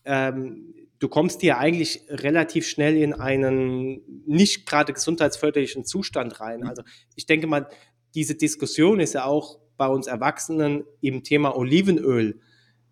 ähm, 0.05 0.75
du 0.99 1.09
kommst 1.09 1.41
hier 1.41 1.59
eigentlich 1.59 2.03
relativ 2.09 2.67
schnell 2.67 2.97
in 2.97 3.15
einen 3.15 4.01
nicht 4.27 4.67
gerade 4.67 4.93
gesundheitsförderlichen 4.93 5.85
Zustand 5.85 6.41
rein. 6.41 6.61
Mhm. 6.61 6.69
Also 6.69 6.83
ich 7.15 7.27
denke 7.27 7.47
mal, 7.47 7.69
diese 8.15 8.35
Diskussion 8.35 9.01
ist 9.01 9.15
ja 9.15 9.25
auch 9.25 9.59
bei 9.77 9.87
uns 9.87 10.07
Erwachsenen 10.07 10.85
im 11.01 11.23
Thema 11.23 11.57
Olivenöl. 11.57 12.41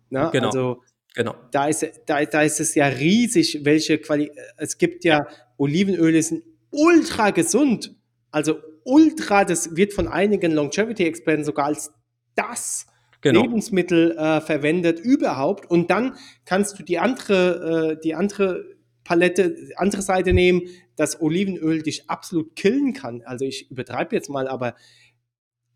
Ne? 0.09 0.29
Genau. 0.31 0.47
Also 0.47 0.83
genau. 1.13 1.35
Da, 1.51 1.67
ist, 1.67 1.85
da, 2.05 2.23
da 2.23 2.43
ist 2.43 2.59
es 2.61 2.75
ja 2.75 2.87
riesig, 2.87 3.65
welche 3.65 3.97
Qualität. 3.97 4.37
Es 4.55 4.77
gibt 4.77 5.03
ja 5.03 5.27
Olivenöle 5.57 6.21
sind 6.23 6.43
ultra 6.69 7.31
gesund. 7.31 7.96
Also 8.37 8.59
ultra, 8.83 9.45
das 9.45 9.75
wird 9.75 9.93
von 9.93 10.07
einigen 10.07 10.51
Longevity-Experten 10.51 11.43
sogar 11.43 11.65
als 11.65 11.91
das 12.35 12.85
genau. 13.21 13.41
Lebensmittel 13.41 14.15
äh, 14.15 14.41
verwendet 14.41 14.99
überhaupt. 14.99 15.69
Und 15.71 15.89
dann 15.89 16.15
kannst 16.45 16.77
du 16.77 16.83
die 16.83 16.99
andere, 16.99 17.95
äh, 17.97 18.01
die 18.03 18.13
andere 18.13 18.63
Palette, 19.03 19.55
andere 19.75 20.03
Seite 20.03 20.33
nehmen, 20.33 20.61
dass 20.95 21.19
Olivenöl 21.19 21.81
dich 21.81 22.11
absolut 22.11 22.55
killen 22.55 22.93
kann. 22.93 23.23
Also 23.25 23.43
ich 23.43 23.71
übertreibe 23.71 24.15
jetzt 24.15 24.29
mal, 24.29 24.47
aber 24.47 24.75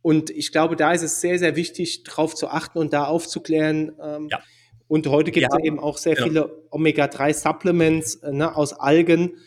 und 0.03 0.29
ich 0.29 0.51
glaube, 0.51 0.75
da 0.75 0.91
ist 0.91 1.01
es 1.01 1.19
sehr, 1.19 1.39
sehr 1.39 1.55
wichtig, 1.55 2.03
darauf 2.03 2.35
zu 2.35 2.47
achten 2.47 2.77
und 2.77 2.93
da 2.93 3.05
aufzuklären. 3.05 3.91
Ähm, 3.99 4.27
ja. 4.29 4.39
Und 4.87 5.07
heute 5.07 5.31
gibt 5.31 5.47
es 5.51 5.57
ja, 5.57 5.65
eben 5.65 5.79
auch 5.79 5.97
sehr 5.97 6.13
genau. 6.13 6.27
viele 6.27 6.67
Omega-3-Supplements 6.69 8.15
äh, 8.17 8.31
ne, 8.31 8.55
aus 8.55 8.73
Algen, 8.73 9.37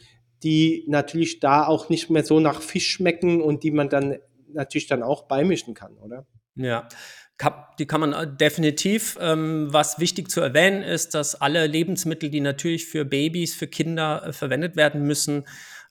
die 0.44 0.84
natürlich 0.86 1.40
da 1.40 1.66
auch 1.66 1.88
nicht 1.88 2.10
mehr 2.10 2.24
so 2.24 2.38
nach 2.38 2.60
Fisch 2.60 2.90
schmecken 2.90 3.40
und 3.40 3.62
die 3.64 3.70
man 3.70 3.88
dann 3.88 4.18
natürlich 4.52 4.86
dann 4.86 5.02
auch 5.02 5.22
beimischen 5.22 5.74
kann, 5.74 5.96
oder? 5.96 6.26
Ja, 6.54 6.86
die 7.78 7.86
kann 7.86 8.00
man 8.00 8.12
äh, 8.12 8.32
definitiv. 8.32 9.18
Ähm, 9.20 9.68
was 9.70 9.98
wichtig 9.98 10.30
zu 10.30 10.40
erwähnen 10.40 10.82
ist, 10.82 11.14
dass 11.14 11.34
alle 11.34 11.66
Lebensmittel, 11.66 12.30
die 12.30 12.40
natürlich 12.40 12.86
für 12.86 13.04
Babys, 13.04 13.54
für 13.54 13.66
Kinder 13.66 14.26
äh, 14.26 14.32
verwendet 14.32 14.76
werden 14.76 15.02
müssen, 15.02 15.44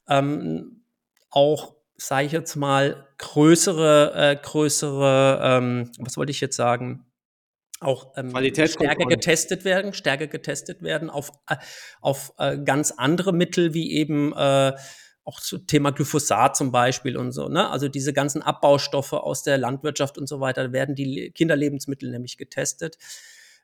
ähm, 0.07 0.83
auch, 1.29 1.75
sage 1.97 2.27
ich 2.27 2.31
jetzt 2.31 2.55
mal, 2.55 3.07
größere, 3.17 4.13
äh, 4.15 4.35
größere, 4.41 5.39
ähm, 5.43 5.91
was 5.99 6.15
wollte 6.15 6.31
ich 6.31 6.39
jetzt 6.39 6.55
sagen? 6.55 7.05
Auch 7.83 8.13
ähm, 8.15 8.31
stärker 8.31 9.05
getestet 9.05 9.65
werden, 9.65 9.93
stärker 9.93 10.27
getestet 10.27 10.81
werden 10.81 11.09
auf, 11.09 11.31
äh, 11.47 11.57
auf 12.01 12.33
äh, 12.37 12.57
ganz 12.57 12.91
andere 12.91 13.33
Mittel 13.33 13.73
wie 13.73 13.91
eben 13.91 14.33
äh, 14.33 14.73
auch 15.25 15.39
zu 15.39 15.57
Thema 15.59 15.91
Glyphosat 15.91 16.57
zum 16.57 16.71
Beispiel 16.71 17.15
und 17.15 17.31
so, 17.31 17.47
ne? 17.47 17.69
Also 17.69 17.87
diese 17.87 18.11
ganzen 18.11 18.41
Abbaustoffe 18.41 19.13
aus 19.13 19.43
der 19.43 19.57
Landwirtschaft 19.57 20.17
und 20.17 20.27
so 20.27 20.39
weiter 20.39 20.73
werden 20.73 20.95
die 20.95 21.31
Kinderlebensmittel 21.31 22.11
nämlich 22.11 22.37
getestet. 22.37 22.97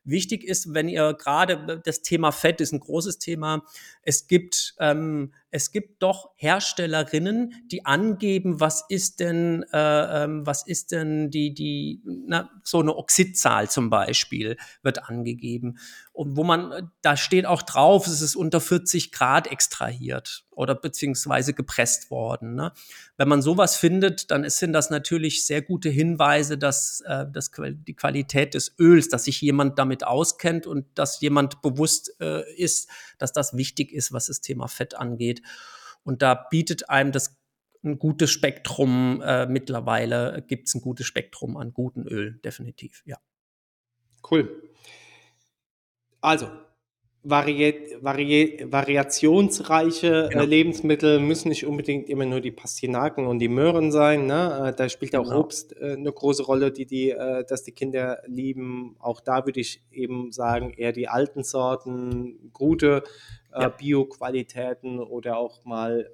Wichtig 0.05 0.45
ist, 0.45 0.73
wenn 0.73 0.87
ihr 0.87 1.13
gerade 1.13 1.81
das 1.83 2.01
Thema 2.01 2.31
Fett 2.31 2.61
ist 2.61 2.71
ein 2.71 2.79
großes 2.79 3.19
Thema. 3.19 3.63
Es 4.09 4.25
gibt 4.25 4.73
ähm, 4.79 5.31
es 5.51 5.71
gibt 5.71 6.03
doch 6.03 6.31
Herstellerinnen, 6.35 7.53
die 7.71 7.85
angeben, 7.85 8.59
was 8.59 8.85
ist 8.87 9.19
denn, 9.19 9.65
äh, 9.73 10.23
ähm, 10.23 10.45
was 10.45 10.65
ist 10.67 10.91
denn 10.91 11.31
die, 11.31 11.53
die, 11.53 12.01
na, 12.05 12.51
so 12.63 12.79
eine 12.79 12.95
Oxidzahl 12.95 13.69
zum 13.69 13.89
Beispiel 13.89 14.57
wird 14.83 15.09
angegeben. 15.09 15.79
Und 16.11 16.35
wo 16.35 16.43
man, 16.43 16.91
da 17.01 17.17
steht 17.17 17.45
auch 17.45 17.63
drauf, 17.63 18.05
es 18.05 18.21
ist 18.21 18.35
unter 18.35 18.59
40 18.61 19.11
Grad 19.11 19.47
extrahiert 19.47 20.45
oder 20.51 20.75
beziehungsweise 20.75 21.53
gepresst 21.53 22.11
worden. 22.11 22.53
Ne? 22.55 22.73
Wenn 23.17 23.29
man 23.29 23.41
sowas 23.41 23.77
findet, 23.77 24.29
dann 24.29 24.47
sind 24.49 24.73
das 24.73 24.89
natürlich 24.89 25.45
sehr 25.45 25.61
gute 25.61 25.89
Hinweise, 25.89 26.57
dass, 26.57 27.01
äh, 27.07 27.25
dass 27.31 27.51
die 27.57 27.95
Qualität 27.95 28.53
des 28.53 28.75
Öls, 28.77 29.07
dass 29.07 29.23
sich 29.23 29.41
jemand 29.41 29.79
damit 29.79 30.05
auskennt 30.05 30.67
und 30.67 30.85
dass 30.95 31.21
jemand 31.21 31.61
bewusst 31.61 32.13
äh, 32.19 32.43
ist, 32.55 32.89
dass 33.17 33.31
das 33.31 33.55
wichtig 33.55 33.93
ist, 33.93 33.98
was 34.11 34.27
das 34.27 34.41
Thema 34.41 34.67
Fett 34.67 34.95
angeht. 34.95 35.41
Und 36.03 36.21
da 36.21 36.33
bietet 36.33 36.89
einem 36.89 37.11
das 37.11 37.37
ein 37.83 37.97
gutes 37.97 38.31
Spektrum 38.31 39.21
äh, 39.21 39.45
mittlerweile, 39.45 40.43
gibt 40.47 40.67
es 40.67 40.75
ein 40.75 40.81
gutes 40.81 41.05
Spektrum 41.05 41.55
an 41.57 41.73
guten 41.73 42.05
Öl, 42.07 42.39
definitiv, 42.43 43.03
ja. 43.05 43.17
Cool. 44.29 44.69
Also, 46.21 46.51
vari 47.23 47.97
vari 48.01 48.65
variationsreiche 48.69 50.25
äh, 50.25 50.29
genau. 50.29 50.45
Lebensmittel 50.45 51.19
müssen 51.19 51.49
nicht 51.49 51.65
unbedingt 51.65 52.09
immer 52.09 52.25
nur 52.25 52.39
die 52.39 52.51
Pastinaken 52.51 53.27
und 53.27 53.39
die 53.39 53.49
Möhren 53.49 53.91
sein. 53.91 54.25
Ne? 54.25 54.69
Äh, 54.69 54.75
da 54.75 54.87
spielt 54.87 55.15
auch 55.15 55.23
genau. 55.23 55.39
Obst 55.39 55.75
äh, 55.75 55.93
eine 55.93 56.11
große 56.11 56.43
Rolle, 56.43 56.71
die 56.71 56.85
die, 56.85 57.15
dass 57.47 57.63
die 57.63 57.71
Kinder 57.71 58.21
lieben. 58.25 58.95
Auch 58.99 59.21
da 59.21 59.45
würde 59.45 59.59
ich 59.59 59.83
eben 59.91 60.31
sagen, 60.31 60.71
eher 60.71 60.91
die 60.91 61.07
alten 61.07 61.43
Sorten, 61.43 62.51
gute 62.53 63.03
ja. 63.51 63.69
Bio-Qualitäten 63.69 64.99
oder 64.99 65.37
auch 65.37 65.65
mal 65.65 66.09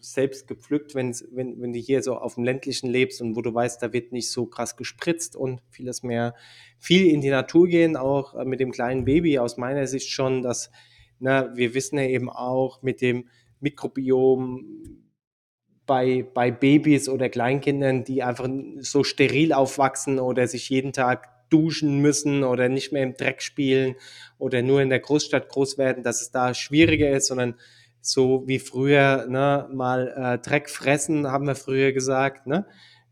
selbst 0.00 0.46
gepflückt, 0.46 0.94
wenn, 0.94 1.14
wenn 1.32 1.72
du 1.72 1.78
hier 1.78 2.02
so 2.02 2.16
auf 2.16 2.34
dem 2.34 2.44
ländlichen 2.44 2.88
lebst 2.88 3.20
und 3.20 3.36
wo 3.36 3.42
du 3.42 3.52
weißt, 3.52 3.82
da 3.82 3.92
wird 3.92 4.12
nicht 4.12 4.30
so 4.30 4.46
krass 4.46 4.76
gespritzt 4.76 5.36
und 5.36 5.60
vieles 5.70 6.02
mehr, 6.02 6.34
viel 6.78 7.06
in 7.06 7.20
die 7.20 7.30
Natur 7.30 7.68
gehen, 7.68 7.96
auch 7.96 8.34
äh, 8.34 8.44
mit 8.44 8.60
dem 8.60 8.72
kleinen 8.72 9.04
Baby 9.04 9.38
aus 9.38 9.56
meiner 9.56 9.86
Sicht 9.86 10.10
schon, 10.10 10.42
dass, 10.42 10.70
na, 11.18 11.54
wir 11.56 11.74
wissen 11.74 11.98
ja 11.98 12.04
eben 12.04 12.30
auch 12.30 12.82
mit 12.82 13.00
dem 13.00 13.28
Mikrobiom 13.60 14.64
bei, 15.86 16.24
bei 16.34 16.50
Babys 16.50 17.08
oder 17.08 17.28
Kleinkindern, 17.28 18.04
die 18.04 18.22
einfach 18.22 18.48
so 18.78 19.04
steril 19.04 19.52
aufwachsen 19.52 20.18
oder 20.18 20.46
sich 20.46 20.68
jeden 20.68 20.92
Tag 20.92 21.28
duschen 21.50 21.98
müssen 22.00 22.44
oder 22.44 22.68
nicht 22.68 22.92
mehr 22.92 23.02
im 23.02 23.14
Dreck 23.14 23.42
spielen 23.42 23.96
oder 24.38 24.62
nur 24.62 24.80
in 24.80 24.88
der 24.88 25.00
Großstadt 25.00 25.48
groß 25.48 25.78
werden, 25.78 26.02
dass 26.02 26.22
es 26.22 26.30
da 26.30 26.54
schwieriger 26.54 27.10
ist, 27.10 27.26
sondern 27.26 27.56
so 28.00 28.46
wie 28.46 28.58
früher, 28.58 29.26
ne, 29.28 29.68
mal 29.72 30.08
äh, 30.16 30.38
Dreck 30.38 30.70
fressen, 30.70 31.30
haben 31.30 31.46
wir 31.46 31.54
früher 31.54 31.92
gesagt, 31.92 32.46
ne, 32.46 32.66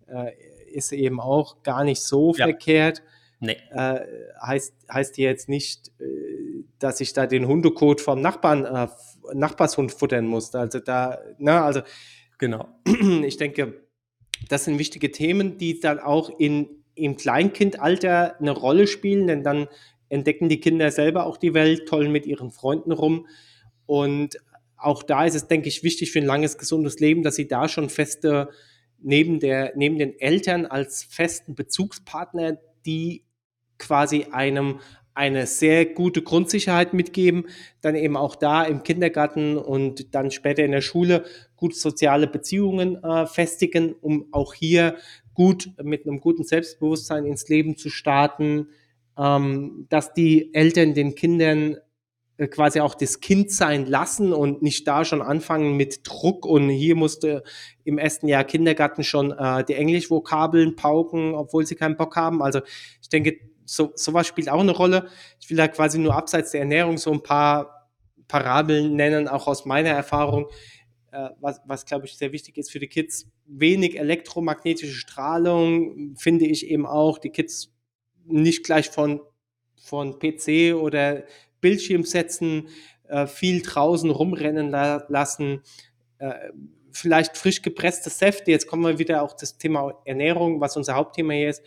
äh, 0.06 0.32
ist 0.72 0.92
eben 0.92 1.20
auch 1.20 1.62
gar 1.62 1.84
nicht 1.84 2.02
so 2.02 2.34
ja. 2.34 2.46
verkehrt. 2.46 3.02
Nee. 3.40 3.56
Äh, 3.70 4.00
heißt, 4.42 4.74
heißt 4.92 5.18
jetzt 5.18 5.48
nicht, 5.48 5.88
äh, 6.00 6.64
dass 6.78 7.00
ich 7.00 7.12
da 7.12 7.26
den 7.26 7.46
Hundekot 7.46 8.00
vom 8.00 8.20
Nachbarn, 8.20 8.64
äh, 8.64 8.88
Nachbarshund 9.34 9.92
futtern 9.92 10.26
muss. 10.26 10.54
Also 10.54 10.80
da, 10.80 11.18
ne, 11.38 11.62
also 11.62 11.80
genau. 12.38 12.68
Ich 13.24 13.36
denke, 13.36 13.82
das 14.48 14.64
sind 14.64 14.78
wichtige 14.78 15.10
Themen, 15.12 15.58
die 15.58 15.80
dann 15.80 15.98
auch 15.98 16.30
in, 16.38 16.68
im 16.94 17.16
Kleinkindalter 17.16 18.38
eine 18.40 18.50
Rolle 18.50 18.86
spielen, 18.86 19.26
denn 19.26 19.42
dann 19.42 19.68
entdecken 20.08 20.48
die 20.48 20.60
Kinder 20.60 20.90
selber 20.90 21.26
auch 21.26 21.36
die 21.36 21.54
Welt, 21.54 21.86
toll 21.86 22.08
mit 22.08 22.26
ihren 22.26 22.50
Freunden 22.50 22.92
rum. 22.92 23.26
Und 23.86 24.38
auch 24.78 25.02
da 25.02 25.24
ist 25.24 25.34
es, 25.34 25.48
denke 25.48 25.68
ich, 25.68 25.82
wichtig 25.82 26.12
für 26.12 26.20
ein 26.20 26.26
langes, 26.26 26.56
gesundes 26.56 27.00
Leben, 27.00 27.22
dass 27.22 27.36
sie 27.36 27.48
da 27.48 27.68
schon 27.68 27.90
feste, 27.90 28.48
neben, 29.00 29.40
der, 29.40 29.72
neben 29.76 29.98
den 29.98 30.18
Eltern 30.18 30.66
als 30.66 31.04
festen 31.04 31.54
Bezugspartner, 31.54 32.58
die 32.86 33.24
quasi 33.78 34.26
einem 34.30 34.80
eine 35.18 35.46
sehr 35.46 35.84
gute 35.84 36.22
Grundsicherheit 36.22 36.94
mitgeben, 36.94 37.46
dann 37.80 37.96
eben 37.96 38.16
auch 38.16 38.36
da 38.36 38.62
im 38.62 38.84
Kindergarten 38.84 39.56
und 39.56 40.14
dann 40.14 40.30
später 40.30 40.64
in 40.64 40.70
der 40.70 40.80
Schule 40.80 41.24
gut 41.56 41.74
soziale 41.74 42.28
Beziehungen 42.28 43.02
äh, 43.02 43.26
festigen, 43.26 43.94
um 44.00 44.28
auch 44.30 44.54
hier 44.54 44.94
gut 45.34 45.72
mit 45.82 46.06
einem 46.06 46.20
guten 46.20 46.44
Selbstbewusstsein 46.44 47.26
ins 47.26 47.48
Leben 47.48 47.76
zu 47.76 47.90
starten, 47.90 48.68
ähm, 49.18 49.86
dass 49.88 50.14
die 50.14 50.54
Eltern 50.54 50.94
den 50.94 51.16
Kindern 51.16 51.78
quasi 52.46 52.80
auch 52.80 52.94
das 52.94 53.20
Kind 53.20 53.50
sein 53.50 53.86
lassen 53.86 54.32
und 54.32 54.62
nicht 54.62 54.86
da 54.86 55.04
schon 55.04 55.22
anfangen 55.22 55.76
mit 55.76 56.08
Druck 56.08 56.46
und 56.46 56.68
hier 56.68 56.94
musste 56.94 57.42
im 57.84 57.98
ersten 57.98 58.28
Jahr 58.28 58.44
Kindergarten 58.44 59.02
schon 59.02 59.32
äh, 59.32 59.64
die 59.64 59.74
Englischvokabeln 59.74 60.76
pauken, 60.76 61.34
obwohl 61.34 61.66
sie 61.66 61.74
keinen 61.74 61.96
Bock 61.96 62.14
haben. 62.14 62.40
Also 62.40 62.60
ich 63.02 63.08
denke, 63.08 63.38
so, 63.64 63.90
sowas 63.96 64.26
spielt 64.26 64.48
auch 64.48 64.60
eine 64.60 64.72
Rolle. 64.72 65.08
Ich 65.40 65.50
will 65.50 65.56
da 65.56 65.66
quasi 65.66 65.98
nur 65.98 66.14
abseits 66.14 66.52
der 66.52 66.60
Ernährung 66.60 66.96
so 66.96 67.10
ein 67.12 67.22
paar 67.22 67.88
Parabeln 68.28 68.94
nennen, 68.94 69.26
auch 69.26 69.48
aus 69.48 69.64
meiner 69.64 69.90
Erfahrung, 69.90 70.46
äh, 71.10 71.30
was, 71.40 71.60
was 71.66 71.86
glaube 71.86 72.06
ich 72.06 72.16
sehr 72.16 72.32
wichtig 72.32 72.56
ist 72.56 72.70
für 72.70 72.78
die 72.78 72.88
Kids. 72.88 73.26
Wenig 73.46 73.98
elektromagnetische 73.98 74.94
Strahlung 74.94 76.14
finde 76.16 76.46
ich 76.46 76.70
eben 76.70 76.86
auch. 76.86 77.18
Die 77.18 77.30
Kids 77.30 77.74
nicht 78.26 78.64
gleich 78.64 78.90
von, 78.90 79.20
von 79.76 80.18
PC 80.18 80.74
oder 80.74 81.24
Bildschirm 81.60 82.04
setzen, 82.04 82.68
äh, 83.08 83.26
viel 83.26 83.62
draußen 83.62 84.10
rumrennen 84.10 84.70
la 84.70 85.04
lassen, 85.08 85.62
äh, 86.18 86.32
vielleicht 86.90 87.36
frisch 87.36 87.62
gepresste 87.62 88.10
Säfte. 88.10 88.50
Jetzt 88.50 88.66
kommen 88.66 88.84
wir 88.84 88.98
wieder 88.98 89.22
auch 89.22 89.34
das 89.34 89.58
Thema 89.58 89.94
Ernährung, 90.04 90.60
was 90.60 90.76
unser 90.76 90.94
Hauptthema 90.94 91.32
hier 91.34 91.50
ist. 91.50 91.62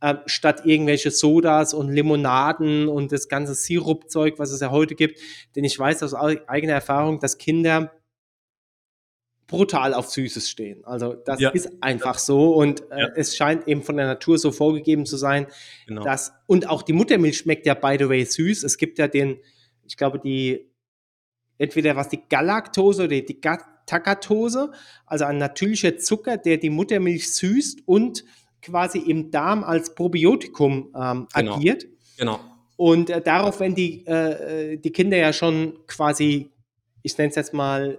Äh, 0.00 0.14
statt 0.26 0.62
irgendwelche 0.64 1.10
Sodas 1.10 1.74
und 1.74 1.88
Limonaden 1.90 2.88
und 2.88 3.10
das 3.10 3.28
ganze 3.28 3.54
Sirupzeug, 3.54 4.38
was 4.38 4.52
es 4.52 4.60
ja 4.60 4.70
heute 4.70 4.94
gibt. 4.94 5.18
Denn 5.56 5.64
ich 5.64 5.76
weiß 5.76 6.04
aus 6.04 6.14
eigener 6.14 6.74
Erfahrung, 6.74 7.18
dass 7.18 7.36
Kinder 7.36 7.92
brutal 9.48 9.94
auf 9.94 10.10
Süßes 10.10 10.48
stehen. 10.48 10.84
Also 10.84 11.14
das 11.14 11.40
ja. 11.40 11.50
ist 11.50 11.82
einfach 11.82 12.18
so 12.18 12.52
und 12.54 12.82
äh, 12.92 13.00
ja. 13.00 13.08
es 13.16 13.34
scheint 13.34 13.66
eben 13.66 13.82
von 13.82 13.96
der 13.96 14.06
Natur 14.06 14.38
so 14.38 14.52
vorgegeben 14.52 15.06
zu 15.06 15.16
sein, 15.16 15.46
genau. 15.86 16.04
dass 16.04 16.32
und 16.46 16.68
auch 16.68 16.82
die 16.82 16.92
Muttermilch 16.92 17.38
schmeckt 17.38 17.66
ja 17.66 17.74
by 17.74 17.96
the 17.98 18.08
way 18.08 18.24
süß. 18.24 18.62
Es 18.62 18.76
gibt 18.76 18.98
ja 18.98 19.08
den, 19.08 19.38
ich 19.84 19.96
glaube 19.96 20.20
die 20.20 20.70
entweder 21.56 21.96
was 21.96 22.10
die 22.10 22.20
Galaktose 22.28 23.04
oder 23.04 23.20
die 23.20 23.40
Takatose, 23.40 24.70
also 25.06 25.24
ein 25.24 25.38
natürlicher 25.38 25.96
Zucker, 25.96 26.36
der 26.36 26.58
die 26.58 26.70
Muttermilch 26.70 27.32
süßt 27.32 27.80
und 27.86 28.24
quasi 28.60 28.98
im 28.98 29.30
Darm 29.30 29.64
als 29.64 29.94
Probiotikum 29.94 30.92
ähm, 30.94 31.26
genau. 31.34 31.56
agiert. 31.56 31.86
Genau. 32.18 32.38
Und 32.76 33.10
äh, 33.10 33.22
darauf, 33.22 33.60
wenn 33.60 33.74
die, 33.74 34.04
äh, 34.06 34.72
äh 34.72 34.76
die 34.76 34.92
Kinder 34.92 35.16
ja 35.16 35.32
schon 35.32 35.78
quasi, 35.86 36.50
ich 37.02 37.16
nenne 37.16 37.30
es 37.30 37.36
jetzt 37.36 37.54
mal 37.54 37.98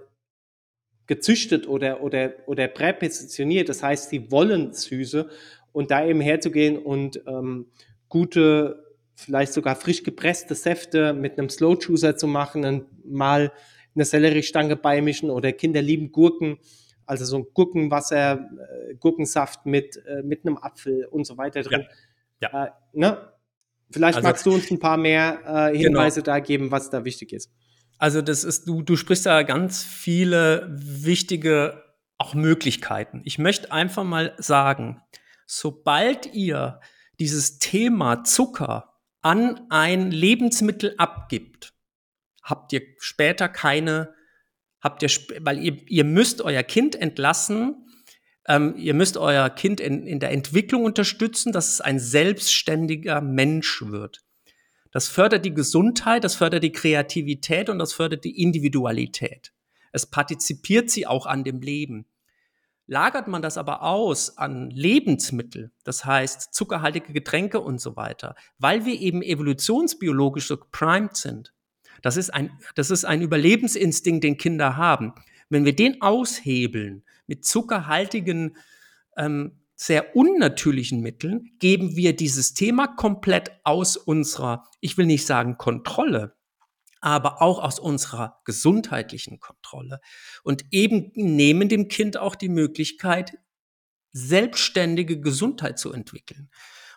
gezüchtet 1.10 1.66
oder, 1.66 2.04
oder, 2.04 2.34
oder 2.46 2.68
präpositioniert. 2.68 3.68
Das 3.68 3.82
heißt, 3.82 4.10
sie 4.10 4.30
wollen 4.30 4.72
Süße 4.72 5.28
und 5.72 5.90
da 5.90 6.06
eben 6.06 6.20
herzugehen 6.20 6.78
und 6.78 7.20
ähm, 7.26 7.66
gute, 8.08 8.84
vielleicht 9.16 9.52
sogar 9.52 9.74
frisch 9.74 10.04
gepresste 10.04 10.54
Säfte 10.54 11.12
mit 11.12 11.36
einem 11.36 11.48
Slow 11.48 11.76
Juicer 11.80 12.16
zu 12.16 12.28
machen 12.28 12.64
und 12.64 13.04
mal 13.04 13.50
eine 13.96 14.04
Selleriestange 14.04 14.76
beimischen 14.76 15.30
oder 15.30 15.50
Kinder 15.50 15.82
lieben 15.82 16.12
Gurken, 16.12 16.58
also 17.06 17.24
so 17.24 17.38
ein 17.38 17.46
Gurkenwasser, 17.54 18.34
äh, 18.34 18.94
Gurkensaft 18.94 19.66
mit, 19.66 20.00
äh, 20.06 20.22
mit 20.22 20.46
einem 20.46 20.58
Apfel 20.58 21.06
und 21.06 21.26
so 21.26 21.36
weiter 21.36 21.62
drin. 21.62 21.88
Ja. 22.40 22.50
ja. 22.52 22.64
Äh, 22.66 22.70
ne? 22.92 23.32
Vielleicht 23.90 24.18
also, 24.18 24.28
magst 24.28 24.46
du 24.46 24.52
uns 24.52 24.70
ein 24.70 24.78
paar 24.78 24.96
mehr 24.96 25.40
äh, 25.44 25.72
genau. 25.72 25.98
Hinweise 25.98 26.22
genau. 26.22 26.36
da 26.36 26.38
geben, 26.38 26.70
was 26.70 26.88
da 26.88 27.04
wichtig 27.04 27.32
ist. 27.32 27.50
Also 28.00 28.22
das 28.22 28.44
ist, 28.44 28.66
du, 28.66 28.80
du 28.80 28.96
sprichst 28.96 29.26
da 29.26 29.42
ganz 29.42 29.84
viele 29.84 30.66
wichtige 30.70 31.84
auch 32.16 32.32
Möglichkeiten. 32.32 33.20
Ich 33.26 33.38
möchte 33.38 33.70
einfach 33.72 34.04
mal 34.04 34.34
sagen, 34.38 35.02
sobald 35.46 36.32
ihr 36.32 36.80
dieses 37.18 37.58
Thema 37.58 38.24
Zucker 38.24 38.94
an 39.20 39.66
ein 39.68 40.10
Lebensmittel 40.10 40.94
abgibt, 40.96 41.74
habt 42.42 42.72
ihr 42.72 42.80
später 42.96 43.50
keine, 43.50 44.14
habt 44.80 45.02
ihr, 45.02 45.10
weil 45.40 45.58
ihr, 45.58 45.76
ihr 45.86 46.04
müsst 46.04 46.40
euer 46.40 46.62
Kind 46.62 46.96
entlassen, 46.96 47.86
ähm, 48.48 48.76
ihr 48.78 48.94
müsst 48.94 49.18
euer 49.18 49.50
Kind 49.50 49.78
in, 49.78 50.06
in 50.06 50.20
der 50.20 50.30
Entwicklung 50.30 50.84
unterstützen, 50.84 51.52
dass 51.52 51.68
es 51.68 51.82
ein 51.82 51.98
selbstständiger 51.98 53.20
Mensch 53.20 53.82
wird. 53.82 54.22
Das 54.90 55.08
fördert 55.08 55.44
die 55.44 55.54
Gesundheit, 55.54 56.24
das 56.24 56.34
fördert 56.34 56.64
die 56.64 56.72
Kreativität 56.72 57.68
und 57.68 57.78
das 57.78 57.92
fördert 57.92 58.24
die 58.24 58.42
Individualität. 58.42 59.52
Es 59.92 60.06
partizipiert 60.06 60.90
sie 60.90 61.06
auch 61.06 61.26
an 61.26 61.44
dem 61.44 61.60
Leben. 61.60 62.06
Lagert 62.86 63.28
man 63.28 63.40
das 63.40 63.56
aber 63.56 63.82
aus 63.82 64.36
an 64.36 64.70
Lebensmittel, 64.70 65.70
das 65.84 66.04
heißt 66.04 66.52
zuckerhaltige 66.52 67.12
Getränke 67.12 67.60
und 67.60 67.80
so 67.80 67.94
weiter, 67.94 68.34
weil 68.58 68.84
wir 68.84 69.00
eben 69.00 69.22
evolutionsbiologisch 69.22 70.48
so 70.48 70.56
primed 70.72 71.16
sind, 71.16 71.52
das 72.02 72.16
ist 72.16 72.30
ein, 72.30 72.50
das 72.74 72.90
ist 72.90 73.04
ein 73.04 73.22
Überlebensinstinkt, 73.22 74.24
den 74.24 74.36
Kinder 74.36 74.76
haben. 74.76 75.14
Wenn 75.48 75.64
wir 75.64 75.74
den 75.74 76.00
aushebeln 76.02 77.02
mit 77.26 77.44
zuckerhaltigen, 77.44 78.56
ähm, 79.16 79.59
sehr 79.82 80.14
unnatürlichen 80.14 81.00
Mitteln, 81.00 81.54
geben 81.58 81.96
wir 81.96 82.14
dieses 82.14 82.52
Thema 82.52 82.86
komplett 82.86 83.50
aus 83.64 83.96
unserer, 83.96 84.68
ich 84.82 84.98
will 84.98 85.06
nicht 85.06 85.24
sagen 85.24 85.56
Kontrolle, 85.56 86.36
aber 87.00 87.40
auch 87.40 87.58
aus 87.58 87.78
unserer 87.78 88.42
gesundheitlichen 88.44 89.40
Kontrolle 89.40 90.02
und 90.42 90.66
eben 90.70 91.12
nehmen 91.14 91.70
dem 91.70 91.88
Kind 91.88 92.18
auch 92.18 92.34
die 92.34 92.50
Möglichkeit, 92.50 93.38
selbstständige 94.12 95.18
Gesundheit 95.18 95.78
zu 95.78 95.94
entwickeln 95.94 96.50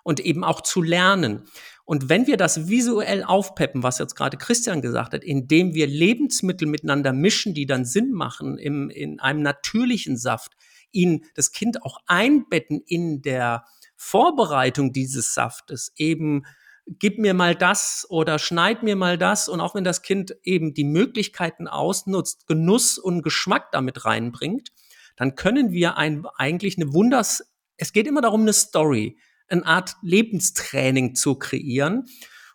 und 0.04 0.20
eben 0.20 0.44
auch 0.44 0.60
zu 0.60 0.82
lernen. 0.82 1.46
Und 1.86 2.10
wenn 2.10 2.28
wir 2.28 2.36
das 2.36 2.68
visuell 2.68 3.24
aufpeppen, 3.24 3.82
was 3.82 3.98
jetzt 3.98 4.16
gerade 4.16 4.36
Christian 4.36 4.82
gesagt 4.82 5.14
hat, 5.14 5.24
indem 5.24 5.74
wir 5.74 5.88
Lebensmittel 5.88 6.68
miteinander 6.68 7.14
mischen, 7.14 7.54
die 7.54 7.66
dann 7.66 7.86
Sinn 7.86 8.12
machen 8.12 8.58
im, 8.58 8.90
in 8.90 9.22
einem 9.22 9.42
natürlichen 9.42 10.18
Saft, 10.18 10.52
ihn, 10.94 11.26
das 11.36 11.52
Kind 11.52 11.84
auch 11.84 11.98
einbetten 12.08 12.82
in 12.86 13.22
der 13.22 13.66
Vorbereitung 13.96 14.94
dieses 14.94 15.34
Saftes, 15.34 15.92
eben 15.96 16.44
gib 16.88 17.18
mir 17.18 17.34
mal 17.34 17.56
das 17.56 18.06
oder 18.10 18.40
schneid 18.40 18.84
mir 18.84 18.96
mal 18.96 19.18
das. 19.18 19.48
Und 19.48 19.62
auch 19.62 19.76
wenn 19.76 19.84
das 19.84 20.02
Kind 20.02 20.36
eben 20.44 20.74
die 20.74 20.84
Möglichkeiten 20.84 21.68
ausnutzt, 21.68 22.48
Genuss 22.48 22.98
und 22.98 23.22
Geschmack 23.22 23.72
damit 23.72 24.06
reinbringt, 24.06 24.72
dann 25.16 25.36
können 25.36 25.72
wir 25.72 25.98
ein, 25.98 26.26
eigentlich 26.38 26.78
eine 26.78 26.94
Wunders, 26.94 27.44
es 27.78 27.94
geht 27.94 28.08
immer 28.08 28.22
darum, 28.22 28.42
eine 28.42 28.54
Story, 28.54 29.18
eine 29.48 29.66
Art 29.66 29.96
Lebenstraining 30.02 31.16
zu 31.16 31.36
kreieren. 31.36 32.08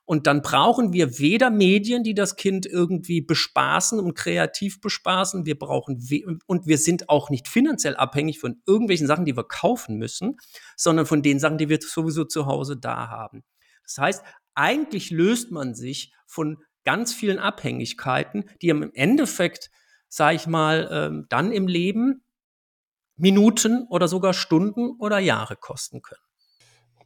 Und 0.09 0.27
dann 0.27 0.41
brauchen 0.41 0.95
wir 0.95 1.19
weder 1.19 1.51
Medien, 1.51 2.03
die 2.03 2.15
das 2.15 2.37
Kind 2.37 2.65
irgendwie 2.65 3.21
bespaßen 3.21 4.01
und 4.01 4.15
kreativ 4.15 4.81
bespaßen. 4.81 5.45
Wir 5.45 5.59
brauchen, 5.59 6.01
und 6.47 6.67
wir 6.67 6.79
sind 6.79 7.11
auch 7.11 7.29
nicht 7.29 7.47
finanziell 7.47 7.95
abhängig 7.95 8.39
von 8.39 8.63
irgendwelchen 8.65 9.07
Sachen, 9.07 9.27
die 9.27 9.37
wir 9.37 9.45
kaufen 9.45 9.99
müssen, 9.99 10.39
sondern 10.79 11.05
von 11.05 11.21
den 11.21 11.39
Sachen, 11.39 11.59
die 11.59 11.69
wir 11.69 11.79
sowieso 11.83 12.25
zu 12.25 12.47
Hause 12.47 12.79
da 12.79 13.09
haben. 13.09 13.45
Das 13.83 13.99
heißt, 13.99 14.25
eigentlich 14.55 15.11
löst 15.11 15.51
man 15.51 15.75
sich 15.75 16.15
von 16.25 16.57
ganz 16.87 17.13
vielen 17.13 17.39
Abhängigkeiten, 17.39 18.49
die 18.63 18.71
im 18.71 18.91
Endeffekt, 18.95 19.71
sage 20.09 20.37
ich 20.37 20.47
mal, 20.47 20.89
ähm, 20.91 21.27
dann 21.29 21.53
im 21.53 21.69
Leben 21.69 22.23
Minuten 23.17 23.87
oder 23.91 24.09
sogar 24.09 24.33
Stunden 24.33 24.93
oder 24.99 25.19
Jahre 25.19 25.57
kosten 25.57 26.01
können. 26.01 26.28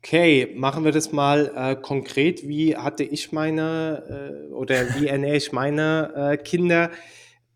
Okay, 0.05 0.53
machen 0.57 0.85
wir 0.85 0.91
das 0.91 1.13
mal 1.13 1.53
äh, 1.55 1.77
konkret. 1.77 2.49
Wie 2.49 2.77
hatte 2.77 3.05
ich 3.05 3.31
meine 3.31 4.49
äh, 4.51 4.53
oder 4.53 4.97
wie 4.97 5.07
ernähre 5.07 5.37
ich 5.37 5.53
meine 5.53 6.33
äh, 6.33 6.37
Kinder? 6.37 6.91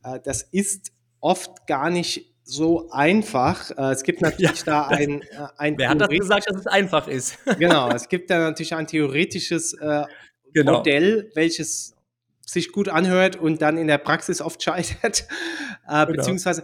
Äh, 0.04 0.20
das 0.22 0.42
ist 0.42 0.92
oft 1.18 1.66
gar 1.66 1.90
nicht 1.90 2.36
so 2.44 2.88
einfach. 2.90 3.72
Äh, 3.76 3.90
es 3.90 4.04
gibt 4.04 4.20
natürlich 4.22 4.60
ja, 4.60 4.64
da 4.64 4.86
ein, 4.86 5.22
äh, 5.22 5.26
ein 5.56 5.76
Wer 5.76 5.88
hat 5.88 6.00
das 6.00 6.08
gesagt, 6.08 6.48
dass 6.48 6.56
es 6.58 6.66
einfach 6.68 7.08
ist? 7.08 7.36
genau, 7.58 7.90
es 7.90 8.08
gibt 8.08 8.30
da 8.30 8.38
natürlich 8.38 8.76
ein 8.76 8.86
theoretisches 8.86 9.76
genau. 10.52 10.78
Modell, 10.78 11.32
welches 11.34 11.96
sich 12.42 12.70
gut 12.70 12.88
anhört 12.88 13.34
und 13.34 13.60
dann 13.60 13.76
in 13.76 13.88
der 13.88 13.98
Praxis 13.98 14.40
oft 14.40 14.62
scheitert. 14.62 15.26
Genau. 15.84 16.06
Beziehungsweise 16.06 16.62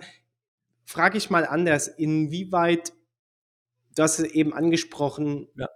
frage 0.84 1.18
ich 1.18 1.28
mal 1.28 1.44
anders, 1.44 1.88
inwieweit, 1.88 2.92
du 3.94 4.02
hast 4.02 4.18
es 4.18 4.30
eben 4.32 4.52
angesprochen, 4.52 5.48
ja. 5.56 5.68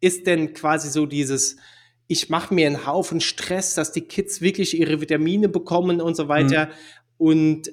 ist 0.00 0.26
denn 0.26 0.52
quasi 0.52 0.90
so 0.90 1.06
dieses, 1.06 1.56
ich 2.06 2.28
mache 2.28 2.54
mir 2.54 2.66
einen 2.66 2.86
Haufen 2.86 3.20
Stress, 3.20 3.74
dass 3.74 3.92
die 3.92 4.02
Kids 4.02 4.40
wirklich 4.40 4.78
ihre 4.78 5.00
Vitamine 5.00 5.48
bekommen 5.48 6.00
und 6.00 6.16
so 6.16 6.28
weiter. 6.28 6.66
Mhm. 6.66 6.70
Und 7.16 7.68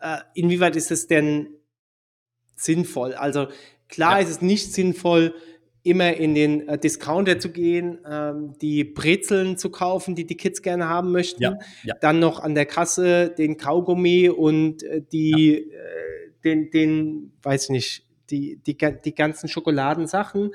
äh, 0.00 0.18
inwieweit 0.34 0.76
ist 0.76 0.90
es 0.90 1.06
denn 1.06 1.48
sinnvoll? 2.56 3.14
Also 3.14 3.48
klar 3.88 4.20
ja. 4.20 4.26
ist 4.26 4.30
es 4.30 4.42
nicht 4.42 4.72
sinnvoll, 4.72 5.34
immer 5.84 6.14
in 6.14 6.34
den 6.34 6.68
äh, 6.68 6.78
Discounter 6.78 7.38
zu 7.38 7.50
gehen, 7.50 7.98
ähm, 8.08 8.54
die 8.60 8.84
Brezeln 8.84 9.56
zu 9.56 9.70
kaufen, 9.70 10.14
die 10.14 10.26
die 10.26 10.36
Kids 10.36 10.62
gerne 10.62 10.88
haben 10.88 11.10
möchten, 11.10 11.42
ja, 11.42 11.58
ja. 11.82 11.94
dann 12.00 12.20
noch 12.20 12.40
an 12.40 12.54
der 12.54 12.66
Kasse 12.66 13.30
den 13.36 13.56
Kaugummi 13.56 14.28
und 14.28 14.82
äh, 14.84 15.02
die, 15.02 15.70
äh, 15.70 16.30
den, 16.44 16.70
den, 16.70 17.32
weiß 17.42 17.70
nicht, 17.70 18.06
die, 18.32 18.60
die, 18.66 18.76
die 18.76 19.14
ganzen 19.14 19.48
Schokoladensachen 19.48 20.50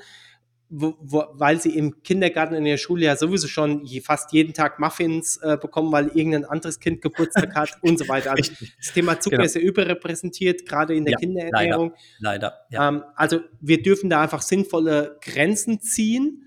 wo, 0.70 0.96
wo, 1.00 1.24
weil 1.32 1.60
sie 1.60 1.76
im 1.76 2.02
Kindergarten 2.02 2.54
in 2.54 2.64
der 2.64 2.76
Schule 2.76 3.06
ja 3.06 3.16
sowieso 3.16 3.48
schon 3.48 3.84
je, 3.84 4.00
fast 4.00 4.32
jeden 4.32 4.52
Tag 4.52 4.78
Muffins 4.78 5.38
äh, 5.38 5.56
bekommen, 5.56 5.90
weil 5.92 6.08
irgendein 6.08 6.44
anderes 6.44 6.78
Kind 6.78 7.00
Geburtstag 7.00 7.54
hat 7.54 7.78
und 7.82 7.98
so 7.98 8.06
weiter. 8.08 8.32
Also 8.32 8.52
das 8.76 8.92
Thema 8.92 9.18
Zucker 9.18 9.36
genau. 9.36 9.46
ist 9.46 9.54
ja 9.54 9.62
überrepräsentiert, 9.62 10.66
gerade 10.66 10.94
in 10.94 11.04
der 11.04 11.12
ja, 11.12 11.18
Kinderernährung. 11.18 11.94
Leider. 12.18 12.58
leider 12.58 12.58
ja. 12.70 12.88
ähm, 12.88 13.04
also 13.14 13.40
wir 13.60 13.82
dürfen 13.82 14.10
da 14.10 14.22
einfach 14.22 14.42
sinnvolle 14.42 15.18
Grenzen 15.22 15.80
ziehen, 15.80 16.44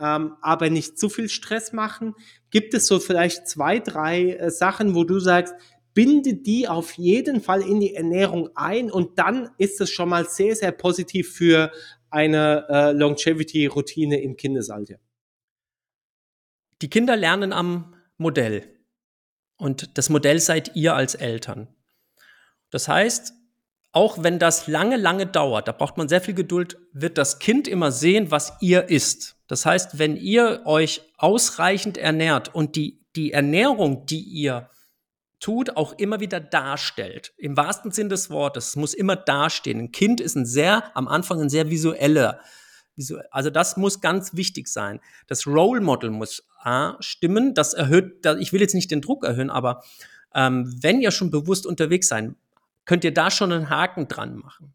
ähm, 0.00 0.36
aber 0.40 0.68
nicht 0.68 0.98
zu 0.98 1.08
viel 1.08 1.28
Stress 1.28 1.72
machen. 1.72 2.14
Gibt 2.50 2.74
es 2.74 2.86
so 2.86 2.98
vielleicht 2.98 3.46
zwei, 3.46 3.78
drei 3.78 4.32
äh, 4.32 4.50
Sachen, 4.50 4.96
wo 4.96 5.04
du 5.04 5.20
sagst, 5.20 5.54
binde 5.94 6.34
die 6.34 6.68
auf 6.68 6.92
jeden 6.94 7.40
Fall 7.40 7.62
in 7.62 7.80
die 7.80 7.94
Ernährung 7.94 8.50
ein 8.54 8.90
und 8.90 9.18
dann 9.18 9.50
ist 9.58 9.80
es 9.80 9.90
schon 9.90 10.08
mal 10.08 10.28
sehr, 10.28 10.56
sehr 10.56 10.72
positiv 10.72 11.34
für 11.34 11.72
eine 12.10 12.66
äh, 12.68 12.92
Longevity-Routine 12.92 14.20
im 14.20 14.36
Kindesalter? 14.36 14.96
Die 16.82 16.90
Kinder 16.90 17.16
lernen 17.16 17.52
am 17.52 17.94
Modell. 18.18 18.64
Und 19.56 19.96
das 19.96 20.10
Modell 20.10 20.40
seid 20.40 20.74
ihr 20.74 20.94
als 20.94 21.14
Eltern. 21.14 21.68
Das 22.70 22.88
heißt, 22.88 23.32
auch 23.92 24.22
wenn 24.22 24.38
das 24.38 24.66
lange, 24.66 24.96
lange 24.96 25.26
dauert, 25.26 25.68
da 25.68 25.72
braucht 25.72 25.98
man 25.98 26.08
sehr 26.08 26.20
viel 26.20 26.34
Geduld, 26.34 26.78
wird 26.92 27.18
das 27.18 27.38
Kind 27.38 27.68
immer 27.68 27.92
sehen, 27.92 28.30
was 28.30 28.54
ihr 28.60 28.88
isst. 28.88 29.36
Das 29.46 29.66
heißt, 29.66 29.98
wenn 29.98 30.16
ihr 30.16 30.62
euch 30.64 31.02
ausreichend 31.18 31.98
ernährt 31.98 32.54
und 32.54 32.74
die, 32.74 33.04
die 33.14 33.32
Ernährung, 33.32 34.06
die 34.06 34.22
ihr 34.22 34.70
tut, 35.42 35.76
auch 35.76 35.92
immer 35.98 36.20
wieder 36.20 36.40
darstellt. 36.40 37.34
Im 37.36 37.56
wahrsten 37.56 37.90
Sinn 37.90 38.08
des 38.08 38.30
Wortes. 38.30 38.68
Es 38.68 38.76
muss 38.76 38.94
immer 38.94 39.16
dastehen. 39.16 39.80
Ein 39.80 39.92
Kind 39.92 40.20
ist 40.20 40.36
ein 40.36 40.46
sehr, 40.46 40.96
am 40.96 41.08
Anfang 41.08 41.40
ein 41.40 41.50
sehr 41.50 41.68
visueller. 41.68 42.40
Also 43.30 43.50
das 43.50 43.76
muss 43.76 44.00
ganz 44.00 44.34
wichtig 44.34 44.68
sein. 44.68 45.00
Das 45.26 45.46
Role 45.46 45.80
Model 45.80 46.10
muss 46.10 46.44
A, 46.62 46.96
stimmen. 47.00 47.54
Das 47.54 47.74
erhöht, 47.74 48.24
ich 48.38 48.52
will 48.52 48.60
jetzt 48.60 48.74
nicht 48.74 48.90
den 48.90 49.00
Druck 49.00 49.24
erhöhen, 49.24 49.50
aber 49.50 49.82
ähm, 50.34 50.72
wenn 50.80 51.00
ihr 51.00 51.10
schon 51.10 51.30
bewusst 51.30 51.66
unterwegs 51.66 52.08
seid, 52.08 52.30
könnt 52.84 53.04
ihr 53.04 53.12
da 53.12 53.30
schon 53.30 53.52
einen 53.52 53.68
Haken 53.68 54.08
dran 54.08 54.36
machen. 54.36 54.72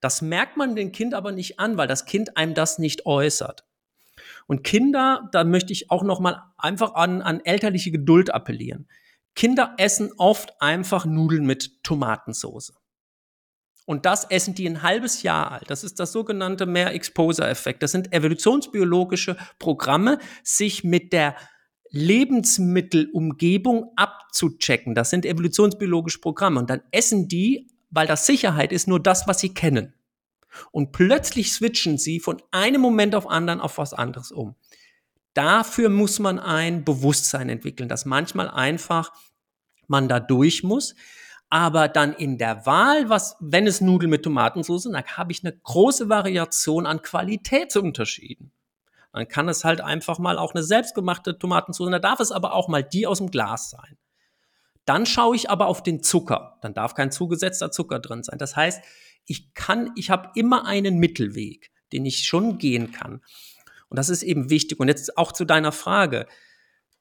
Das 0.00 0.22
merkt 0.22 0.56
man 0.56 0.76
dem 0.76 0.92
Kind 0.92 1.14
aber 1.14 1.32
nicht 1.32 1.58
an, 1.58 1.76
weil 1.76 1.88
das 1.88 2.04
Kind 2.04 2.36
einem 2.36 2.54
das 2.54 2.78
nicht 2.78 3.06
äußert. 3.06 3.64
Und 4.46 4.64
Kinder, 4.64 5.28
da 5.32 5.44
möchte 5.44 5.72
ich 5.72 5.90
auch 5.90 6.02
noch 6.02 6.20
mal 6.20 6.42
einfach 6.58 6.94
an, 6.94 7.22
an 7.22 7.40
elterliche 7.40 7.90
Geduld 7.90 8.34
appellieren. 8.34 8.86
Kinder 9.34 9.74
essen 9.78 10.12
oft 10.18 10.52
einfach 10.60 11.06
Nudeln 11.06 11.46
mit 11.46 11.82
Tomatensauce. 11.82 12.74
Und 13.86 14.06
das 14.06 14.24
essen 14.24 14.54
die 14.54 14.68
ein 14.68 14.82
halbes 14.82 15.22
Jahr 15.22 15.50
alt. 15.50 15.68
Das 15.68 15.82
ist 15.82 15.98
das 15.98 16.12
sogenannte 16.12 16.66
Mehr-Exposure-Effekt. 16.66 17.82
Das 17.82 17.90
sind 17.90 18.12
evolutionsbiologische 18.12 19.36
Programme, 19.58 20.18
sich 20.44 20.84
mit 20.84 21.12
der 21.12 21.34
Lebensmittelumgebung 21.90 23.90
abzuchecken. 23.96 24.94
Das 24.94 25.10
sind 25.10 25.26
evolutionsbiologische 25.26 26.20
Programme. 26.20 26.60
Und 26.60 26.70
dann 26.70 26.82
essen 26.92 27.26
die, 27.26 27.68
weil 27.90 28.06
das 28.06 28.26
Sicherheit 28.26 28.70
ist, 28.70 28.86
nur 28.86 29.00
das, 29.00 29.26
was 29.26 29.40
sie 29.40 29.54
kennen. 29.54 29.94
Und 30.70 30.92
plötzlich 30.92 31.52
switchen 31.52 31.98
sie 31.98 32.20
von 32.20 32.40
einem 32.52 32.80
Moment 32.80 33.14
auf 33.14 33.28
anderen 33.28 33.60
auf 33.60 33.78
was 33.78 33.92
anderes 33.92 34.30
um. 34.30 34.54
Dafür 35.34 35.88
muss 35.88 36.18
man 36.18 36.38
ein 36.38 36.84
Bewusstsein 36.84 37.48
entwickeln, 37.48 37.88
dass 37.88 38.04
manchmal 38.04 38.48
einfach 38.48 39.12
man 39.86 40.08
da 40.08 40.20
durch 40.20 40.62
muss. 40.62 40.94
Aber 41.48 41.88
dann 41.88 42.14
in 42.14 42.38
der 42.38 42.64
Wahl, 42.64 43.08
was, 43.08 43.36
wenn 43.40 43.66
es 43.66 43.80
Nudeln 43.80 44.10
mit 44.10 44.22
Tomatensauce 44.22 44.84
sind, 44.84 44.92
dann 44.92 45.04
habe 45.04 45.32
ich 45.32 45.44
eine 45.44 45.56
große 45.56 46.08
Variation 46.08 46.86
an 46.86 47.02
Qualitätsunterschieden. 47.02 48.52
Dann 49.12 49.26
kann 49.26 49.48
es 49.48 49.64
halt 49.64 49.80
einfach 49.80 50.20
mal 50.20 50.38
auch 50.38 50.54
eine 50.54 50.62
selbstgemachte 50.62 51.38
Tomatensauce, 51.38 51.90
da 51.90 51.98
darf 51.98 52.20
es 52.20 52.30
aber 52.30 52.54
auch 52.54 52.68
mal 52.68 52.84
die 52.84 53.08
aus 53.08 53.18
dem 53.18 53.32
Glas 53.32 53.70
sein. 53.70 53.98
Dann 54.84 55.06
schaue 55.06 55.36
ich 55.36 55.50
aber 55.50 55.66
auf 55.66 55.82
den 55.82 56.02
Zucker. 56.02 56.58
Dann 56.62 56.74
darf 56.74 56.94
kein 56.94 57.10
zugesetzter 57.10 57.70
Zucker 57.70 57.98
drin 57.98 58.22
sein. 58.22 58.38
Das 58.38 58.56
heißt, 58.56 58.82
ich 59.26 59.52
kann, 59.54 59.90
ich 59.96 60.10
habe 60.10 60.30
immer 60.34 60.66
einen 60.66 60.98
Mittelweg, 60.98 61.70
den 61.92 62.06
ich 62.06 62.24
schon 62.24 62.58
gehen 62.58 62.92
kann. 62.92 63.20
Und 63.90 63.98
das 63.98 64.08
ist 64.08 64.22
eben 64.22 64.48
wichtig. 64.48 64.80
Und 64.80 64.88
jetzt 64.88 65.18
auch 65.18 65.32
zu 65.32 65.44
deiner 65.44 65.72
Frage. 65.72 66.26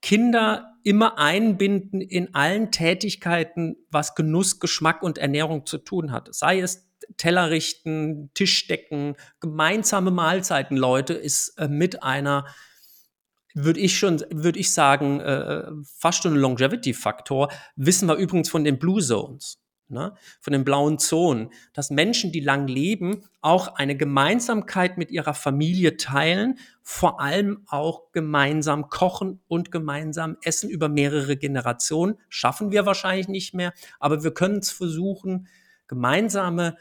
Kinder 0.01 0.75
immer 0.83 1.17
einbinden 1.17 2.01
in 2.01 2.33
allen 2.33 2.71
Tätigkeiten, 2.71 3.75
was 3.89 4.15
Genuss, 4.15 4.59
Geschmack 4.59 5.03
und 5.03 5.17
Ernährung 5.17 5.65
zu 5.65 5.77
tun 5.77 6.11
hat. 6.11 6.33
Sei 6.33 6.59
es 6.59 6.89
Teller 7.17 7.49
richten, 7.49 8.31
Tischdecken, 8.33 9.15
gemeinsame 9.39 10.11
Mahlzeiten, 10.11 10.77
Leute, 10.77 11.13
ist 11.13 11.57
äh, 11.57 11.67
mit 11.67 12.03
einer, 12.03 12.45
würde 13.53 13.79
ich 13.79 13.97
schon, 13.97 14.23
würde 14.31 14.59
ich 14.59 14.71
sagen, 14.71 15.19
äh, 15.19 15.67
fast 15.97 16.23
schon 16.23 16.33
ein 16.33 16.39
Longevity-Faktor. 16.39 17.51
Wissen 17.75 18.07
wir 18.07 18.15
übrigens 18.15 18.49
von 18.49 18.63
den 18.63 18.79
Blue 18.79 19.01
Zones 19.01 19.59
ne, 19.89 20.13
von 20.39 20.53
den 20.53 20.63
blauen 20.63 20.99
Zonen, 20.99 21.49
dass 21.73 21.89
Menschen, 21.89 22.31
die 22.31 22.39
lang 22.39 22.67
leben, 22.67 23.23
auch 23.41 23.75
eine 23.75 23.97
Gemeinsamkeit 23.97 24.97
mit 24.97 25.11
ihrer 25.11 25.33
Familie 25.33 25.97
teilen, 25.97 26.57
vor 26.81 27.19
allem 27.19 27.63
auch 27.67 28.11
gemeinsam 28.11 28.89
kochen 28.89 29.41
und 29.47 29.71
gemeinsam 29.71 30.37
essen 30.43 30.69
über 30.69 30.89
mehrere 30.89 31.37
Generationen. 31.37 32.15
Schaffen 32.29 32.71
wir 32.71 32.85
wahrscheinlich 32.85 33.27
nicht 33.27 33.53
mehr, 33.53 33.73
aber 33.99 34.23
wir 34.23 34.33
können 34.33 34.59
es 34.59 34.71
versuchen, 34.71 35.47
gemeinsame 35.87 36.77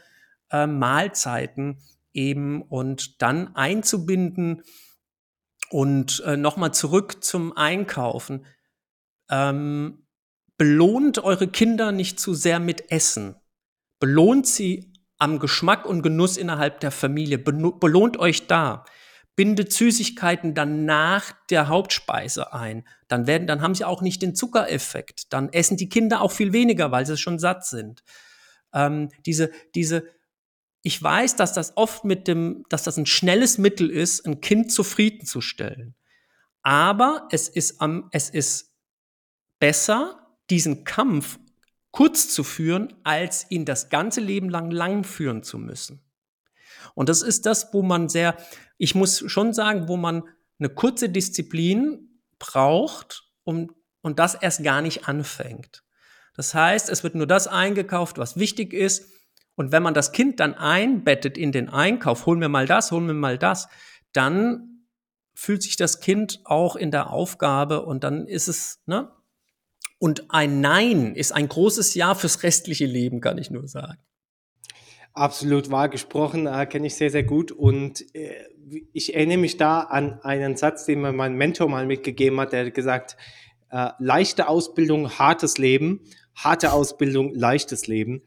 äh, 0.51 0.67
Mahlzeiten 0.67 1.79
eben 2.13 2.61
und 2.61 3.21
dann 3.21 3.55
einzubinden. 3.55 4.63
Und 5.71 6.23
äh, 6.25 6.35
nochmal 6.35 6.73
zurück 6.73 7.23
zum 7.23 7.55
Einkaufen. 7.55 8.45
Ähm, 9.29 10.07
belohnt 10.59 11.19
eure 11.19 11.47
Kinder 11.47 11.93
nicht 11.93 12.19
zu 12.19 12.33
sehr 12.33 12.59
mit 12.59 12.91
Essen. 12.91 13.35
Belohnt 13.99 14.45
sie 14.45 14.91
am 15.17 15.39
Geschmack 15.39 15.85
und 15.85 16.03
Genuss 16.03 16.35
innerhalb 16.35 16.81
der 16.81 16.91
Familie. 16.91 17.39
Belohnt 17.39 18.17
euch 18.19 18.45
da. 18.45 18.83
Bindet 19.37 19.71
Süßigkeiten 19.71 20.53
dann 20.55 20.83
nach 20.83 21.31
der 21.49 21.69
Hauptspeise 21.69 22.51
ein. 22.51 22.85
Dann 23.07 23.25
werden, 23.25 23.47
dann 23.47 23.61
haben 23.61 23.73
sie 23.73 23.85
auch 23.85 24.01
nicht 24.01 24.21
den 24.21 24.35
Zuckereffekt. 24.35 25.31
Dann 25.31 25.47
essen 25.53 25.77
die 25.77 25.87
Kinder 25.87 26.21
auch 26.21 26.33
viel 26.33 26.51
weniger, 26.51 26.91
weil 26.91 27.05
sie 27.05 27.15
schon 27.15 27.39
satt 27.39 27.65
sind. 27.65 28.03
Ähm, 28.73 29.11
diese, 29.25 29.51
diese, 29.75 30.07
ich 30.81 31.01
weiß, 31.01 31.37
dass 31.37 31.53
das 31.53 31.77
oft 31.77 32.03
mit 32.03 32.27
dem, 32.27 32.65
dass 32.67 32.83
das 32.83 32.97
ein 32.97 33.05
schnelles 33.05 33.59
Mittel 33.59 33.89
ist, 33.89 34.25
ein 34.25 34.41
Kind 34.41 34.73
zufriedenzustellen. 34.73 35.95
Aber 36.63 37.29
es 37.31 37.47
ist 37.47 37.79
am, 37.79 38.09
es 38.11 38.29
ist 38.29 38.73
besser, 39.59 40.18
diesen 40.49 40.83
Kampf 40.83 41.39
kurz 41.91 42.29
zu 42.29 42.43
führen, 42.43 42.93
als 43.03 43.49
ihn 43.49 43.65
das 43.65 43.89
ganze 43.89 44.21
Leben 44.21 44.49
lang 44.49 44.71
lang 44.71 45.03
führen 45.03 45.43
zu 45.43 45.57
müssen. 45.57 46.01
Und 46.93 47.09
das 47.09 47.21
ist 47.21 47.45
das, 47.45 47.73
wo 47.73 47.81
man 47.81 48.09
sehr, 48.09 48.37
ich 48.77 48.95
muss 48.95 49.23
schon 49.27 49.53
sagen, 49.53 49.87
wo 49.87 49.97
man 49.97 50.23
eine 50.59 50.69
kurze 50.69 51.09
Disziplin 51.09 52.21
braucht, 52.37 53.23
um, 53.43 53.73
und 54.01 54.19
das 54.19 54.35
erst 54.35 54.63
gar 54.63 54.81
nicht 54.81 55.07
anfängt. 55.07 55.83
Das 56.35 56.53
heißt, 56.53 56.89
es 56.89 57.03
wird 57.03 57.15
nur 57.15 57.27
das 57.27 57.47
eingekauft, 57.47 58.17
was 58.17 58.37
wichtig 58.37 58.73
ist. 58.73 59.11
Und 59.55 59.73
wenn 59.73 59.83
man 59.83 59.93
das 59.93 60.13
Kind 60.13 60.39
dann 60.39 60.53
einbettet 60.53 61.37
in 61.37 61.51
den 61.51 61.69
Einkauf, 61.69 62.25
holen 62.25 62.39
wir 62.39 62.47
mal 62.47 62.65
das, 62.65 62.91
holen 62.91 63.07
wir 63.07 63.13
mal 63.13 63.37
das, 63.37 63.67
dann 64.13 64.85
fühlt 65.33 65.63
sich 65.63 65.75
das 65.75 65.99
Kind 65.99 66.39
auch 66.45 66.75
in 66.75 66.91
der 66.91 67.09
Aufgabe 67.09 67.85
und 67.85 68.03
dann 68.03 68.25
ist 68.25 68.47
es, 68.47 68.81
ne, 68.85 69.11
und 69.99 70.31
ein 70.31 70.61
Nein 70.61 71.13
ist 71.13 71.33
ein 71.33 71.47
großes 71.47 71.93
Ja 71.93 72.15
fürs 72.15 72.41
restliche 72.43 72.85
Leben, 72.85 73.21
kann 73.21 73.37
ich 73.37 73.51
nur 73.51 73.67
sagen. 73.67 73.99
Absolut 75.13 75.69
wahr 75.69 75.89
gesprochen, 75.89 76.47
äh, 76.47 76.65
kenne 76.65 76.87
ich 76.87 76.95
sehr, 76.95 77.11
sehr 77.11 77.23
gut. 77.23 77.51
Und 77.51 78.03
äh, 78.15 78.35
ich 78.93 79.13
erinnere 79.13 79.37
mich 79.37 79.57
da 79.57 79.81
an 79.81 80.19
einen 80.21 80.55
Satz, 80.55 80.85
den 80.85 81.01
mir 81.01 81.11
mein 81.11 81.35
Mentor 81.35 81.67
mal 81.67 81.85
mitgegeben 81.85 82.39
hat. 82.39 82.53
Der 82.53 82.65
hat 82.65 82.73
gesagt, 82.73 83.17
äh, 83.71 83.89
leichte 83.99 84.47
Ausbildung, 84.47 85.19
hartes 85.19 85.57
Leben, 85.57 86.01
harte 86.35 86.71
Ausbildung, 86.71 87.33
leichtes 87.33 87.87
Leben. 87.87 88.21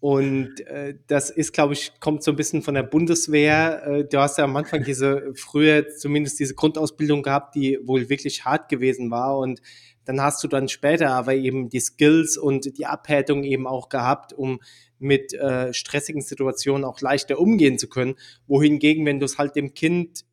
Und 0.00 0.60
äh, 0.66 0.96
das 1.06 1.30
ist, 1.30 1.52
glaube 1.52 1.74
ich, 1.74 1.92
kommt 2.00 2.24
so 2.24 2.32
ein 2.32 2.36
bisschen 2.36 2.62
von 2.62 2.74
der 2.74 2.82
Bundeswehr. 2.82 3.86
Äh, 3.86 4.04
du 4.04 4.18
hast 4.18 4.36
ja 4.36 4.42
am 4.44 4.56
Anfang 4.56 4.82
diese, 4.84 5.32
früher 5.36 5.86
zumindest 5.90 6.40
diese 6.40 6.56
Grundausbildung 6.56 7.22
gehabt, 7.22 7.54
die 7.54 7.78
wohl 7.84 8.08
wirklich 8.08 8.44
hart 8.44 8.68
gewesen 8.68 9.12
war. 9.12 9.38
Und 9.38 9.62
dann 10.04 10.20
hast 10.20 10.42
du 10.42 10.48
dann 10.48 10.68
später 10.68 11.10
aber 11.10 11.34
eben 11.34 11.68
die 11.68 11.80
Skills 11.80 12.36
und 12.36 12.78
die 12.78 12.86
Abhärtung 12.86 13.44
eben 13.44 13.66
auch 13.66 13.88
gehabt, 13.88 14.32
um 14.32 14.60
mit 14.98 15.34
äh, 15.34 15.72
stressigen 15.72 16.22
Situationen 16.22 16.84
auch 16.84 17.00
leichter 17.00 17.38
umgehen 17.38 17.78
zu 17.78 17.88
können. 17.88 18.14
Wohingegen, 18.46 19.04
wenn 19.06 19.18
du 19.18 19.26
es 19.26 19.38
halt 19.38 19.56
dem 19.56 19.74
Kind 19.74 20.24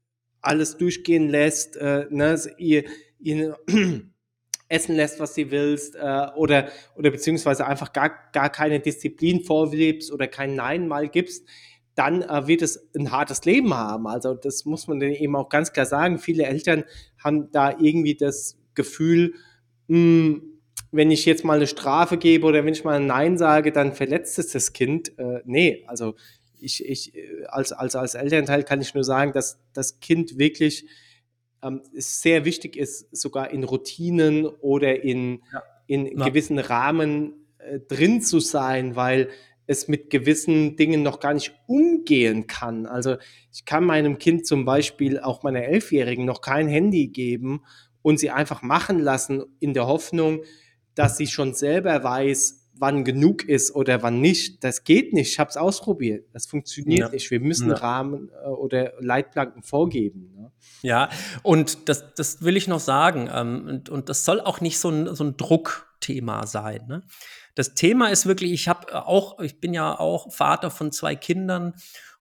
alles 0.42 0.78
durchgehen 0.78 1.28
lässt, 1.28 1.76
äh, 1.78 2.06
ne, 2.10 2.40
ihr, 2.58 2.84
ihr 3.20 3.58
essen 4.70 4.96
lässt, 4.96 5.20
was 5.20 5.36
sie 5.36 5.52
willst, 5.52 5.96
äh, 5.96 6.28
oder, 6.36 6.70
oder 6.96 7.12
beziehungsweise 7.12 7.66
einfach 7.66 7.94
gar, 7.94 8.12
gar 8.32 8.50
keine 8.50 8.80
Disziplin 8.80 9.44
vorlebst 9.44 10.12
oder 10.12 10.28
kein 10.28 10.56
Nein 10.56 10.88
mal 10.88 11.10
gibst, 11.10 11.48
dann 11.96 12.22
äh, 12.22 12.48
wird 12.48 12.62
es 12.62 12.90
ein 12.96 13.12
hartes 13.12 13.44
Leben 13.46 13.74
haben. 13.74 14.08
Also 14.08 14.34
das 14.34 14.66
muss 14.66 14.88
man 14.88 15.02
eben 15.02 15.36
auch 15.36 15.50
ganz 15.50 15.74
klar 15.74 15.86
sagen. 15.86 16.20
Viele 16.20 16.46
Eltern 16.46 16.86
haben 17.22 17.52
da 17.52 17.78
irgendwie 17.78 18.16
das 18.16 18.58
Gefühl, 18.76 19.34
hm, 19.90 20.60
wenn 20.92 21.12
ich 21.12 21.26
jetzt 21.26 21.44
mal 21.44 21.58
eine 21.58 21.68
Strafe 21.68 22.18
gebe 22.18 22.46
oder 22.48 22.66
wenn 22.66 22.74
ich 22.74 22.84
mal 22.84 22.96
ein 22.96 23.08
Nein 23.08 23.38
sage, 23.38 23.72
dann 23.72 23.94
verletzt 23.94 24.40
es 24.40 24.52
das 24.52 24.74
Kind. 24.74 25.18
Äh, 25.20 25.42
nee, 25.46 25.84
also 25.88 26.16
ich, 26.60 26.86
ich 26.86 27.16
äh, 27.16 27.46
als, 27.48 27.72
als, 27.72 27.96
als 27.96 28.16
Elternteil 28.16 28.64
kann 28.64 28.82
ich 28.82 28.94
nur 28.94 29.04
sagen, 29.04 29.34
dass 29.34 29.60
das 29.74 30.00
Kind 30.00 30.38
wirklich 30.38 30.86
ähm, 31.62 31.82
sehr 31.94 32.46
wichtig 32.46 32.76
ist, 32.76 33.16
sogar 33.16 33.52
in 33.52 33.64
Routinen 33.64 34.46
oder 34.46 35.04
in, 35.04 35.42
ja. 35.52 35.64
in 35.88 36.06
ja. 36.18 36.28
gewissen 36.28 36.60
Rahmen 36.60 37.34
äh, 37.60 37.80
drin 37.80 38.22
zu 38.22 38.40
sein, 38.40 38.96
weil 38.96 39.30
es 39.68 39.88
mit 39.88 40.10
gewissen 40.10 40.76
Dingen 40.76 41.04
noch 41.04 41.20
gar 41.20 41.36
nicht 41.36 41.54
umgehen 41.68 42.48
kann. 42.48 42.88
Also 42.88 43.18
ich 43.54 43.66
kann 43.66 43.84
meinem 43.84 44.18
Kind 44.18 44.48
zum 44.48 44.66
Beispiel, 44.66 45.20
auch 45.20 45.44
meiner 45.44 45.64
Elfjährigen, 45.64 46.26
noch 46.26 46.42
kein 46.42 46.68
Handy 46.68 47.10
geben 47.10 47.62
und 48.02 48.20
sie 48.20 48.30
einfach 48.32 48.62
machen 48.62 49.00
lassen 49.00 49.44
in 49.60 49.74
der 49.74 49.88
Hoffnung, 49.88 50.44
dass 50.96 51.18
sie 51.18 51.28
schon 51.28 51.54
selber 51.54 52.04
weiß, 52.04 52.60
wann 52.80 53.04
genug 53.04 53.44
ist 53.44 53.76
oder 53.76 54.02
wann 54.04 54.22
nicht. 54.22 54.64
Das 54.64 54.84
geht 54.84 55.14
nicht. 55.14 55.32
Ich 55.32 55.40
habe 55.40 55.50
es 55.50 55.58
ausprobiert. 55.58 56.28
Das 56.34 56.48
funktioniert 56.48 57.00
ja. 57.00 57.10
nicht. 57.10 57.30
Wir 57.30 57.40
müssen 57.40 57.70
ja. 57.70 57.76
Rahmen 57.76 58.30
äh, 58.44 58.48
oder 58.48 58.94
Leitplanken 59.00 59.64
vorgeben. 59.64 60.32
Ne? 60.36 60.52
Ja, 60.82 61.10
und 61.44 61.90
das, 61.90 62.14
das 62.16 62.42
will 62.42 62.58
ich 62.58 62.68
noch 62.68 62.80
sagen. 62.80 63.30
Ähm, 63.34 63.68
und, 63.68 63.90
und 63.90 64.10
das 64.10 64.26
soll 64.26 64.40
auch 64.40 64.62
nicht 64.62 64.80
so 64.80 64.90
ein, 64.90 65.14
so 65.14 65.26
ein 65.26 65.38
Druckthema 65.38 66.48
sein. 66.48 66.86
Ne? 66.88 67.04
Das 67.56 67.74
Thema 67.74 68.08
ist 68.08 68.26
wirklich, 68.26 68.54
ich 68.54 68.68
habe 68.70 69.06
auch, 69.06 69.40
ich 69.42 69.60
bin 69.60 69.74
ja 69.74 70.00
auch 70.00 70.32
Vater 70.32 70.72
von 70.72 70.92
zwei 70.92 71.16
Kindern 71.16 71.74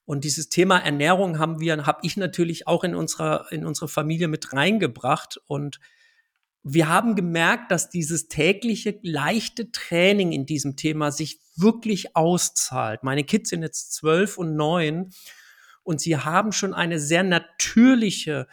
und 0.08 0.24
dieses 0.24 0.48
Thema 0.48 0.78
Ernährung 0.78 1.38
haben 1.38 1.60
wir, 1.60 1.84
habe 1.84 2.00
ich 2.02 2.16
natürlich 2.16 2.66
auch 2.66 2.82
in 2.82 2.94
unserer, 2.94 3.52
in 3.52 3.66
unsere 3.66 3.88
Familie 3.88 4.26
mit 4.26 4.54
reingebracht. 4.54 5.38
Und 5.46 5.80
wir 6.62 6.88
haben 6.88 7.14
gemerkt, 7.14 7.70
dass 7.70 7.90
dieses 7.90 8.26
tägliche 8.28 8.98
leichte 9.02 9.70
Training 9.70 10.32
in 10.32 10.46
diesem 10.46 10.76
Thema 10.76 11.12
sich 11.12 11.40
wirklich 11.56 12.16
auszahlt. 12.16 13.02
Meine 13.02 13.22
Kids 13.22 13.50
sind 13.50 13.60
jetzt 13.60 13.92
zwölf 13.92 14.38
und 14.38 14.56
neun 14.56 15.10
und 15.82 16.00
sie 16.00 16.16
haben 16.16 16.52
schon 16.52 16.72
eine 16.72 16.98
sehr 17.00 17.22
natürliche 17.22 18.48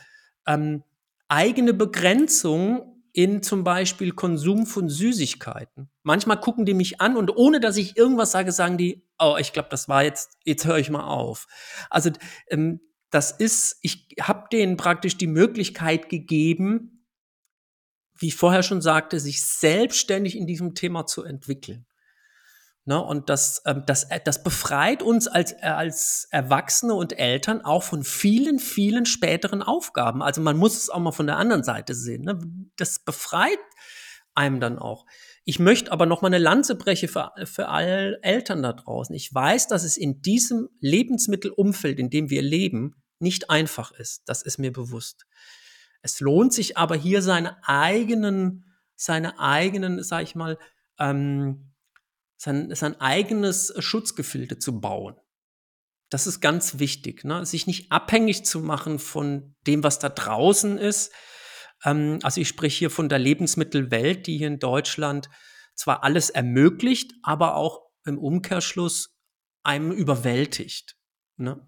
ähm, 0.45 0.83
eigene 1.29 1.73
Begrenzung 1.73 2.94
in 3.15 3.41
zum 3.41 3.63
Beispiel 3.63 4.11
Konsum 4.11 4.65
von 4.65 4.89
Süßigkeiten. 4.89 5.89
Manchmal 6.03 6.39
gucken 6.39 6.65
die 6.65 6.73
mich 6.73 6.99
an 6.99 7.15
und 7.15 7.35
ohne 7.35 7.61
dass 7.61 7.77
ich 7.77 7.95
irgendwas 7.95 8.31
sage, 8.31 8.51
sagen 8.51 8.77
die, 8.77 9.07
oh, 9.17 9.37
ich 9.39 9.53
glaube, 9.53 9.69
das 9.69 9.87
war 9.87 10.03
jetzt, 10.03 10.37
jetzt 10.43 10.65
höre 10.65 10.79
ich 10.79 10.89
mal 10.89 11.05
auf. 11.05 11.47
Also 11.89 12.11
ähm, 12.49 12.81
das 13.11 13.31
ist, 13.31 13.77
ich 13.81 14.09
habe 14.19 14.47
denen 14.51 14.75
praktisch 14.75 15.17
die 15.17 15.27
Möglichkeit 15.27 16.09
gegeben, 16.09 17.07
wie 18.17 18.27
ich 18.27 18.35
vorher 18.35 18.63
schon 18.63 18.81
sagte, 18.81 19.21
sich 19.21 19.45
selbstständig 19.45 20.37
in 20.37 20.45
diesem 20.45 20.75
Thema 20.75 21.05
zu 21.05 21.23
entwickeln. 21.23 21.85
Ne, 22.87 23.03
und 23.03 23.31
das, 23.31 23.63
ähm, 23.65 23.81
das, 23.87 24.03
äh, 24.05 24.19
das 24.23 24.43
befreit 24.43 25.01
uns 25.01 25.27
als, 25.27 25.53
äh, 25.53 25.65
als 25.65 26.27
Erwachsene 26.29 26.93
und 26.93 27.17
Eltern 27.17 27.61
auch 27.61 27.81
von 27.81 28.03
vielen, 28.03 28.59
vielen 28.59 29.07
späteren 29.07 29.63
Aufgaben. 29.63 30.21
Also 30.21 30.39
man 30.41 30.55
muss 30.55 30.77
es 30.77 30.91
auch 30.91 30.99
mal 30.99 31.11
von 31.11 31.25
der 31.25 31.37
anderen 31.37 31.63
Seite 31.63 31.95
sehen. 31.95 32.21
Ne? 32.21 32.39
Das 32.75 32.99
befreit 32.99 33.57
einem 34.35 34.59
dann 34.59 34.77
auch. 34.77 35.07
Ich 35.45 35.57
möchte 35.57 35.91
aber 35.91 36.05
noch 36.05 36.21
mal 36.21 36.27
eine 36.27 36.37
Lanze 36.37 36.75
brechen 36.75 37.09
für, 37.09 37.31
für 37.45 37.69
alle 37.69 38.21
Eltern 38.21 38.61
da 38.61 38.73
draußen. 38.73 39.15
Ich 39.15 39.33
weiß, 39.33 39.67
dass 39.67 39.83
es 39.83 39.97
in 39.97 40.21
diesem 40.21 40.69
Lebensmittelumfeld, 40.79 41.99
in 41.99 42.11
dem 42.11 42.29
wir 42.29 42.43
leben, 42.43 43.01
nicht 43.17 43.49
einfach 43.49 43.93
ist. 43.93 44.23
Das 44.27 44.43
ist 44.43 44.59
mir 44.59 44.71
bewusst. 44.71 45.25
Es 46.03 46.19
lohnt 46.19 46.53
sich 46.53 46.77
aber 46.77 46.95
hier 46.95 47.23
seine 47.23 47.57
eigenen, 47.67 48.65
seine 48.95 49.39
eigenen, 49.39 50.03
sag 50.03 50.21
ich 50.21 50.35
mal, 50.35 50.59
ähm, 50.99 51.71
sein, 52.37 52.73
sein 52.75 52.99
eigenes 52.99 53.73
Schutzgefilde 53.79 54.59
zu 54.59 54.79
bauen. 54.79 55.15
Das 56.09 56.27
ist 56.27 56.39
ganz 56.39 56.79
wichtig, 56.79 57.23
ne? 57.23 57.45
sich 57.45 57.67
nicht 57.67 57.91
abhängig 57.91 58.45
zu 58.45 58.59
machen 58.59 58.99
von 58.99 59.55
dem, 59.65 59.83
was 59.83 59.99
da 59.99 60.09
draußen 60.09 60.77
ist. 60.77 61.11
Ähm, 61.83 62.19
also 62.21 62.41
ich 62.41 62.47
spreche 62.47 62.77
hier 62.77 62.89
von 62.89 63.09
der 63.09 63.19
Lebensmittelwelt, 63.19 64.27
die 64.27 64.37
hier 64.37 64.47
in 64.47 64.59
Deutschland 64.59 65.29
zwar 65.73 66.03
alles 66.03 66.29
ermöglicht, 66.29 67.13
aber 67.23 67.55
auch 67.55 67.81
im 68.05 68.17
Umkehrschluss 68.17 69.17
einem 69.63 69.91
überwältigt. 69.91 70.95
Ne? 71.37 71.65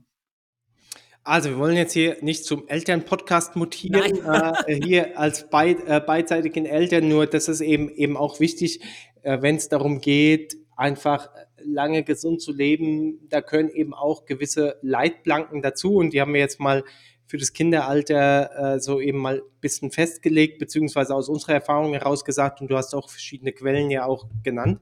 Also, 1.23 1.49
wir 1.49 1.57
wollen 1.57 1.75
jetzt 1.75 1.91
hier 1.91 2.15
nicht 2.21 2.45
zum 2.45 2.69
Elternpodcast 2.69 3.57
mutieren, 3.57 4.23
äh, 4.25 4.81
hier 4.81 5.19
als 5.19 5.49
beid, 5.49 5.85
äh, 5.85 5.99
beidseitigen 5.99 6.65
Eltern, 6.65 7.09
nur 7.09 7.27
das 7.27 7.49
ist 7.49 7.59
eben, 7.59 7.89
eben 7.89 8.15
auch 8.15 8.39
wichtig, 8.39 8.81
äh, 9.27 9.41
wenn 9.41 9.57
es 9.57 9.67
darum 9.67 9.99
geht, 9.99 10.55
einfach 10.77 11.29
lange 11.57 12.03
gesund 12.03 12.41
zu 12.41 12.53
leben. 12.53 13.27
Da 13.27 13.41
können 13.41 13.69
eben 13.69 13.93
auch 13.93 14.25
gewisse 14.25 14.77
Leitplanken 14.81 15.61
dazu 15.61 15.95
und 15.95 16.13
die 16.13 16.21
haben 16.21 16.33
wir 16.33 16.39
jetzt 16.39 16.61
mal 16.61 16.85
für 17.25 17.37
das 17.37 17.51
Kinderalter 17.51 18.75
äh, 18.75 18.79
so 18.79 19.01
eben 19.01 19.17
mal 19.17 19.39
ein 19.39 19.59
bisschen 19.59 19.91
festgelegt, 19.91 20.59
beziehungsweise 20.59 21.13
aus 21.13 21.27
unserer 21.27 21.55
Erfahrung 21.55 21.91
heraus 21.91 22.23
gesagt 22.23 22.61
und 22.61 22.71
du 22.71 22.77
hast 22.77 22.95
auch 22.95 23.09
verschiedene 23.09 23.51
Quellen 23.51 23.91
ja 23.91 24.05
auch 24.05 24.27
genannt. 24.43 24.79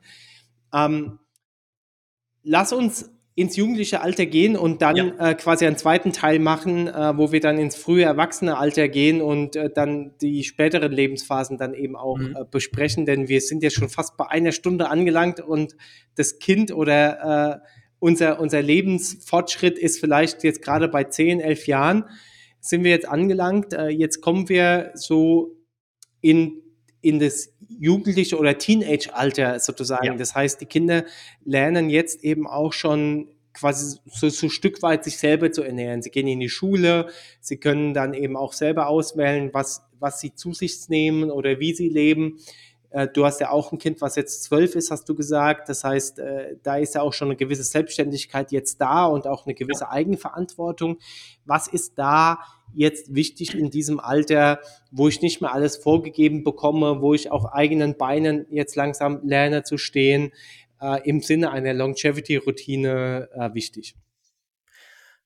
Ähm, 0.71 1.17
lass 2.43 2.71
uns 2.71 3.09
ins 3.37 3.57
jugendliche 3.57 3.99
Alter 3.99 4.25
gehen 4.25 4.55
und 4.55 4.81
dann 4.81 4.95
ja. 4.95 5.31
äh, 5.31 5.35
quasi 5.35 5.67
einen 5.67 5.77
zweiten 5.77 6.13
Teil 6.13 6.39
machen, 6.39 6.87
äh, 6.87 7.17
wo 7.17 7.33
wir 7.33 7.41
dann 7.41 7.57
ins 7.57 7.75
frühe 7.75 8.03
Erwachsene-Alter 8.03 8.87
gehen 8.87 9.21
und 9.21 9.57
äh, 9.57 9.69
dann 9.69 10.13
die 10.21 10.45
späteren 10.45 10.91
Lebensphasen 10.91 11.57
dann 11.57 11.73
eben 11.73 11.97
auch 11.97 12.17
mhm. 12.17 12.35
Äh, 12.35 12.45
besprechen, 12.49 13.05
denn 13.05 13.27
wir 13.27 13.41
sind 13.41 13.61
ja 13.61 13.69
schon 13.69 13.89
fast 13.89 14.15
bei 14.15 14.29
einer 14.29 14.53
Stunde 14.53 14.89
angelangt 14.89 15.41
und 15.41 15.75
das 16.15 16.39
Kind 16.39 16.71
oder 16.71 17.61
äh, 17.61 17.67
unser, 17.99 18.39
unser 18.39 18.61
Lebensfortschritt 18.61 19.77
ist 19.77 19.99
vielleicht 19.99 20.43
jetzt 20.45 20.61
gerade 20.61 20.87
bei 20.87 21.03
10, 21.03 21.41
11 21.41 21.67
Jahren, 21.67 22.05
sind 22.61 22.83
wir 22.83 22.91
jetzt 22.91 23.07
angelangt. 23.07 23.73
Äh, 23.73 23.89
jetzt 23.89 24.21
kommen 24.21 24.47
wir 24.47 24.91
so 24.93 25.57
in, 26.21 26.61
in 27.05 27.19
das 27.19 27.53
Jugendliche 27.79 28.37
oder 28.37 28.57
Teenage-Alter 28.57 29.59
sozusagen. 29.59 30.05
Ja. 30.05 30.15
Das 30.15 30.33
heißt, 30.33 30.59
die 30.59 30.65
Kinder 30.65 31.05
lernen 31.43 31.89
jetzt 31.89 32.23
eben 32.23 32.47
auch 32.47 32.73
schon 32.73 33.29
quasi 33.53 33.99
so, 34.07 34.29
so 34.29 34.49
Stück 34.49 34.81
weit 34.81 35.03
sich 35.03 35.17
selber 35.17 35.51
zu 35.51 35.61
ernähren. 35.61 36.01
Sie 36.01 36.09
gehen 36.09 36.27
in 36.27 36.39
die 36.39 36.49
Schule, 36.49 37.07
sie 37.39 37.57
können 37.57 37.93
dann 37.93 38.15
eben 38.15 38.35
auch 38.35 38.53
selber 38.53 38.87
auswählen, 38.87 39.51
was, 39.53 39.83
was 39.99 40.19
sie 40.19 40.33
zu 40.33 40.53
sich 40.53 40.89
nehmen 40.89 41.29
oder 41.29 41.59
wie 41.59 41.75
sie 41.75 41.89
leben. 41.89 42.39
Äh, 42.89 43.07
du 43.07 43.23
hast 43.23 43.39
ja 43.39 43.51
auch 43.51 43.71
ein 43.71 43.77
Kind, 43.77 44.01
was 44.01 44.15
jetzt 44.15 44.43
zwölf 44.43 44.73
ist, 44.73 44.89
hast 44.89 45.07
du 45.07 45.13
gesagt. 45.13 45.69
Das 45.69 45.83
heißt, 45.83 46.17
äh, 46.19 46.55
da 46.63 46.77
ist 46.77 46.95
ja 46.95 47.01
auch 47.01 47.13
schon 47.13 47.27
eine 47.27 47.37
gewisse 47.37 47.63
Selbstständigkeit 47.63 48.51
jetzt 48.51 48.81
da 48.81 49.05
und 49.05 49.27
auch 49.27 49.45
eine 49.45 49.53
gewisse 49.53 49.91
Eigenverantwortung. 49.91 50.97
Was 51.45 51.67
ist 51.67 51.93
da 51.97 52.39
jetzt 52.73 53.13
wichtig 53.13 53.55
in 53.55 53.69
diesem 53.69 53.99
Alter, 53.99 54.59
wo 54.91 55.07
ich 55.07 55.21
nicht 55.21 55.41
mehr 55.41 55.53
alles 55.53 55.77
vorgegeben 55.77 56.43
bekomme, 56.43 57.01
wo 57.01 57.13
ich 57.13 57.31
auf 57.31 57.45
eigenen 57.53 57.97
Beinen 57.97 58.45
jetzt 58.49 58.75
langsam 58.75 59.21
lerne 59.23 59.63
zu 59.63 59.77
stehen, 59.77 60.31
äh, 60.81 61.07
im 61.07 61.21
Sinne 61.21 61.51
einer 61.51 61.73
Longevity-Routine 61.73 63.29
äh, 63.33 63.53
wichtig? 63.53 63.95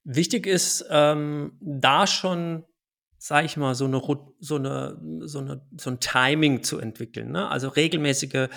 Wichtig 0.03 0.47
ist, 0.47 0.85
ähm, 0.89 1.57
da 1.61 2.07
schon, 2.07 2.65
sage 3.17 3.45
ich 3.45 3.57
mal, 3.57 3.75
so 3.75 3.85
eine, 3.85 4.01
so 4.39 4.55
eine, 4.55 4.99
so 5.21 5.39
eine, 5.39 5.61
so 5.77 5.89
ein 5.89 5.99
Timing 5.99 6.63
zu 6.63 6.79
entwickeln. 6.79 7.31
Ne? 7.31 7.49
Also 7.49 7.67
regelmäßige 7.67 8.49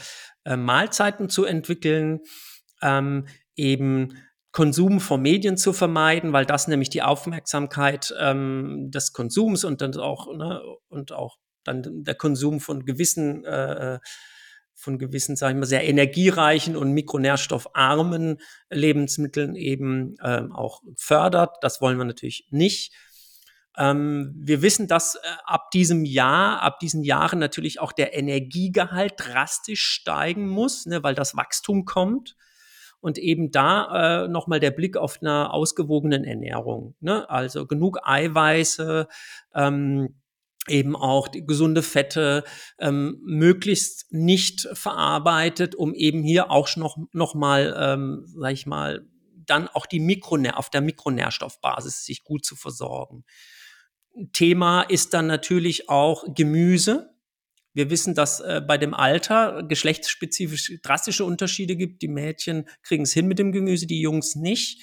äh, 0.45 0.57
Mahlzeiten 0.57 1.29
zu 1.29 1.45
entwickeln, 1.45 2.21
ähm, 2.81 3.27
eben 3.57 4.17
Konsum 4.53 5.01
von 5.01 5.21
Medien 5.23 5.57
zu 5.57 5.73
vermeiden, 5.73 6.33
weil 6.33 6.45
das 6.45 6.69
nämlich 6.69 6.91
die 6.91 7.03
Aufmerksamkeit 7.03 8.15
ähm, 8.21 8.91
des 8.91 9.13
Konsums 9.13 9.65
und 9.65 9.81
dann 9.81 9.97
auch 9.97 10.33
ne, 10.33 10.63
und 10.89 11.13
auch 11.13 11.39
dann 11.65 12.05
der 12.05 12.15
Konsum 12.15 12.61
von 12.61 12.85
gewissen 12.85 13.45
äh, 13.45 13.99
von 14.75 14.99
gewissen, 14.99 15.37
sage 15.37 15.55
ich 15.55 15.61
mal, 15.61 15.67
sehr 15.67 15.85
energiereichen 15.85 16.77
und 16.77 16.93
mikronährstoffarmen 16.93 18.39
Lebensmitteln 18.69 19.55
eben 19.55 20.17
ähm, 20.23 20.53
auch 20.53 20.83
fördert. 20.97 21.57
Das 21.61 21.81
wollen 21.81 21.99
wir 21.99 22.05
natürlich 22.05 22.47
nicht. 22.51 22.93
Ähm, 23.79 24.35
wir 24.37 24.61
wissen, 24.61 24.89
dass 24.89 25.15
äh, 25.15 25.19
ab 25.45 25.71
diesem 25.71 26.05
Jahr, 26.05 26.63
ab 26.63 26.81
diesen 26.81 27.05
Jahren 27.05 27.39
natürlich 27.39 27.81
auch 27.81 27.93
der 27.93 28.15
Energiegehalt 28.15 29.15
drastisch 29.17 29.83
steigen 29.83 30.49
muss, 30.49 30.85
ne, 30.85 31.03
weil 31.03 31.15
das 31.15 31.37
Wachstum 31.37 31.85
kommt 31.85 32.35
und 33.03 33.19
eben 33.19 33.51
da 33.51 34.25
äh, 34.25 34.29
nochmal 34.29 34.61
der 34.61 34.71
Blick 34.71 34.97
auf 34.97 35.19
eine 35.21 35.53
ausgewogenen 35.53 36.25
Ernährung. 36.25 36.95
Ne? 37.01 37.29
Also 37.29 37.67
genug 37.67 37.99
Eiweiße, 38.05 39.09
ähm, 39.55 40.15
eben 40.69 40.95
auch 40.95 41.27
die 41.27 41.45
gesunde 41.45 41.83
Fette 41.83 42.45
ähm, 42.79 43.21
möglichst 43.25 44.13
nicht 44.13 44.69
verarbeitet, 44.73 45.75
um 45.75 45.93
eben 45.93 46.23
hier 46.23 46.53
auch 46.53 46.75
noch, 46.77 46.97
noch 47.13 47.35
mal, 47.35 47.75
ähm, 47.77 48.25
sag 48.37 48.53
ich 48.53 48.67
mal, 48.67 49.05
dann 49.45 49.67
auch 49.67 49.87
die 49.87 49.99
Mikronähr 49.99 50.57
auf 50.57 50.71
der 50.71 50.81
Mikronährstoffbasis 50.81 52.05
sich 52.05 52.23
gut 52.23 52.45
zu 52.45 52.55
versorgen. 52.55 53.25
Thema 54.33 54.83
ist 54.83 55.15
dann 55.15 55.27
natürlich 55.27 55.89
auch 55.89 56.25
Gemüse. 56.35 57.12
Wir 57.75 57.91
wissen, 57.91 58.15
dass 58.15 58.41
äh, 58.41 58.61
bei 58.67 58.79
dem 58.79 58.95
Alter 58.95 59.63
geschlechtsspezifisch 59.63 60.81
drastische 60.83 61.25
Unterschiede 61.25 61.77
gibt. 61.77 62.03
Die 62.03 62.09
Mädchen 62.09 62.69
kriegen 62.83 63.05
es 63.05 63.13
hin 63.13 63.27
mit 63.27 63.39
dem 63.39 63.53
Gemüse, 63.53 63.87
die 63.87 64.01
Jungs 64.01 64.35
nicht. 64.35 64.83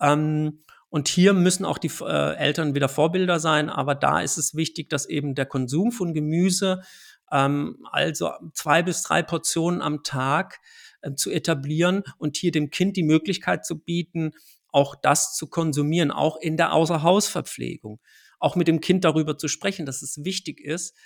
Ähm, 0.00 0.64
und 0.90 1.08
hier 1.08 1.34
müssen 1.34 1.64
auch 1.66 1.78
die 1.78 1.90
äh, 2.00 2.36
Eltern 2.36 2.74
wieder 2.74 2.88
Vorbilder 2.88 3.40
sein, 3.40 3.68
aber 3.68 3.94
da 3.94 4.20
ist 4.20 4.38
es 4.38 4.54
wichtig, 4.54 4.88
dass 4.88 5.06
eben 5.06 5.34
der 5.34 5.44
Konsum 5.44 5.92
von 5.92 6.14
Gemüse, 6.14 6.82
ähm, 7.30 7.86
also 7.90 8.30
zwei 8.54 8.82
bis 8.82 9.02
drei 9.02 9.22
Portionen 9.22 9.82
am 9.82 10.02
Tag 10.02 10.60
äh, 11.02 11.14
zu 11.14 11.30
etablieren 11.30 12.04
und 12.16 12.38
hier 12.38 12.52
dem 12.52 12.70
Kind 12.70 12.96
die 12.96 13.02
Möglichkeit 13.02 13.66
zu 13.66 13.78
bieten, 13.78 14.32
auch 14.72 14.94
das 14.94 15.34
zu 15.34 15.48
konsumieren, 15.48 16.10
auch 16.10 16.38
in 16.40 16.56
der 16.56 16.72
Außerhausverpflegung. 16.72 18.00
Auch 18.40 18.56
mit 18.56 18.68
dem 18.68 18.80
Kind 18.80 19.04
darüber 19.04 19.36
zu 19.36 19.48
sprechen, 19.48 19.84
dass 19.84 20.00
es 20.00 20.24
wichtig 20.24 20.60
ist, 20.60 20.96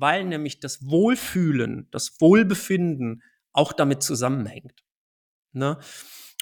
weil 0.00 0.24
nämlich 0.24 0.60
das 0.60 0.88
Wohlfühlen, 0.88 1.88
das 1.90 2.20
Wohlbefinden 2.20 3.22
auch 3.52 3.72
damit 3.72 4.02
zusammenhängt. 4.02 4.84
Ne? 5.52 5.78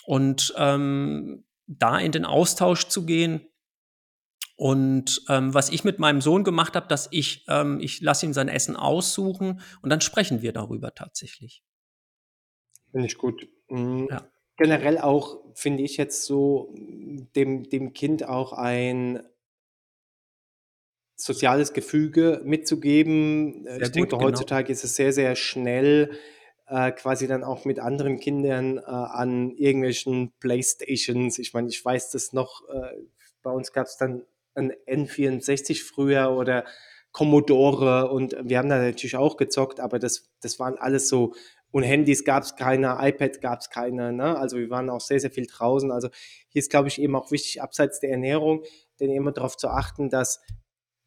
Und 0.06 0.54
ähm, 0.56 1.44
da 1.66 1.98
in 1.98 2.12
den 2.12 2.24
Austausch 2.24 2.88
zu 2.88 3.04
gehen. 3.04 3.46
Und 4.56 5.22
ähm, 5.28 5.54
was 5.54 5.70
ich 5.70 5.84
mit 5.84 5.98
meinem 5.98 6.20
Sohn 6.20 6.42
gemacht 6.42 6.74
habe, 6.74 6.88
dass 6.88 7.08
ich, 7.12 7.44
ähm, 7.48 7.78
ich 7.80 8.00
lasse 8.00 8.26
ihm 8.26 8.32
sein 8.32 8.48
Essen 8.48 8.74
aussuchen 8.74 9.60
und 9.82 9.90
dann 9.90 10.00
sprechen 10.00 10.42
wir 10.42 10.52
darüber 10.52 10.94
tatsächlich. 10.94 11.62
Finde 12.90 13.06
ich 13.06 13.18
gut. 13.18 13.48
Mhm. 13.68 14.08
Ja. 14.10 14.28
Generell 14.56 14.98
auch 14.98 15.54
finde 15.54 15.84
ich 15.84 15.96
jetzt 15.96 16.24
so 16.24 16.74
dem, 17.36 17.68
dem 17.68 17.92
Kind 17.92 18.24
auch 18.26 18.52
ein 18.52 19.22
soziales 21.18 21.72
Gefüge 21.72 22.40
mitzugeben. 22.44 23.64
Sehr 23.64 23.76
ich 23.76 23.82
gut, 23.82 23.96
denke, 23.96 24.08
genau. 24.10 24.22
heutzutage 24.24 24.72
ist 24.72 24.84
es 24.84 24.96
sehr, 24.96 25.12
sehr 25.12 25.36
schnell, 25.36 26.12
äh, 26.68 26.92
quasi 26.92 27.26
dann 27.26 27.44
auch 27.44 27.64
mit 27.64 27.80
anderen 27.80 28.20
Kindern 28.20 28.78
äh, 28.78 28.82
an 28.82 29.50
irgendwelchen 29.50 30.32
Playstations. 30.38 31.38
Ich 31.38 31.52
meine, 31.54 31.68
ich 31.68 31.84
weiß 31.84 32.10
das 32.10 32.32
noch, 32.32 32.62
äh, 32.68 32.96
bei 33.42 33.50
uns 33.50 33.72
gab 33.72 33.86
es 33.86 33.96
dann 33.96 34.24
ein 34.54 34.72
N64 34.86 35.84
früher 35.84 36.30
oder 36.30 36.64
Commodore 37.12 38.10
und 38.10 38.36
wir 38.42 38.58
haben 38.58 38.68
da 38.68 38.78
natürlich 38.78 39.16
auch 39.16 39.36
gezockt, 39.36 39.80
aber 39.80 39.98
das, 39.98 40.30
das 40.40 40.58
waren 40.58 40.76
alles 40.76 41.08
so, 41.08 41.34
und 41.70 41.82
Handys 41.82 42.24
gab 42.24 42.44
es 42.44 42.56
keine, 42.56 42.96
iPad 43.00 43.40
gab 43.40 43.60
es 43.60 43.70
keine, 43.70 44.12
ne? 44.12 44.38
also 44.38 44.56
wir 44.56 44.70
waren 44.70 44.88
auch 44.88 45.00
sehr, 45.00 45.20
sehr 45.20 45.30
viel 45.30 45.46
draußen. 45.46 45.90
Also 45.90 46.08
hier 46.48 46.60
ist, 46.60 46.70
glaube 46.70 46.88
ich, 46.88 47.00
eben 47.00 47.14
auch 47.14 47.30
wichtig, 47.30 47.60
abseits 47.60 48.00
der 48.00 48.10
Ernährung, 48.10 48.62
denn 49.00 49.10
immer 49.10 49.32
darauf 49.32 49.56
zu 49.56 49.68
achten, 49.68 50.08
dass 50.10 50.40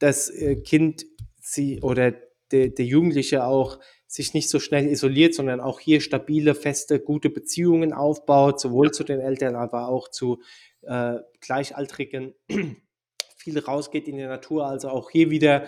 das 0.01 0.29
äh, 0.29 0.57
Kind 0.57 1.05
sie 1.39 1.81
oder 1.81 2.13
der, 2.51 2.69
der 2.69 2.85
Jugendliche 2.85 3.45
auch 3.45 3.79
sich 4.07 4.33
nicht 4.33 4.49
so 4.49 4.59
schnell 4.59 4.87
isoliert, 4.87 5.33
sondern 5.33 5.61
auch 5.61 5.79
hier 5.79 6.01
stabile, 6.01 6.53
feste, 6.53 6.99
gute 6.99 7.29
Beziehungen 7.29 7.93
aufbaut, 7.93 8.59
sowohl 8.59 8.91
zu 8.91 9.05
den 9.05 9.21
Eltern, 9.21 9.55
aber 9.55 9.87
auch 9.87 10.09
zu 10.09 10.41
äh, 10.81 11.19
Gleichaltrigen, 11.39 12.33
viel 13.37 13.59
rausgeht 13.59 14.07
in 14.07 14.17
die 14.17 14.25
Natur, 14.25 14.65
also 14.65 14.89
auch 14.89 15.09
hier 15.09 15.29
wieder 15.29 15.65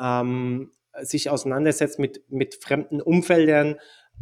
ähm, 0.00 0.72
sich 1.02 1.28
auseinandersetzt 1.28 1.98
mit, 1.98 2.22
mit 2.30 2.54
fremden 2.54 3.02
Umfeldern. 3.02 3.76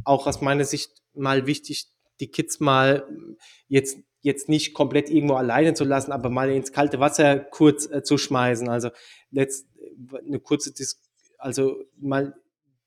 Auch 0.04 0.26
aus 0.26 0.40
meiner 0.40 0.64
Sicht 0.64 0.90
mal 1.14 1.46
wichtig, 1.46 1.86
die 2.20 2.30
Kids 2.30 2.60
mal 2.60 3.06
jetzt, 3.68 3.98
jetzt 4.20 4.48
nicht 4.48 4.74
komplett 4.74 5.10
irgendwo 5.10 5.34
alleine 5.34 5.74
zu 5.74 5.84
lassen, 5.84 6.12
aber 6.12 6.30
mal 6.30 6.50
ins 6.50 6.72
kalte 6.72 7.00
Wasser 7.00 7.38
kurz 7.38 7.90
äh, 7.90 8.02
zu 8.02 8.18
schmeißen. 8.18 8.68
Also 8.68 8.90
letzt, 9.32 9.66
eine 10.26 10.38
kurze 10.38 10.72
Dis 10.72 11.00
also 11.38 11.82
mal 11.98 12.34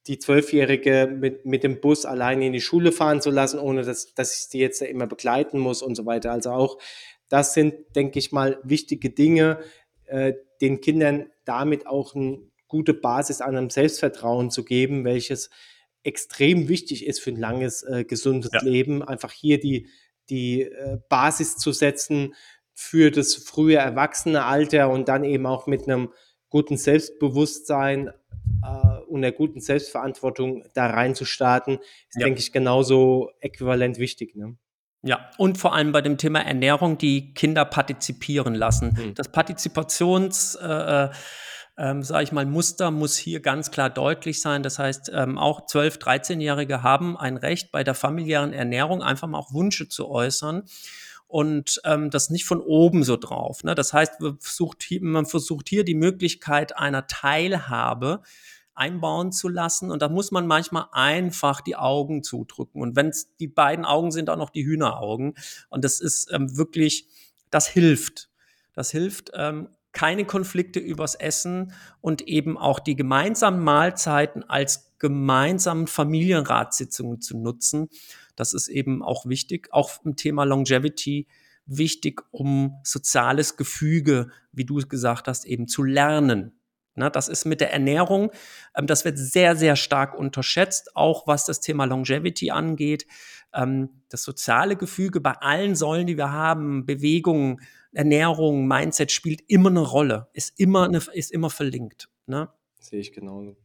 die 0.08 0.20
Zwölfjährige 0.20 1.08
mit, 1.12 1.46
mit 1.46 1.64
dem 1.64 1.82
Bus 1.82 2.06
alleine 2.06 2.46
in 2.46 2.54
die 2.54 2.62
Schule 2.62 2.91
fahren 2.91 3.22
zu 3.22 3.32
lassen, 3.32 3.60
ohne 3.60 3.84
dass, 3.84 4.14
dass 4.14 4.36
ich 4.36 4.43
sie 4.48 4.60
jetzt 4.60 4.82
immer 4.82 5.08
begleiten 5.08 5.60
muss 5.60 5.82
und 5.82 5.96
so 5.96 6.06
weiter. 6.06 6.32
Also 6.32 6.52
auch 6.52 6.78
das 7.28 7.54
sind, 7.54 7.74
denke 7.96 8.20
ich 8.20 8.32
mal, 8.32 8.60
wichtige 8.64 9.10
Dinge, 9.10 9.60
äh, 10.06 10.34
den 10.62 10.80
Kindern 10.80 11.32
damit 11.43 11.88
auch 11.88 12.16
eine 12.16 12.39
gute 12.68 12.93
Basis 12.93 13.41
an 13.41 13.58
einem 13.58 13.70
Selbstvertrauen 13.70 14.52
zu 14.52 14.64
geben, 14.64 15.06
welches 15.06 15.50
extrem 16.04 16.70
wichtig 16.70 17.06
ist 17.06 17.20
für 17.20 17.32
ein 17.32 17.39
langes, 17.39 17.82
äh, 17.84 18.06
gesundes 18.06 18.52
ja. 18.54 18.62
Leben. 18.62 19.02
Einfach 19.02 19.32
hier 19.32 19.60
die, 19.60 19.89
die 20.30 20.62
äh, 20.62 21.00
Basis 21.10 21.58
zu 21.58 21.72
setzen 21.72 22.36
für 22.74 23.10
das 23.10 23.36
frühe 23.36 23.78
Erwachsenealter 23.78 24.89
und 24.89 25.08
dann 25.08 25.24
eben 25.24 25.48
auch 25.48 25.66
mit 25.66 25.88
einem 25.88 26.14
guten 26.50 26.78
Selbstbewusstsein 26.78 28.08
äh, 28.64 29.00
und 29.08 29.24
einer 29.24 29.32
guten 29.32 29.60
Selbstverantwortung 29.60 30.64
da 30.74 30.88
reinzustarten, 30.88 31.80
ist, 31.80 32.20
ja. 32.20 32.26
denke 32.26 32.39
ich, 32.39 32.52
genauso 32.52 33.32
äquivalent 33.39 33.98
wichtig. 33.98 34.36
Ne? 34.36 34.58
Ja, 35.04 35.30
und 35.38 35.58
vor 35.58 35.76
allem 35.76 35.91
bei 35.91 36.02
dem 36.02 36.18
Thema 36.18 36.39
Ernährung 36.39 36.98
die 36.98 37.34
Kinder 37.34 37.66
partizipieren 37.66 38.56
lassen. 38.56 38.98
Mhm. 38.98 39.14
Das 39.16 39.32
Partizipations, 39.32 40.56
äh, 40.56 41.06
äh 41.06 41.10
ähm, 41.78 42.04
sage 42.04 42.24
ich 42.24 42.32
mal, 42.32 42.46
Muster 42.46 42.89
muss 42.89 43.18
hier 43.18 43.41
ganz 43.41 43.70
klar 43.70 43.89
deutlich 43.89 44.39
sein. 44.39 44.64
Das 44.64 44.80
heißt, 44.80 45.12
ähm, 45.14 45.38
auch 45.38 45.68
12-, 45.68 46.00
13-Jährige 46.00 46.84
haben 46.84 47.18
ein 47.18 47.36
Recht, 47.36 47.74
bei 47.74 47.84
der 47.84 47.93
familiären 47.93 48.54
Ernährung 48.54 49.04
einfach 49.04 49.28
mal 49.28 49.39
auch 49.39 49.54
Wünsche 49.54 49.89
zu 49.89 50.10
äußern 50.10 50.64
und 51.28 51.82
ähm, 51.84 52.10
das 52.10 52.30
nicht 52.30 52.46
von 52.46 52.62
oben 52.62 53.04
so 53.04 53.18
drauf. 53.18 53.64
Ne? 53.64 53.76
Das 53.76 53.94
heißt, 53.94 54.16
versucht, 54.40 54.86
man 55.02 55.26
versucht 55.26 55.70
hier 55.70 55.84
die 55.84 55.96
Möglichkeit 55.96 56.78
einer 56.78 57.08
Teilhabe 57.08 58.22
einbauen 58.76 59.32
zu 59.32 59.48
lassen. 59.48 59.90
Und 59.90 60.02
da 60.02 60.10
muss 60.10 60.32
man 60.32 60.48
manchmal 60.48 60.88
einfach 60.92 61.62
die 61.62 61.78
Augen 61.78 62.24
zudrücken. 62.24 62.82
Und 62.82 62.96
wenn 62.96 63.08
es 63.08 63.36
die 63.38 63.48
beiden 63.48 63.86
Augen 63.86 64.12
sind, 64.12 64.30
auch 64.30 64.38
noch 64.38 64.50
die 64.50 64.66
Hühneraugen. 64.66 65.34
Und 65.70 65.84
das 65.84 66.00
ist 66.00 66.32
ähm, 66.32 66.58
wirklich, 66.58 67.08
das 67.50 67.68
hilft. 67.68 68.30
Das 68.74 68.92
hilft, 68.92 69.32
ähm, 69.34 69.70
keine 69.94 70.26
Konflikte 70.26 70.80
übers 70.80 71.16
Essen 71.16 71.72
und 72.02 72.28
eben 72.28 72.58
auch 72.58 72.80
die 72.80 72.98
gemeinsamen 72.98 73.62
Mahlzeiten 73.64 74.44
als 74.44 74.94
gemeinsamen 75.00 75.88
Familienratssitzungen 75.88 77.22
zu 77.22 77.38
nutzen. 77.38 77.88
Das 78.36 78.54
ist 78.54 78.68
eben 78.68 79.02
auch 79.02 79.26
wichtig, 79.26 79.70
auch 79.72 80.04
im 80.04 80.16
Thema 80.16 80.44
Longevity 80.44 81.28
wichtig, 81.66 82.22
um 82.32 82.80
soziales 82.84 83.58
Gefüge, 83.58 84.30
wie 84.52 84.66
du 84.66 84.78
es 84.78 84.90
gesagt 84.90 85.28
hast, 85.28 85.46
eben 85.46 85.68
zu 85.68 85.84
lernen. 85.84 86.60
Na, 86.98 87.10
das 87.10 87.28
ist 87.28 87.44
mit 87.46 87.60
der 87.60 87.74
Ernährung, 87.74 88.32
ähm, 88.76 88.88
das 88.88 89.04
wird 89.04 89.18
sehr, 89.18 89.56
sehr 89.56 89.76
stark 89.76 90.18
unterschätzt, 90.18 90.96
auch 90.96 91.28
was 91.28 91.46
das 91.46 91.60
Thema 91.60 91.86
Longevity 91.86 92.52
angeht. 92.52 93.06
Ähm, 93.54 94.02
das 94.10 94.24
soziale 94.24 94.78
Gefüge 94.78 95.20
bei 95.20 95.34
allen 95.34 95.76
Säulen, 95.76 96.08
die 96.08 96.18
wir 96.18 96.32
haben, 96.32 96.86
Bewegung, 96.86 97.60
Ernährung, 97.92 98.68
Mindset 98.68 99.12
spielt 99.12 99.42
immer 99.48 99.70
eine 99.70 99.82
Rolle, 99.82 100.30
ist 100.34 100.58
immer, 100.58 100.86
eine, 100.86 101.00
ist 101.14 101.32
immer 101.32 101.50
verlinkt. 101.50 102.10
Ne? 102.28 102.50
Sehe 102.86 103.00
ich 103.00 103.14
genauso. 103.14 103.56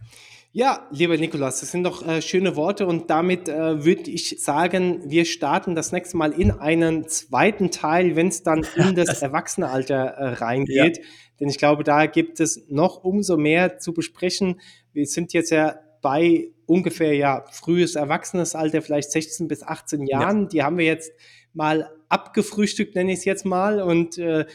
Ja, 0.50 0.88
lieber 0.90 1.14
Nikolas, 1.18 1.60
das 1.60 1.70
sind 1.70 1.84
doch 1.84 2.06
äh, 2.06 2.22
schöne 2.22 2.56
Worte 2.56 2.86
und 2.86 3.10
damit 3.10 3.50
äh, 3.50 3.84
würde 3.84 4.10
ich 4.10 4.42
sagen, 4.42 5.02
wir 5.04 5.26
starten 5.26 5.74
das 5.74 5.92
nächste 5.92 6.16
Mal 6.16 6.32
in 6.32 6.50
einen 6.50 7.06
zweiten 7.06 7.70
Teil, 7.70 8.16
wenn 8.16 8.28
es 8.28 8.42
dann 8.42 8.64
in 8.76 8.94
das 8.94 9.20
Erwachsenealter 9.20 9.94
äh, 9.94 10.28
reingeht. 10.34 10.96
Ja. 10.96 11.04
Denn 11.38 11.50
ich 11.50 11.58
glaube, 11.58 11.84
da 11.84 12.06
gibt 12.06 12.40
es 12.40 12.64
noch 12.68 13.04
umso 13.04 13.36
mehr 13.36 13.78
zu 13.78 13.92
besprechen. 13.92 14.58
Wir 14.94 15.04
sind 15.04 15.34
jetzt 15.34 15.50
ja 15.50 15.78
bei 16.00 16.48
ungefähr 16.64 17.14
ja 17.14 17.44
frühes 17.52 17.94
Erwachsenesalter, 17.94 18.80
vielleicht 18.80 19.12
16 19.12 19.48
bis 19.48 19.62
18 19.62 20.06
Jahren. 20.06 20.42
Ja. 20.44 20.48
Die 20.48 20.62
haben 20.62 20.78
wir 20.78 20.86
jetzt 20.86 21.12
mal 21.52 21.90
abgefrühstückt, 22.08 22.94
nenne 22.94 23.12
ich 23.12 23.18
es 23.18 23.24
jetzt 23.26 23.44
mal. 23.44 23.82
Und 23.82 24.16
äh, 24.16 24.46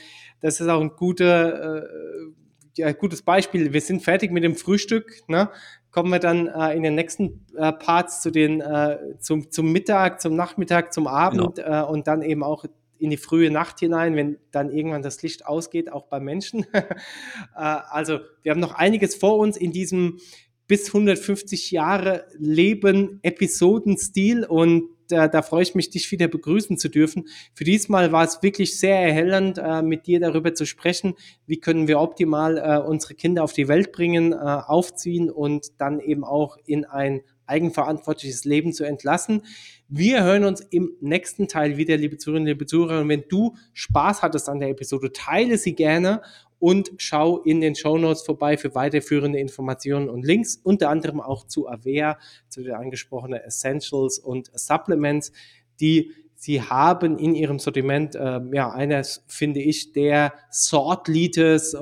das 0.42 0.60
ist 0.60 0.68
auch 0.68 0.82
ein 0.82 0.96
guter, 0.96 1.84
äh, 1.84 1.88
ja, 2.76 2.92
gutes 2.92 3.22
Beispiel. 3.22 3.74
Wir 3.74 3.82
sind 3.82 4.04
fertig 4.04 4.32
mit 4.32 4.44
dem 4.44 4.56
Frühstück. 4.56 5.24
Ne? 5.28 5.50
kommen 5.96 6.12
wir 6.12 6.20
dann 6.20 6.48
äh, 6.48 6.76
in 6.76 6.84
den 6.84 6.94
nächsten 6.94 7.46
äh, 7.56 7.72
Parts 7.72 8.22
zu 8.22 8.30
den, 8.30 8.60
äh, 8.60 8.98
zum, 9.20 9.50
zum 9.50 9.72
Mittag, 9.72 10.20
zum 10.20 10.36
Nachmittag, 10.36 10.92
zum 10.92 11.08
Abend 11.08 11.56
genau. 11.56 11.84
Äh, 11.84 11.90
und 11.90 12.08
dann 12.08 12.22
eben 12.22 12.44
auch 12.44 12.66
in 12.98 13.12
die 13.12 13.18
frühe 13.18 13.50
Nacht 13.50 13.80
hinein, 13.80 14.14
wenn 14.18 14.38
dann 14.52 14.72
irgendwann 14.72 15.04
das 15.04 15.22
Licht 15.22 15.46
ausgeht, 15.46 15.90
auch 15.90 16.08
bei 16.08 16.20
Menschen. 16.20 16.66
Äh, 17.56 17.60
also 17.60 18.20
wir 18.44 18.52
haben 18.52 18.60
noch 18.60 18.74
einiges 18.74 19.16
vor 19.16 19.38
uns 19.38 19.56
in 19.56 19.72
diesem 19.72 20.20
bis 20.68 20.88
150 20.88 21.72
Jahre 21.72 22.26
Leben 22.38 23.20
Episodenstil 23.24 24.44
und 24.44 24.90
da, 25.08 25.28
da 25.28 25.42
freue 25.42 25.64
ich 25.64 25.76
mich, 25.76 25.90
dich 25.90 26.12
wieder 26.12 26.28
begrüßen 26.28 26.78
zu 26.78 26.90
dürfen. 26.90 27.28
Für 27.54 27.64
diesmal 27.64 28.12
war 28.12 28.24
es 28.24 28.42
wirklich 28.44 28.80
sehr 28.80 29.00
erhellend, 29.00 29.58
äh, 29.58 29.82
mit 29.82 30.08
dir 30.08 30.20
darüber 30.20 30.54
zu 30.54 30.66
sprechen, 30.66 31.16
wie 31.46 31.60
können 31.60 31.88
wir 31.88 32.00
optimal 32.00 32.58
äh, 32.58 32.78
unsere 32.86 33.16
Kinder 33.16 33.44
auf 33.44 33.54
die 33.54 33.68
Welt 33.68 33.92
bringen, 33.92 34.34
äh, 34.34 34.36
aufziehen 34.36 35.30
und 35.30 35.80
dann 35.80 36.00
eben 36.00 36.24
auch 36.24 36.58
in 36.66 36.86
ein 36.86 37.22
eigenverantwortliches 37.48 38.46
Leben 38.46 38.74
zu 38.74 38.84
entlassen. 38.84 39.44
Wir 39.88 40.24
hören 40.24 40.46
uns 40.46 40.62
im 40.62 40.94
nächsten 41.00 41.48
Teil 41.48 41.78
wieder, 41.78 41.96
liebe 41.96 42.18
Zuhörerinnen, 42.18 42.48
liebe 42.48 42.66
Zuhörer. 42.66 43.02
Und 43.02 43.10
wenn 43.10 43.26
du 43.30 43.56
Spaß 43.74 44.24
hattest 44.24 44.50
an 44.50 44.60
der 44.60 44.70
Episode, 44.70 45.12
teile 45.12 45.58
sie 45.58 45.76
gerne 45.76 46.22
und 46.60 46.92
schau 46.98 47.40
in 47.40 47.62
den 47.62 47.76
Show 47.76 47.98
Notes 47.98 48.24
vorbei 48.24 48.58
für 48.58 48.74
weiterführende 48.76 49.40
Informationen 49.40 50.10
und 50.10 50.26
Links, 50.26 50.60
unter 50.64 50.90
anderem 50.90 51.22
auch 51.22 51.46
zu 51.46 51.68
Avea, 51.68 52.18
zu 52.50 52.64
den 52.64 52.74
angesprochenen 52.74 53.40
Essentials 53.42 54.20
und 54.20 54.50
Supplements, 54.54 55.32
die 55.80 56.12
sie 56.36 56.62
haben 56.62 57.18
in 57.18 57.34
ihrem 57.34 57.60
Sortiment, 57.60 58.16
äh, 58.16 58.40
ja, 58.54 58.72
eines 58.72 59.24
finde 59.28 59.62
ich 59.62 59.94
der 59.94 60.34
Sort 60.50 61.08
Leaders 61.08 61.74
äh, 61.74 61.78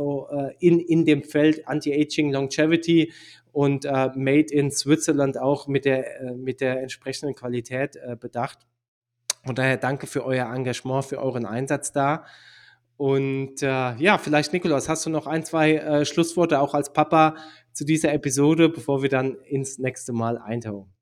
in, 0.60 0.80
in 0.80 1.06
dem 1.06 1.24
Feld 1.24 1.68
Anti-Aging 1.68 2.32
Longevity 2.32 3.12
und 3.52 3.86
äh, 3.86 4.10
Made 4.16 4.54
in 4.54 4.72
Switzerland 4.72 5.38
auch 5.38 5.68
mit 5.68 5.86
der, 5.86 6.22
äh, 6.22 6.34
mit 6.34 6.62
der 6.62 6.82
entsprechenden 6.82 7.36
Qualität 7.36 7.96
äh, 7.96 8.16
bedacht. 8.16 8.60
Von 9.46 9.56
daher 9.56 9.78
danke 9.78 10.08
für 10.08 10.26
euer 10.26 10.54
Engagement, 10.54 11.06
für 11.06 11.20
euren 11.20 11.46
Einsatz 11.46 11.92
da. 11.92 12.26
Und 13.04 13.62
äh, 13.62 13.96
ja, 13.98 14.18
vielleicht, 14.18 14.54
Nikolaus, 14.54 14.88
hast 14.88 15.06
du 15.06 15.10
noch 15.10 15.28
ein, 15.28 15.44
zwei 15.44 15.74
äh, 15.74 16.06
Schlussworte 16.06 16.62
auch 16.62 16.74
als 16.74 16.94
Papa 16.94 17.36
zu 17.74 17.84
dieser 17.84 18.14
Episode, 18.14 18.70
bevor 18.70 19.02
wir 19.02 19.10
dann 19.10 19.36
ins 19.44 19.78
nächste 19.78 20.14
Mal 20.14 20.38
eintauchen? 20.38 20.96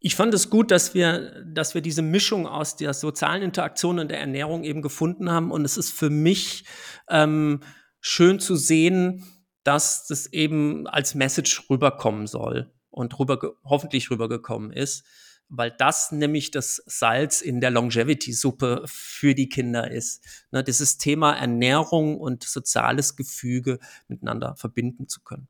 Ich 0.00 0.16
fand 0.16 0.34
es 0.34 0.50
gut, 0.50 0.72
dass 0.72 0.92
wir, 0.92 1.44
dass 1.46 1.74
wir 1.74 1.80
diese 1.80 2.02
Mischung 2.02 2.48
aus 2.48 2.74
der 2.74 2.92
sozialen 2.92 3.42
Interaktion 3.42 4.00
und 4.00 4.10
der 4.10 4.18
Ernährung 4.18 4.64
eben 4.64 4.82
gefunden 4.82 5.30
haben. 5.30 5.52
Und 5.52 5.64
es 5.64 5.76
ist 5.76 5.92
für 5.92 6.10
mich 6.10 6.64
ähm, 7.08 7.60
schön 8.00 8.40
zu 8.40 8.56
sehen, 8.56 9.24
dass 9.62 10.08
das 10.08 10.26
eben 10.32 10.88
als 10.88 11.14
Message 11.14 11.70
rüberkommen 11.70 12.26
soll 12.26 12.72
und 12.90 13.16
rüber, 13.16 13.38
hoffentlich 13.62 14.10
rübergekommen 14.10 14.72
ist 14.72 15.04
weil 15.50 15.72
das 15.76 16.12
nämlich 16.12 16.50
das 16.50 16.82
Salz 16.86 17.40
in 17.42 17.60
der 17.60 17.70
Longevity-Suppe 17.70 18.84
für 18.86 19.34
die 19.34 19.48
Kinder 19.48 19.90
ist. 19.90 20.24
Ne, 20.52 20.64
dieses 20.64 20.96
Thema 20.96 21.34
Ernährung 21.34 22.18
und 22.18 22.44
soziales 22.44 23.16
Gefüge 23.16 23.78
miteinander 24.08 24.54
verbinden 24.56 25.08
zu 25.08 25.20
können. 25.20 25.48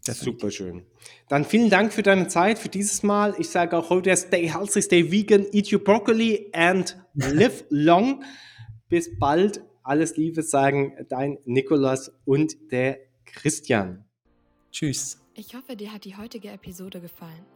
Super 0.00 0.50
schön. 0.50 0.86
Dann 1.28 1.44
vielen 1.44 1.68
Dank 1.68 1.92
für 1.92 2.02
deine 2.02 2.28
Zeit 2.28 2.58
für 2.58 2.68
dieses 2.68 3.02
Mal. 3.02 3.34
Ich 3.38 3.50
sage 3.50 3.76
auch 3.76 3.90
heute 3.90 4.16
stay 4.16 4.48
healthy, 4.48 4.80
stay 4.80 5.10
vegan, 5.10 5.46
eat 5.52 5.72
your 5.72 5.82
broccoli 5.82 6.48
and 6.52 6.96
live 7.14 7.64
long. 7.70 8.24
Bis 8.88 9.18
bald. 9.18 9.62
Alles 9.82 10.16
Liebe 10.16 10.42
sagen 10.42 10.94
dein 11.08 11.38
Nikolas 11.44 12.12
und 12.24 12.72
der 12.72 12.98
Christian. 13.24 14.04
Tschüss. 14.72 15.20
Ich 15.34 15.54
hoffe, 15.54 15.76
dir 15.76 15.92
hat 15.92 16.04
die 16.04 16.16
heutige 16.16 16.48
Episode 16.48 17.00
gefallen. 17.00 17.55